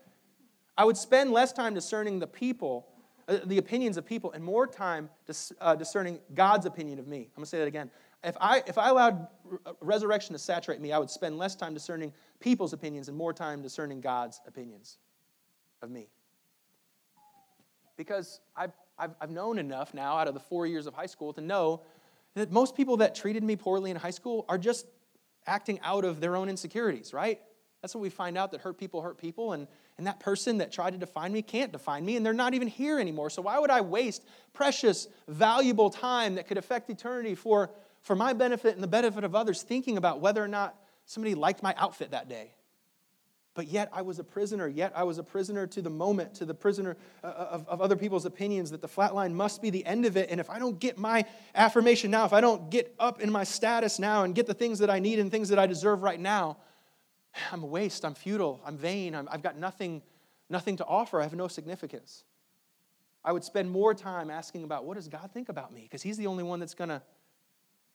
I 0.77 0.85
would 0.85 0.97
spend 0.97 1.31
less 1.31 1.51
time 1.51 1.73
discerning 1.73 2.19
the 2.19 2.27
people, 2.27 2.87
uh, 3.27 3.39
the 3.45 3.57
opinions 3.57 3.97
of 3.97 4.05
people, 4.05 4.31
and 4.31 4.43
more 4.43 4.65
time 4.65 5.09
dis, 5.25 5.51
uh, 5.59 5.75
discerning 5.75 6.19
God's 6.33 6.65
opinion 6.65 6.99
of 6.99 7.07
me. 7.07 7.17
I'm 7.17 7.35
going 7.35 7.43
to 7.43 7.45
say 7.45 7.59
that 7.59 7.67
again. 7.67 7.91
If 8.23 8.35
I, 8.39 8.63
if 8.67 8.77
I 8.77 8.89
allowed 8.89 9.27
uh, 9.65 9.73
resurrection 9.81 10.33
to 10.33 10.39
saturate 10.39 10.81
me, 10.81 10.91
I 10.91 10.97
would 10.97 11.09
spend 11.09 11.37
less 11.37 11.55
time 11.55 11.73
discerning 11.73 12.13
people's 12.39 12.73
opinions 12.73 13.09
and 13.09 13.17
more 13.17 13.33
time 13.33 13.61
discerning 13.61 14.01
God's 14.01 14.41
opinions 14.47 14.97
of 15.81 15.89
me. 15.89 16.07
Because 17.97 18.39
I 18.55 18.67
I've, 18.99 19.15
I've 19.21 19.31
known 19.31 19.57
enough 19.57 19.93
now 19.93 20.17
out 20.17 20.27
of 20.27 20.33
the 20.33 20.39
four 20.39 20.67
years 20.67 20.85
of 20.85 20.93
high 20.93 21.05
school 21.05 21.33
to 21.33 21.41
know 21.41 21.81
that 22.35 22.51
most 22.51 22.75
people 22.75 22.97
that 22.97 23.15
treated 23.15 23.43
me 23.43 23.55
poorly 23.55 23.91
in 23.91 23.97
high 23.97 24.11
school 24.11 24.45
are 24.49 24.57
just 24.57 24.85
acting 25.47 25.79
out 25.81 26.05
of 26.05 26.19
their 26.19 26.35
own 26.35 26.49
insecurities, 26.49 27.13
right? 27.13 27.39
That's 27.81 27.95
what 27.95 28.01
we 28.01 28.09
find 28.09 28.37
out 28.37 28.51
that 28.51 28.61
hurt 28.61 28.77
people 28.77 29.01
hurt 29.01 29.17
people, 29.17 29.53
and, 29.53 29.67
and 29.97 30.05
that 30.05 30.19
person 30.19 30.57
that 30.57 30.71
tried 30.71 30.91
to 30.91 30.97
define 30.97 31.31
me 31.31 31.41
can't 31.41 31.71
define 31.71 32.05
me, 32.05 32.17
and 32.17 32.25
they're 32.25 32.33
not 32.33 32.53
even 32.53 32.67
here 32.67 32.99
anymore. 32.99 33.29
So, 33.29 33.41
why 33.41 33.57
would 33.57 33.71
I 33.71 33.81
waste 33.81 34.25
precious, 34.53 35.07
valuable 35.27 35.89
time 35.89 36.35
that 36.35 36.47
could 36.47 36.57
affect 36.57 36.89
eternity 36.89 37.35
for, 37.35 37.71
for 38.01 38.15
my 38.15 38.33
benefit 38.33 38.75
and 38.75 38.83
the 38.83 38.87
benefit 38.87 39.23
of 39.23 39.33
others 39.33 39.61
thinking 39.61 39.97
about 39.97 40.19
whether 40.19 40.43
or 40.43 40.47
not 40.47 40.75
somebody 41.05 41.35
liked 41.35 41.63
my 41.63 41.73
outfit 41.77 42.11
that 42.11 42.27
day? 42.27 42.51
But 43.59 43.67
yet 43.67 43.89
I 43.91 44.03
was 44.03 44.19
a 44.19 44.23
prisoner. 44.23 44.69
Yet 44.69 44.93
I 44.95 45.03
was 45.03 45.17
a 45.17 45.23
prisoner 45.23 45.67
to 45.67 45.81
the 45.81 45.89
moment, 45.89 46.33
to 46.35 46.45
the 46.45 46.53
prisoner 46.53 46.95
uh, 47.21 47.27
uh, 47.27 47.47
of, 47.51 47.67
of 47.67 47.81
other 47.81 47.97
people's 47.97 48.25
opinions 48.25 48.71
that 48.71 48.79
the 48.79 48.87
flat 48.87 49.13
line 49.13 49.35
must 49.35 49.61
be 49.61 49.69
the 49.69 49.85
end 49.85 50.05
of 50.05 50.15
it. 50.15 50.29
And 50.31 50.39
if 50.39 50.49
I 50.49 50.59
don't 50.59 50.79
get 50.79 50.97
my 50.97 51.25
affirmation 51.53 52.09
now, 52.09 52.23
if 52.23 52.31
I 52.31 52.39
don't 52.39 52.69
get 52.69 52.95
up 52.99 53.19
in 53.19 53.29
my 53.29 53.43
status 53.43 53.99
now 53.99 54.23
and 54.23 54.33
get 54.33 54.47
the 54.47 54.53
things 54.53 54.79
that 54.79 54.89
I 54.89 54.99
need 54.99 55.19
and 55.19 55.29
things 55.29 55.49
that 55.49 55.59
I 55.59 55.67
deserve 55.67 56.03
right 56.03 56.21
now, 56.21 56.55
I'm 57.51 57.61
a 57.61 57.65
waste. 57.65 58.05
I'm 58.05 58.13
futile. 58.13 58.61
I'm 58.65 58.77
vain. 58.77 59.13
i 59.13 59.29
have 59.29 59.43
got 59.43 59.57
nothing, 59.57 60.03
nothing 60.49 60.77
to 60.77 60.85
offer. 60.85 61.19
I 61.19 61.23
have 61.23 61.33
no 61.33 61.49
significance. 61.49 62.23
I 63.25 63.33
would 63.33 63.43
spend 63.43 63.69
more 63.69 63.93
time 63.93 64.29
asking 64.29 64.63
about 64.63 64.85
what 64.85 64.95
does 64.95 65.09
God 65.09 65.31
think 65.33 65.49
about 65.49 65.73
me? 65.73 65.81
Because 65.81 66.01
He's 66.01 66.15
the 66.15 66.27
only 66.27 66.45
one 66.45 66.61
that's 66.61 66.75
going 66.75 66.91
to 66.91 67.01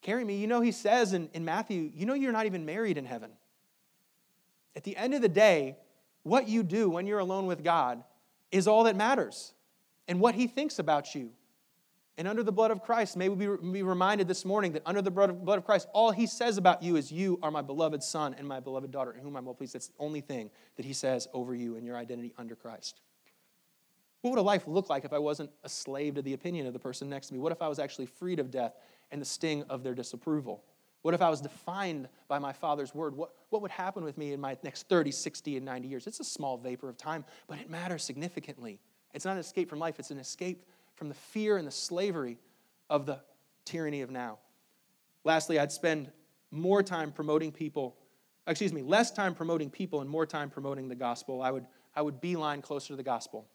carry 0.03 0.25
me. 0.27 0.37
You 0.37 0.47
know, 0.47 0.61
He 0.61 0.73
says 0.73 1.15
in, 1.15 1.31
in 1.33 1.43
Matthew, 1.43 1.91
you 1.95 2.05
know, 2.05 2.13
you're 2.13 2.33
not 2.33 2.45
even 2.45 2.67
married 2.67 2.99
in 2.99 3.07
heaven. 3.07 3.31
At 4.77 4.85
the 4.85 4.97
end 4.97 5.15
of 5.15 5.23
the 5.23 5.29
day, 5.29 5.77
what 6.23 6.49
you 6.49 6.63
do 6.63 6.91
when 6.91 7.07
you're 7.07 7.19
alone 7.19 7.47
with 7.47 7.63
God 7.63 8.03
is 8.51 8.67
all 8.67 8.85
that 8.85 8.97
matters 8.97 9.53
and 10.09 10.21
what 10.21 10.35
He 10.35 10.47
thinks 10.47 10.79
about 10.79 11.15
you. 11.15 11.31
And 12.17 12.29
under 12.29 12.45
the 12.45 12.53
blood 12.53 12.71
of 12.71 12.81
Christ, 12.83 13.17
may 13.17 13.29
we 13.29 13.47
be 13.47 13.83
reminded 13.83 14.29
this 14.29 14.45
morning 14.45 14.73
that 14.73 14.83
under 14.87 15.03
the 15.03 15.11
blood 15.11 15.59
of 15.59 15.65
Christ, 15.65 15.89
all 15.93 16.13
He 16.13 16.27
says 16.27 16.59
about 16.59 16.83
you 16.83 16.97
is, 16.97 17.11
You 17.11 17.41
are 17.43 17.51
my 17.51 17.63
beloved 17.63 18.03
Son 18.03 18.35
and 18.39 18.47
my 18.47 18.61
beloved 18.61 18.91
daughter, 18.93 19.13
in 19.13 19.21
whom 19.21 19.37
I'm 19.37 19.45
well 19.45 19.55
pleased. 19.55 19.75
That's 19.75 19.89
the 19.89 19.95
only 19.99 20.21
thing 20.21 20.51
that 20.77 20.85
He 20.85 20.93
says 20.93 21.27
over 21.33 21.55
you 21.55 21.77
and 21.77 21.85
your 21.85 21.97
identity 21.97 22.33
under 22.39 22.55
Christ. 22.55 23.01
What 24.23 24.31
would 24.31 24.39
a 24.39 24.43
life 24.43 24.67
look 24.67 24.89
like 24.89 25.05
if 25.05 25.13
I 25.13 25.19
wasn't 25.19 25.51
a 25.65 25.69
slave 25.69 26.15
to 26.15 26.23
the 26.23 26.33
opinion 26.33 26.67
of 26.67 26.73
the 26.73 26.79
person 26.79 27.11
next 27.11 27.27
to 27.27 27.35
me? 27.35 27.41
What 27.41 27.53
if 27.53 27.61
I 27.61 27.69
was 27.69 27.79
actually 27.79 28.07
freed 28.07 28.39
of 28.39 28.51
death 28.51 28.75
and 29.11 29.21
the 29.21 29.27
sting 29.27 29.65
of 29.69 29.83
their 29.83 29.95
disapproval? 29.95 30.65
What 31.05 31.13
if 31.13 31.21
I 31.21 31.29
was 31.29 31.43
defined 31.43 32.09
by 32.29 32.39
my 32.39 32.55
Father's 32.55 32.95
word? 32.95 33.15
What, 33.15 33.31
what 33.51 33.61
would 33.61 33.71
happen 33.71 34.05
with 34.05 34.17
me 34.17 34.33
in 34.33 34.41
my 34.41 34.57
next 34.63 34.89
30, 34.89 35.11
60, 35.11 35.59
and 35.59 35.67
90 35.67 35.87
years? 35.87 36.07
It's 36.07 36.19
a 36.19 36.25
small 36.25 36.57
vapor 36.57 36.89
of 36.89 36.97
time, 36.97 37.27
but 37.47 37.59
it 37.59 37.69
matters 37.69 38.03
significantly. 38.03 38.81
It's 39.13 39.27
not 39.27 39.33
an 39.33 39.39
escape 39.39 39.69
from 39.69 39.81
life, 39.81 39.99
it's 39.99 40.11
an 40.11 40.19
escape 40.19 40.65
from 40.95 41.11
the 41.11 41.15
fear 41.15 41.59
and 41.59 41.67
the 41.67 41.71
slavery 41.71 42.39
of 42.89 43.05
the 43.05 43.21
tyranny 43.67 44.01
of 44.01 44.11
now. 44.11 44.39
Lastly, 45.25 45.59
I'd 45.59 45.73
spend 45.73 46.11
more 46.51 46.83
time 46.83 47.13
promoting 47.13 47.53
people, 47.53 47.99
excuse 48.47 48.73
me, 48.73 48.81
less 48.81 49.11
time 49.11 49.35
promoting 49.35 49.69
people 49.69 50.01
and 50.01 50.09
more 50.09 50.25
time 50.25 50.49
promoting 50.49 50.89
the 50.89 50.95
gospel. 50.95 51.43
I 51.43 51.51
would, 51.51 51.67
I 51.95 52.01
would 52.01 52.19
beeline 52.23 52.63
closer 52.63 52.89
to 52.89 52.97
the 52.97 53.03
gospel. 53.03 53.47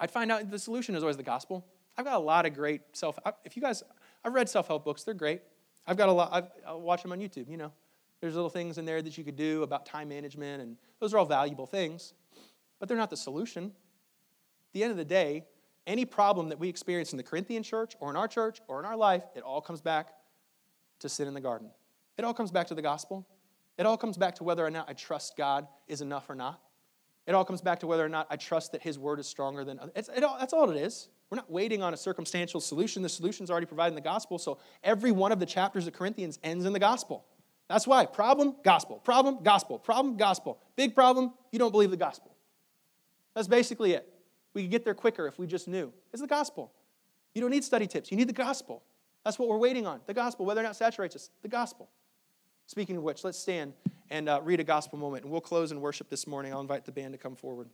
I'd 0.00 0.10
find 0.10 0.32
out 0.32 0.50
the 0.50 0.58
solution 0.58 0.94
is 0.94 1.02
always 1.02 1.18
the 1.18 1.22
gospel. 1.22 1.66
I've 1.98 2.06
got 2.06 2.14
a 2.14 2.24
lot 2.24 2.46
of 2.46 2.54
great 2.54 2.80
self, 2.94 3.18
if 3.44 3.54
you 3.54 3.60
guys, 3.60 3.82
I've 4.24 4.32
read 4.32 4.48
self 4.48 4.66
help 4.66 4.86
books, 4.86 5.04
they're 5.04 5.12
great. 5.12 5.42
I've 5.86 5.96
got 5.96 6.08
a 6.08 6.12
lot, 6.12 6.30
I've, 6.32 6.48
I'll 6.66 6.80
watch 6.80 7.02
them 7.02 7.12
on 7.12 7.20
YouTube, 7.20 7.48
you 7.48 7.56
know. 7.56 7.72
There's 8.20 8.34
little 8.34 8.50
things 8.50 8.78
in 8.78 8.84
there 8.84 9.02
that 9.02 9.18
you 9.18 9.24
could 9.24 9.36
do 9.36 9.64
about 9.64 9.84
time 9.84 10.08
management, 10.08 10.62
and 10.62 10.76
those 11.00 11.12
are 11.12 11.18
all 11.18 11.26
valuable 11.26 11.66
things, 11.66 12.14
but 12.78 12.88
they're 12.88 12.98
not 12.98 13.10
the 13.10 13.16
solution. 13.16 13.64
At 13.64 14.72
the 14.72 14.84
end 14.84 14.92
of 14.92 14.96
the 14.96 15.04
day, 15.04 15.44
any 15.86 16.04
problem 16.04 16.48
that 16.50 16.58
we 16.58 16.68
experience 16.68 17.12
in 17.12 17.16
the 17.16 17.24
Corinthian 17.24 17.64
church 17.64 17.96
or 17.98 18.10
in 18.10 18.16
our 18.16 18.28
church 18.28 18.60
or 18.68 18.78
in 18.78 18.84
our 18.84 18.96
life, 18.96 19.24
it 19.34 19.42
all 19.42 19.60
comes 19.60 19.80
back 19.80 20.10
to 21.00 21.08
sin 21.08 21.26
in 21.26 21.34
the 21.34 21.40
garden. 21.40 21.70
It 22.16 22.24
all 22.24 22.34
comes 22.34 22.52
back 22.52 22.68
to 22.68 22.74
the 22.74 22.82
gospel. 22.82 23.26
It 23.76 23.86
all 23.86 23.96
comes 23.96 24.16
back 24.16 24.36
to 24.36 24.44
whether 24.44 24.64
or 24.64 24.70
not 24.70 24.88
I 24.88 24.92
trust 24.92 25.36
God 25.36 25.66
is 25.88 26.00
enough 26.00 26.30
or 26.30 26.36
not. 26.36 26.60
It 27.26 27.34
all 27.34 27.44
comes 27.44 27.60
back 27.60 27.80
to 27.80 27.86
whether 27.86 28.04
or 28.04 28.08
not 28.08 28.26
I 28.30 28.36
trust 28.36 28.72
that 28.72 28.82
His 28.82 28.98
word 28.98 29.18
is 29.18 29.26
stronger 29.26 29.64
than 29.64 29.80
others. 29.80 30.08
It 30.14 30.22
all, 30.22 30.36
that's 30.38 30.52
all 30.52 30.70
it 30.70 30.76
is. 30.76 31.08
We're 31.32 31.36
not 31.36 31.50
waiting 31.50 31.82
on 31.82 31.94
a 31.94 31.96
circumstantial 31.96 32.60
solution. 32.60 33.02
The 33.02 33.08
solution's 33.08 33.50
already 33.50 33.64
provided 33.64 33.92
in 33.92 33.94
the 33.94 34.02
gospel. 34.02 34.38
So 34.38 34.58
every 34.84 35.12
one 35.12 35.32
of 35.32 35.40
the 35.40 35.46
chapters 35.46 35.86
of 35.86 35.94
Corinthians 35.94 36.38
ends 36.44 36.66
in 36.66 36.74
the 36.74 36.78
gospel. 36.78 37.24
That's 37.70 37.86
why 37.86 38.04
problem, 38.04 38.56
gospel, 38.62 38.96
problem, 38.98 39.42
gospel, 39.42 39.78
problem, 39.78 40.18
gospel. 40.18 40.58
Big 40.76 40.94
problem, 40.94 41.32
you 41.50 41.58
don't 41.58 41.70
believe 41.70 41.90
the 41.90 41.96
gospel. 41.96 42.36
That's 43.32 43.48
basically 43.48 43.94
it. 43.94 44.12
We 44.52 44.60
could 44.60 44.72
get 44.72 44.84
there 44.84 44.92
quicker 44.92 45.26
if 45.26 45.38
we 45.38 45.46
just 45.46 45.68
knew. 45.68 45.90
It's 46.12 46.20
the 46.20 46.28
gospel. 46.28 46.70
You 47.34 47.40
don't 47.40 47.50
need 47.50 47.64
study 47.64 47.86
tips, 47.86 48.10
you 48.10 48.18
need 48.18 48.28
the 48.28 48.34
gospel. 48.34 48.82
That's 49.24 49.38
what 49.38 49.48
we're 49.48 49.56
waiting 49.56 49.86
on 49.86 50.02
the 50.04 50.12
gospel, 50.12 50.44
whether 50.44 50.60
or 50.60 50.64
not 50.64 50.76
saturates 50.76 51.16
us, 51.16 51.30
the 51.40 51.48
gospel. 51.48 51.88
Speaking 52.66 52.98
of 52.98 53.04
which, 53.04 53.24
let's 53.24 53.38
stand 53.38 53.72
and 54.10 54.28
uh, 54.28 54.42
read 54.44 54.60
a 54.60 54.64
gospel 54.64 54.98
moment. 54.98 55.24
And 55.24 55.32
we'll 55.32 55.40
close 55.40 55.70
and 55.70 55.80
worship 55.80 56.10
this 56.10 56.26
morning. 56.26 56.52
I'll 56.52 56.60
invite 56.60 56.84
the 56.84 56.92
band 56.92 57.14
to 57.14 57.18
come 57.18 57.36
forward. 57.36 57.70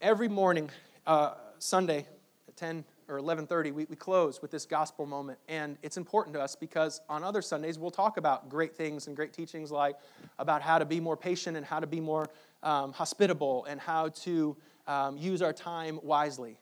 Every 0.00 0.26
morning, 0.26 0.70
uh, 1.10 1.34
Sunday 1.58 2.06
at 2.46 2.56
10 2.56 2.84
or 3.08 3.18
11.30, 3.18 3.72
we, 3.72 3.84
we 3.86 3.96
close 3.96 4.40
with 4.40 4.52
this 4.52 4.64
gospel 4.64 5.06
moment. 5.06 5.40
And 5.48 5.76
it's 5.82 5.96
important 5.96 6.34
to 6.34 6.40
us 6.40 6.54
because 6.54 7.00
on 7.08 7.24
other 7.24 7.42
Sundays, 7.42 7.80
we'll 7.80 7.90
talk 7.90 8.16
about 8.16 8.48
great 8.48 8.76
things 8.76 9.08
and 9.08 9.16
great 9.16 9.32
teachings 9.32 9.72
like 9.72 9.96
about 10.38 10.62
how 10.62 10.78
to 10.78 10.84
be 10.84 11.00
more 11.00 11.16
patient 11.16 11.56
and 11.56 11.66
how 11.66 11.80
to 11.80 11.86
be 11.88 11.98
more 11.98 12.28
um, 12.62 12.92
hospitable 12.92 13.64
and 13.64 13.80
how 13.80 14.10
to 14.10 14.56
um, 14.86 15.18
use 15.18 15.42
our 15.42 15.52
time 15.52 15.98
wisely. 16.04 16.60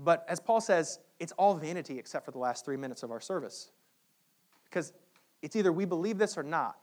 But 0.00 0.26
as 0.28 0.40
Paul 0.40 0.60
says, 0.60 0.98
it's 1.20 1.32
all 1.32 1.54
vanity 1.54 1.96
except 1.96 2.24
for 2.24 2.32
the 2.32 2.38
last 2.38 2.64
three 2.64 2.76
minutes 2.76 3.04
of 3.04 3.12
our 3.12 3.20
service. 3.20 3.70
Because 4.64 4.92
it's 5.42 5.54
either 5.54 5.72
we 5.72 5.84
believe 5.84 6.18
this 6.18 6.36
or 6.36 6.42
not. 6.42 6.76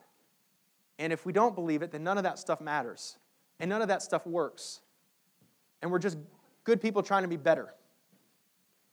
And 0.98 1.12
if 1.12 1.26
we 1.26 1.34
don't 1.34 1.54
believe 1.54 1.82
it, 1.82 1.90
then 1.92 2.02
none 2.02 2.16
of 2.16 2.24
that 2.24 2.38
stuff 2.38 2.62
matters. 2.62 3.18
And 3.60 3.68
none 3.68 3.82
of 3.82 3.88
that 3.88 4.00
stuff 4.00 4.26
works. 4.26 4.80
And 5.82 5.90
we're 5.90 5.98
just 5.98 6.18
good 6.64 6.80
people 6.80 7.02
trying 7.02 7.22
to 7.22 7.28
be 7.28 7.36
better. 7.36 7.74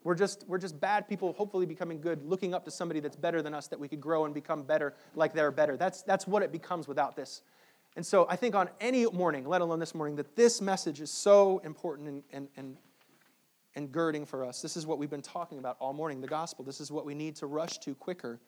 We're 0.06 0.16
just, 0.16 0.46
we're 0.48 0.60
just 0.60 0.80
bad 0.80 1.10
people, 1.10 1.34
hopefully 1.34 1.66
becoming 1.66 2.00
good, 2.00 2.24
looking 2.24 2.54
up 2.54 2.64
to 2.66 2.72
somebody 2.72 3.00
that's 3.00 3.16
better 3.16 3.42
than 3.42 3.56
us 3.56 3.68
that 3.70 3.80
we 3.80 3.88
could 3.88 4.00
grow 4.00 4.26
and 4.26 4.36
become 4.36 4.62
better 4.62 4.94
like 5.16 5.34
they're 5.34 5.50
better. 5.50 5.78
That's, 5.78 6.04
that's 6.04 6.28
what 6.28 6.44
it 6.44 6.52
becomes 6.52 6.88
without 6.88 7.16
this. 7.16 7.42
And 7.96 8.06
so 8.06 8.28
I 8.30 8.36
think 8.36 8.54
on 8.54 8.70
any 8.80 9.08
morning, 9.08 9.48
let 9.48 9.62
alone 9.62 9.80
this 9.80 9.96
morning, 9.96 10.16
that 10.18 10.36
this 10.36 10.62
message 10.62 11.02
is 11.02 11.10
so 11.10 11.60
important 11.66 12.08
and, 12.08 12.24
and, 12.32 12.48
and, 12.56 12.78
and 13.74 13.92
girding 13.92 14.28
for 14.28 14.46
us. 14.46 14.62
This 14.62 14.78
is 14.78 14.86
what 14.86 15.00
we've 15.00 15.10
been 15.10 15.24
talking 15.24 15.58
about 15.58 15.76
all 15.80 15.92
morning 15.92 16.22
the 16.22 16.28
gospel. 16.28 16.64
This 16.64 16.80
is 16.80 16.92
what 16.92 17.06
we 17.06 17.16
need 17.16 17.36
to 17.38 17.48
rush 17.48 17.80
to 17.80 17.96
quicker. 17.96 18.40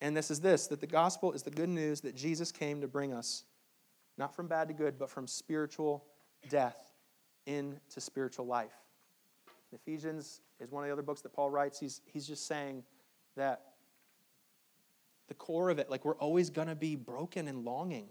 And 0.00 0.16
this 0.16 0.28
is 0.28 0.40
this 0.40 0.66
that 0.66 0.80
the 0.80 0.88
gospel 0.88 1.32
is 1.32 1.44
the 1.44 1.52
good 1.52 1.68
news 1.68 2.00
that 2.00 2.16
Jesus 2.16 2.50
came 2.50 2.80
to 2.80 2.88
bring 2.88 3.12
us, 3.12 3.44
not 4.16 4.34
from 4.34 4.48
bad 4.48 4.66
to 4.68 4.74
good, 4.74 4.98
but 4.98 5.08
from 5.08 5.28
spiritual 5.28 6.04
death 6.48 6.87
into 7.48 8.00
spiritual 8.00 8.46
life. 8.46 8.76
Ephesians 9.72 10.40
is 10.60 10.70
one 10.70 10.84
of 10.84 10.88
the 10.88 10.92
other 10.92 11.02
books 11.02 11.20
that 11.22 11.32
Paul 11.32 11.50
writes. 11.50 11.78
He's, 11.78 12.00
he's 12.06 12.26
just 12.26 12.46
saying 12.46 12.84
that 13.36 13.62
the 15.28 15.34
core 15.34 15.70
of 15.70 15.78
it, 15.78 15.90
like 15.90 16.04
we're 16.04 16.16
always 16.16 16.50
going 16.50 16.68
to 16.68 16.74
be 16.74 16.96
broken 16.96 17.48
and 17.48 17.64
longing, 17.64 18.08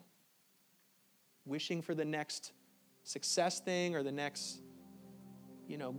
wishing 1.46 1.82
for 1.82 1.96
the 1.96 2.06
next 2.06 2.52
success 3.04 3.60
thing 3.60 3.96
or 3.96 4.04
the 4.04 4.12
next, 4.12 4.62
you 5.68 5.78
know, 5.78 5.96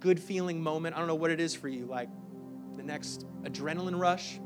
good 0.00 0.20
feeling 0.20 0.60
moment. 0.60 0.94
I 0.94 0.98
don't 0.98 1.08
know 1.08 1.14
what 1.14 1.30
it 1.30 1.40
is 1.40 1.54
for 1.54 1.68
you, 1.68 1.86
like 1.86 2.08
the 2.76 2.82
next 2.82 3.26
adrenaline 3.44 3.98
rush 3.98 4.40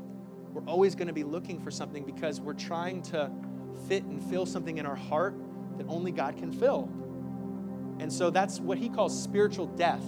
we're 0.53 0.65
always 0.67 0.93
going 0.93 1.07
to 1.07 1.13
be 1.13 1.23
looking 1.23 1.59
for 1.59 1.71
something 1.71 2.05
because 2.05 2.39
we're 2.39 2.53
trying 2.53 3.01
to 3.01 3.31
fit 3.87 4.03
and 4.03 4.23
fill 4.23 4.45
something 4.45 4.77
in 4.77 4.85
our 4.85 4.95
heart 4.95 5.35
that 5.77 5.87
only 5.87 6.11
God 6.11 6.37
can 6.37 6.51
fill. 6.51 6.89
And 8.03 8.11
so 8.11 8.29
that's 8.29 8.59
what 8.59 8.77
he 8.77 8.89
calls 8.89 9.17
spiritual 9.17 9.65
death. 9.65 10.03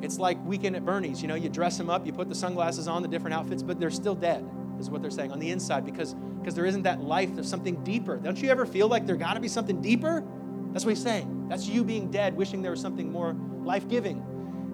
It's 0.00 0.18
like 0.18 0.42
weekend 0.46 0.74
at 0.74 0.86
Bernie's. 0.86 1.20
You 1.20 1.28
know, 1.28 1.34
you 1.34 1.50
dress 1.50 1.76
them 1.76 1.90
up, 1.90 2.06
you 2.06 2.14
put 2.14 2.30
the 2.30 2.34
sunglasses 2.34 2.88
on, 2.88 3.02
the 3.02 3.08
different 3.08 3.34
outfits, 3.34 3.62
but 3.62 3.78
they're 3.78 3.90
still 3.90 4.14
dead, 4.14 4.42
is 4.80 4.88
what 4.88 5.02
they're 5.02 5.10
saying 5.10 5.30
on 5.30 5.38
the 5.38 5.50
inside 5.50 5.84
because, 5.84 6.14
because 6.40 6.54
there 6.54 6.64
isn't 6.64 6.82
that 6.84 7.02
life. 7.02 7.34
There's 7.34 7.48
something 7.48 7.84
deeper. 7.84 8.16
Don't 8.16 8.40
you 8.40 8.48
ever 8.48 8.64
feel 8.64 8.88
like 8.88 9.06
there 9.06 9.16
got 9.16 9.34
to 9.34 9.40
be 9.40 9.48
something 9.48 9.82
deeper? 9.82 10.24
That's 10.72 10.86
what 10.86 10.94
he's 10.94 11.02
saying. 11.02 11.48
That's 11.50 11.68
you 11.68 11.84
being 11.84 12.10
dead, 12.10 12.34
wishing 12.34 12.62
there 12.62 12.70
was 12.70 12.80
something 12.80 13.12
more 13.12 13.36
life 13.64 13.86
giving. 13.86 14.24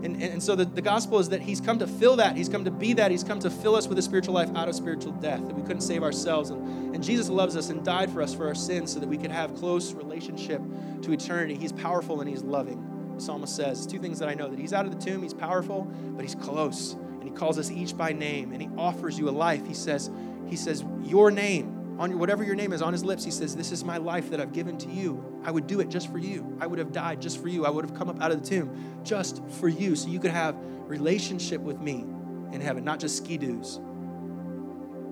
And, 0.02 0.16
and, 0.16 0.22
and 0.22 0.42
so 0.42 0.56
the, 0.56 0.64
the 0.64 0.82
gospel 0.82 1.18
is 1.18 1.28
that 1.28 1.42
he's 1.42 1.60
come 1.60 1.78
to 1.78 1.86
fill 1.86 2.16
that. 2.16 2.36
He's 2.36 2.48
come 2.48 2.64
to 2.64 2.70
be 2.70 2.92
that. 2.94 3.10
He's 3.10 3.24
come 3.24 3.40
to 3.40 3.50
fill 3.50 3.74
us 3.74 3.86
with 3.86 3.98
a 3.98 4.02
spiritual 4.02 4.34
life 4.34 4.50
out 4.54 4.68
of 4.68 4.74
spiritual 4.74 5.12
death, 5.12 5.46
that 5.46 5.54
we 5.54 5.62
couldn't 5.62 5.82
save 5.82 6.02
ourselves. 6.02 6.50
And, 6.50 6.94
and 6.94 7.04
Jesus 7.04 7.28
loves 7.28 7.56
us 7.56 7.70
and 7.70 7.84
died 7.84 8.10
for 8.10 8.22
us 8.22 8.34
for 8.34 8.46
our 8.46 8.54
sins 8.54 8.92
so 8.92 9.00
that 9.00 9.08
we 9.08 9.18
could 9.18 9.30
have 9.30 9.54
close 9.56 9.92
relationship 9.92 10.62
to 11.02 11.12
eternity. 11.12 11.54
He's 11.54 11.72
powerful 11.72 12.20
and 12.20 12.28
he's 12.28 12.42
loving. 12.42 13.14
The 13.14 13.20
psalmist 13.20 13.54
says 13.54 13.86
two 13.86 13.98
things 13.98 14.18
that 14.20 14.28
I 14.28 14.34
know 14.34 14.48
that 14.48 14.58
he's 14.58 14.72
out 14.72 14.86
of 14.86 14.98
the 14.98 15.04
tomb, 15.04 15.22
he's 15.22 15.34
powerful, 15.34 15.82
but 15.82 16.22
he's 16.22 16.34
close. 16.34 16.94
And 16.94 17.24
he 17.24 17.30
calls 17.30 17.58
us 17.58 17.70
each 17.70 17.96
by 17.96 18.12
name 18.12 18.52
and 18.52 18.62
he 18.62 18.68
offers 18.78 19.18
you 19.18 19.28
a 19.28 19.30
life. 19.30 19.66
He 19.66 19.74
says, 19.74 20.10
he 20.46 20.56
says, 20.56 20.84
Your 21.02 21.30
name 21.30 21.96
on 21.98 22.10
your, 22.10 22.18
whatever 22.18 22.42
your 22.42 22.54
name 22.54 22.72
is 22.72 22.80
on 22.80 22.94
his 22.94 23.04
lips, 23.04 23.24
he 23.24 23.30
says, 23.30 23.54
This 23.54 23.72
is 23.72 23.84
my 23.84 23.98
life 23.98 24.30
that 24.30 24.40
I've 24.40 24.54
given 24.54 24.78
to 24.78 24.88
you. 24.88 25.22
I 25.44 25.50
would 25.50 25.66
do 25.66 25.80
it 25.80 25.88
just 25.88 26.10
for 26.10 26.18
you. 26.18 26.56
I 26.60 26.66
would 26.66 26.78
have 26.78 26.92
died 26.92 27.20
just 27.20 27.40
for 27.40 27.48
you. 27.48 27.66
I 27.66 27.70
would 27.70 27.84
have 27.84 27.96
come 27.96 28.08
up 28.08 28.20
out 28.20 28.30
of 28.30 28.42
the 28.42 28.48
tomb 28.48 29.00
just 29.04 29.42
for 29.58 29.68
you 29.68 29.96
so 29.96 30.08
you 30.08 30.20
could 30.20 30.30
have 30.30 30.56
relationship 30.86 31.60
with 31.60 31.80
me 31.80 32.04
in 32.52 32.60
heaven, 32.60 32.84
not 32.84 33.00
just 33.00 33.16
ski 33.16 33.38
doos. 33.38 33.80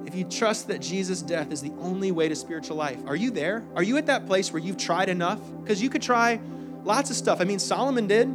If 0.06 0.14
you 0.14 0.24
trust 0.24 0.68
that 0.68 0.80
Jesus' 0.80 1.22
death 1.22 1.52
is 1.52 1.60
the 1.60 1.72
only 1.80 2.12
way 2.12 2.28
to 2.28 2.36
spiritual 2.36 2.76
life, 2.76 2.98
are 3.06 3.16
you 3.16 3.30
there? 3.30 3.62
Are 3.74 3.82
you 3.82 3.96
at 3.98 4.06
that 4.06 4.26
place 4.26 4.52
where 4.52 4.60
you've 4.60 4.78
tried 4.78 5.08
enough? 5.08 5.40
Because 5.62 5.82
you 5.82 5.90
could 5.90 6.02
try 6.02 6.40
lots 6.84 7.10
of 7.10 7.16
stuff. 7.16 7.40
I 7.40 7.44
mean, 7.44 7.58
Solomon 7.58 8.06
did 8.06 8.28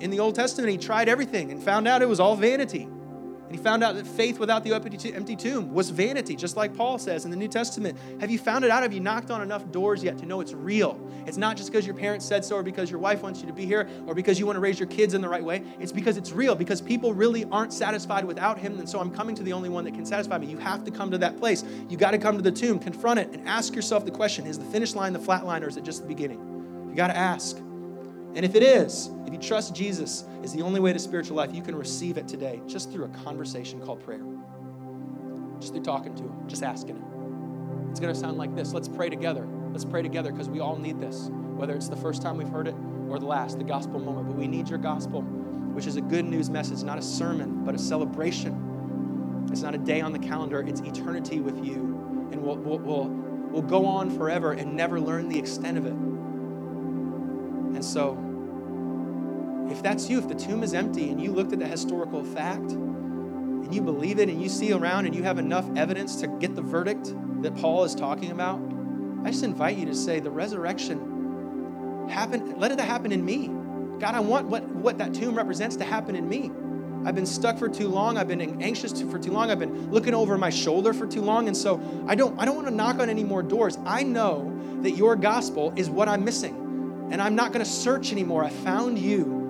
in 0.00 0.10
the 0.10 0.18
Old 0.18 0.34
Testament, 0.34 0.70
he 0.72 0.78
tried 0.78 1.08
everything 1.08 1.50
and 1.50 1.62
found 1.62 1.86
out 1.86 2.02
it 2.02 2.08
was 2.08 2.20
all 2.20 2.34
vanity. 2.34 2.88
And 3.50 3.58
he 3.58 3.64
found 3.64 3.82
out 3.82 3.96
that 3.96 4.06
faith 4.06 4.38
without 4.38 4.62
the 4.62 4.72
empty 4.72 5.34
tomb 5.34 5.74
was 5.74 5.90
vanity, 5.90 6.36
just 6.36 6.56
like 6.56 6.72
Paul 6.72 6.98
says 6.98 7.24
in 7.24 7.32
the 7.32 7.36
New 7.36 7.48
Testament. 7.48 7.98
Have 8.20 8.30
you 8.30 8.38
found 8.38 8.64
it 8.64 8.70
out? 8.70 8.84
Have 8.84 8.92
you 8.92 9.00
knocked 9.00 9.28
on 9.32 9.42
enough 9.42 9.72
doors 9.72 10.04
yet 10.04 10.18
to 10.18 10.24
know 10.24 10.40
it's 10.40 10.52
real? 10.52 11.00
It's 11.26 11.36
not 11.36 11.56
just 11.56 11.72
because 11.72 11.84
your 11.84 11.96
parents 11.96 12.24
said 12.24 12.44
so 12.44 12.54
or 12.54 12.62
because 12.62 12.92
your 12.92 13.00
wife 13.00 13.22
wants 13.22 13.40
you 13.40 13.48
to 13.48 13.52
be 13.52 13.66
here 13.66 13.88
or 14.06 14.14
because 14.14 14.38
you 14.38 14.46
want 14.46 14.54
to 14.54 14.60
raise 14.60 14.78
your 14.78 14.86
kids 14.86 15.14
in 15.14 15.20
the 15.20 15.28
right 15.28 15.42
way. 15.42 15.64
It's 15.80 15.90
because 15.90 16.16
it's 16.16 16.30
real, 16.30 16.54
because 16.54 16.80
people 16.80 17.12
really 17.12 17.44
aren't 17.46 17.72
satisfied 17.72 18.24
without 18.24 18.56
him. 18.56 18.78
And 18.78 18.88
so 18.88 19.00
I'm 19.00 19.10
coming 19.10 19.34
to 19.34 19.42
the 19.42 19.52
only 19.52 19.68
one 19.68 19.82
that 19.82 19.94
can 19.94 20.06
satisfy 20.06 20.38
me. 20.38 20.46
You 20.46 20.58
have 20.58 20.84
to 20.84 20.92
come 20.92 21.10
to 21.10 21.18
that 21.18 21.36
place. 21.36 21.64
You 21.88 21.96
got 21.96 22.12
to 22.12 22.18
come 22.18 22.36
to 22.36 22.42
the 22.42 22.52
tomb, 22.52 22.78
confront 22.78 23.18
it, 23.18 23.30
and 23.32 23.48
ask 23.48 23.74
yourself 23.74 24.04
the 24.04 24.12
question 24.12 24.46
is 24.46 24.60
the 24.60 24.64
finish 24.66 24.94
line 24.94 25.12
the 25.12 25.18
flat 25.18 25.44
line 25.44 25.64
or 25.64 25.68
is 25.68 25.76
it 25.76 25.82
just 25.82 26.02
the 26.02 26.08
beginning? 26.08 26.86
You 26.88 26.94
got 26.94 27.08
to 27.08 27.16
ask. 27.16 27.60
And 28.34 28.44
if 28.44 28.54
it 28.54 28.62
is, 28.62 29.10
if 29.26 29.32
you 29.32 29.38
trust 29.38 29.74
Jesus 29.74 30.24
is 30.42 30.52
the 30.52 30.62
only 30.62 30.80
way 30.80 30.92
to 30.92 30.98
spiritual 30.98 31.36
life, 31.36 31.54
you 31.54 31.62
can 31.62 31.74
receive 31.74 32.16
it 32.16 32.28
today 32.28 32.60
just 32.66 32.92
through 32.92 33.04
a 33.04 33.08
conversation 33.08 33.80
called 33.80 34.04
prayer. 34.04 34.22
Just 35.58 35.72
through 35.72 35.82
talking 35.82 36.14
to 36.14 36.22
Him, 36.22 36.48
just 36.48 36.62
asking 36.62 36.96
Him. 36.96 37.88
It's 37.90 37.98
going 37.98 38.12
to 38.12 38.18
sound 38.18 38.38
like 38.38 38.54
this. 38.54 38.72
Let's 38.72 38.88
pray 38.88 39.10
together. 39.10 39.46
Let's 39.72 39.84
pray 39.84 40.02
together 40.02 40.30
because 40.30 40.48
we 40.48 40.60
all 40.60 40.76
need 40.76 41.00
this, 41.00 41.28
whether 41.56 41.74
it's 41.74 41.88
the 41.88 41.96
first 41.96 42.22
time 42.22 42.36
we've 42.36 42.48
heard 42.48 42.68
it 42.68 42.74
or 43.08 43.18
the 43.18 43.26
last, 43.26 43.58
the 43.58 43.64
gospel 43.64 43.98
moment. 43.98 44.28
But 44.28 44.36
we 44.36 44.46
need 44.46 44.68
your 44.68 44.78
gospel, 44.78 45.22
which 45.22 45.86
is 45.86 45.96
a 45.96 46.00
good 46.00 46.24
news 46.24 46.48
message, 46.48 46.84
not 46.84 46.98
a 46.98 47.02
sermon, 47.02 47.64
but 47.64 47.74
a 47.74 47.78
celebration. 47.78 49.48
It's 49.50 49.62
not 49.62 49.74
a 49.74 49.78
day 49.78 50.00
on 50.00 50.12
the 50.12 50.18
calendar, 50.18 50.60
it's 50.60 50.80
eternity 50.80 51.40
with 51.40 51.64
you. 51.64 52.28
And 52.30 52.42
we'll, 52.42 52.56
we'll, 52.56 52.78
we'll, 52.78 53.08
we'll 53.08 53.62
go 53.62 53.84
on 53.84 54.16
forever 54.16 54.52
and 54.52 54.76
never 54.76 55.00
learn 55.00 55.28
the 55.28 55.38
extent 55.38 55.76
of 55.76 55.86
it. 55.86 55.94
And 57.74 57.84
so, 57.84 58.18
if 59.70 59.82
that's 59.82 60.10
you, 60.10 60.18
if 60.18 60.28
the 60.28 60.34
tomb 60.34 60.62
is 60.62 60.74
empty 60.74 61.10
and 61.10 61.22
you 61.22 61.30
looked 61.30 61.52
at 61.52 61.60
the 61.60 61.66
historical 61.66 62.24
fact 62.24 62.72
and 62.72 63.72
you 63.74 63.80
believe 63.80 64.18
it 64.18 64.28
and 64.28 64.42
you 64.42 64.48
see 64.48 64.72
around 64.72 65.06
and 65.06 65.14
you 65.14 65.22
have 65.22 65.38
enough 65.38 65.64
evidence 65.76 66.16
to 66.16 66.26
get 66.26 66.56
the 66.56 66.62
verdict 66.62 67.14
that 67.42 67.54
Paul 67.56 67.84
is 67.84 67.94
talking 67.94 68.32
about, 68.32 68.60
I 69.24 69.30
just 69.30 69.44
invite 69.44 69.76
you 69.76 69.86
to 69.86 69.94
say, 69.94 70.18
the 70.18 70.30
resurrection 70.30 72.08
happen, 72.10 72.58
let 72.58 72.72
it 72.72 72.80
happen 72.80 73.12
in 73.12 73.24
me. 73.24 73.48
God, 74.00 74.14
I 74.14 74.20
want 74.20 74.48
what, 74.48 74.66
what 74.68 74.98
that 74.98 75.14
tomb 75.14 75.36
represents 75.36 75.76
to 75.76 75.84
happen 75.84 76.16
in 76.16 76.28
me. 76.28 76.50
I've 77.04 77.14
been 77.14 77.26
stuck 77.26 77.58
for 77.58 77.68
too 77.68 77.88
long. 77.88 78.18
I've 78.18 78.28
been 78.28 78.60
anxious 78.60 79.00
for 79.02 79.18
too 79.18 79.30
long. 79.30 79.50
I've 79.50 79.58
been 79.58 79.90
looking 79.90 80.14
over 80.14 80.36
my 80.36 80.50
shoulder 80.50 80.92
for 80.92 81.06
too 81.06 81.22
long. 81.22 81.46
And 81.46 81.56
so 81.56 81.80
I 82.06 82.14
don't, 82.14 82.38
I 82.40 82.44
don't 82.44 82.56
want 82.56 82.68
to 82.68 82.74
knock 82.74 82.98
on 82.98 83.08
any 83.08 83.24
more 83.24 83.42
doors. 83.42 83.78
I 83.86 84.02
know 84.02 84.52
that 84.82 84.92
your 84.92 85.16
gospel 85.16 85.72
is 85.76 85.88
what 85.88 86.08
I'm 86.08 86.24
missing 86.24 86.69
and 87.10 87.20
I'm 87.20 87.34
not 87.34 87.52
going 87.52 87.64
to 87.64 87.70
search 87.70 88.12
anymore. 88.12 88.44
I 88.44 88.50
found 88.50 88.98
you. 88.98 89.40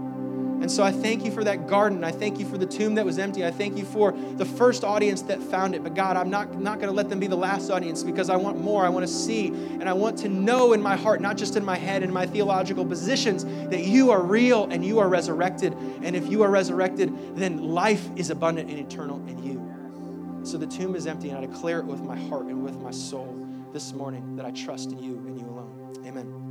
And 0.61 0.71
so 0.71 0.83
I 0.83 0.93
thank 0.93 1.25
you 1.25 1.33
for 1.33 1.43
that 1.45 1.67
garden. 1.67 2.05
I 2.05 2.11
thank 2.11 2.39
you 2.39 2.47
for 2.47 2.59
the 2.59 2.67
tomb 2.67 2.97
that 2.97 3.05
was 3.07 3.19
empty. 3.19 3.47
I 3.47 3.51
thank 3.51 3.79
you 3.79 3.85
for 3.87 4.13
the 4.13 4.45
first 4.45 4.85
audience 4.85 5.23
that 5.23 5.43
found 5.43 5.75
it. 5.75 5.83
But 5.83 5.95
God, 5.95 6.19
I'm 6.19 6.29
not, 6.29 6.61
not 6.61 6.77
going 6.77 6.89
to 6.89 6.95
let 6.95 7.09
them 7.09 7.19
be 7.19 7.27
the 7.27 7.37
last 7.37 7.71
audience 7.71 8.03
because 8.03 8.29
I 8.29 8.37
want 8.37 8.61
more. 8.61 8.85
I 8.85 8.91
want 8.91 9.07
to 9.07 9.13
see 9.13 9.47
and 9.47 9.89
I 9.89 9.95
want 9.95 10.19
to 10.19 10.29
know 10.29 10.75
in 10.75 10.83
my 10.83 10.97
heart, 10.97 11.23
not 11.23 11.39
just 11.39 11.57
in 11.57 11.65
my 11.65 11.77
head 11.77 12.03
and 12.03 12.13
my 12.13 12.27
theological 12.27 12.85
positions, 12.85 13.45
that 13.71 13.85
you 13.85 14.11
are 14.11 14.23
real 14.23 14.65
and 14.71 14.85
you 14.85 14.99
are 14.99 15.09
resurrected. 15.09 15.73
And 16.03 16.15
if 16.15 16.29
you 16.29 16.43
are 16.43 16.51
resurrected, 16.51 17.37
then 17.37 17.59
life 17.59 18.07
is 18.17 18.29
abundant 18.29 18.69
and 18.69 18.79
eternal 18.79 19.17
in 19.29 19.43
you. 19.43 19.61
So 20.43 20.57
the 20.57 20.67
tomb 20.67 20.95
is 20.95 21.07
empty, 21.07 21.29
and 21.29 21.39
I 21.39 21.47
declare 21.47 21.81
it 21.81 21.85
with 21.85 22.01
my 22.01 22.19
heart 22.19 22.47
and 22.47 22.63
with 22.63 22.77
my 22.81 22.91
soul 22.91 23.47
this 23.73 23.93
morning 23.93 24.37
that 24.37 24.47
I 24.47 24.51
trust 24.51 24.91
in 24.91 24.99
you 24.99 25.17
and 25.27 25.39
you 25.39 25.47
alone. 25.47 26.03
Amen. 26.07 26.50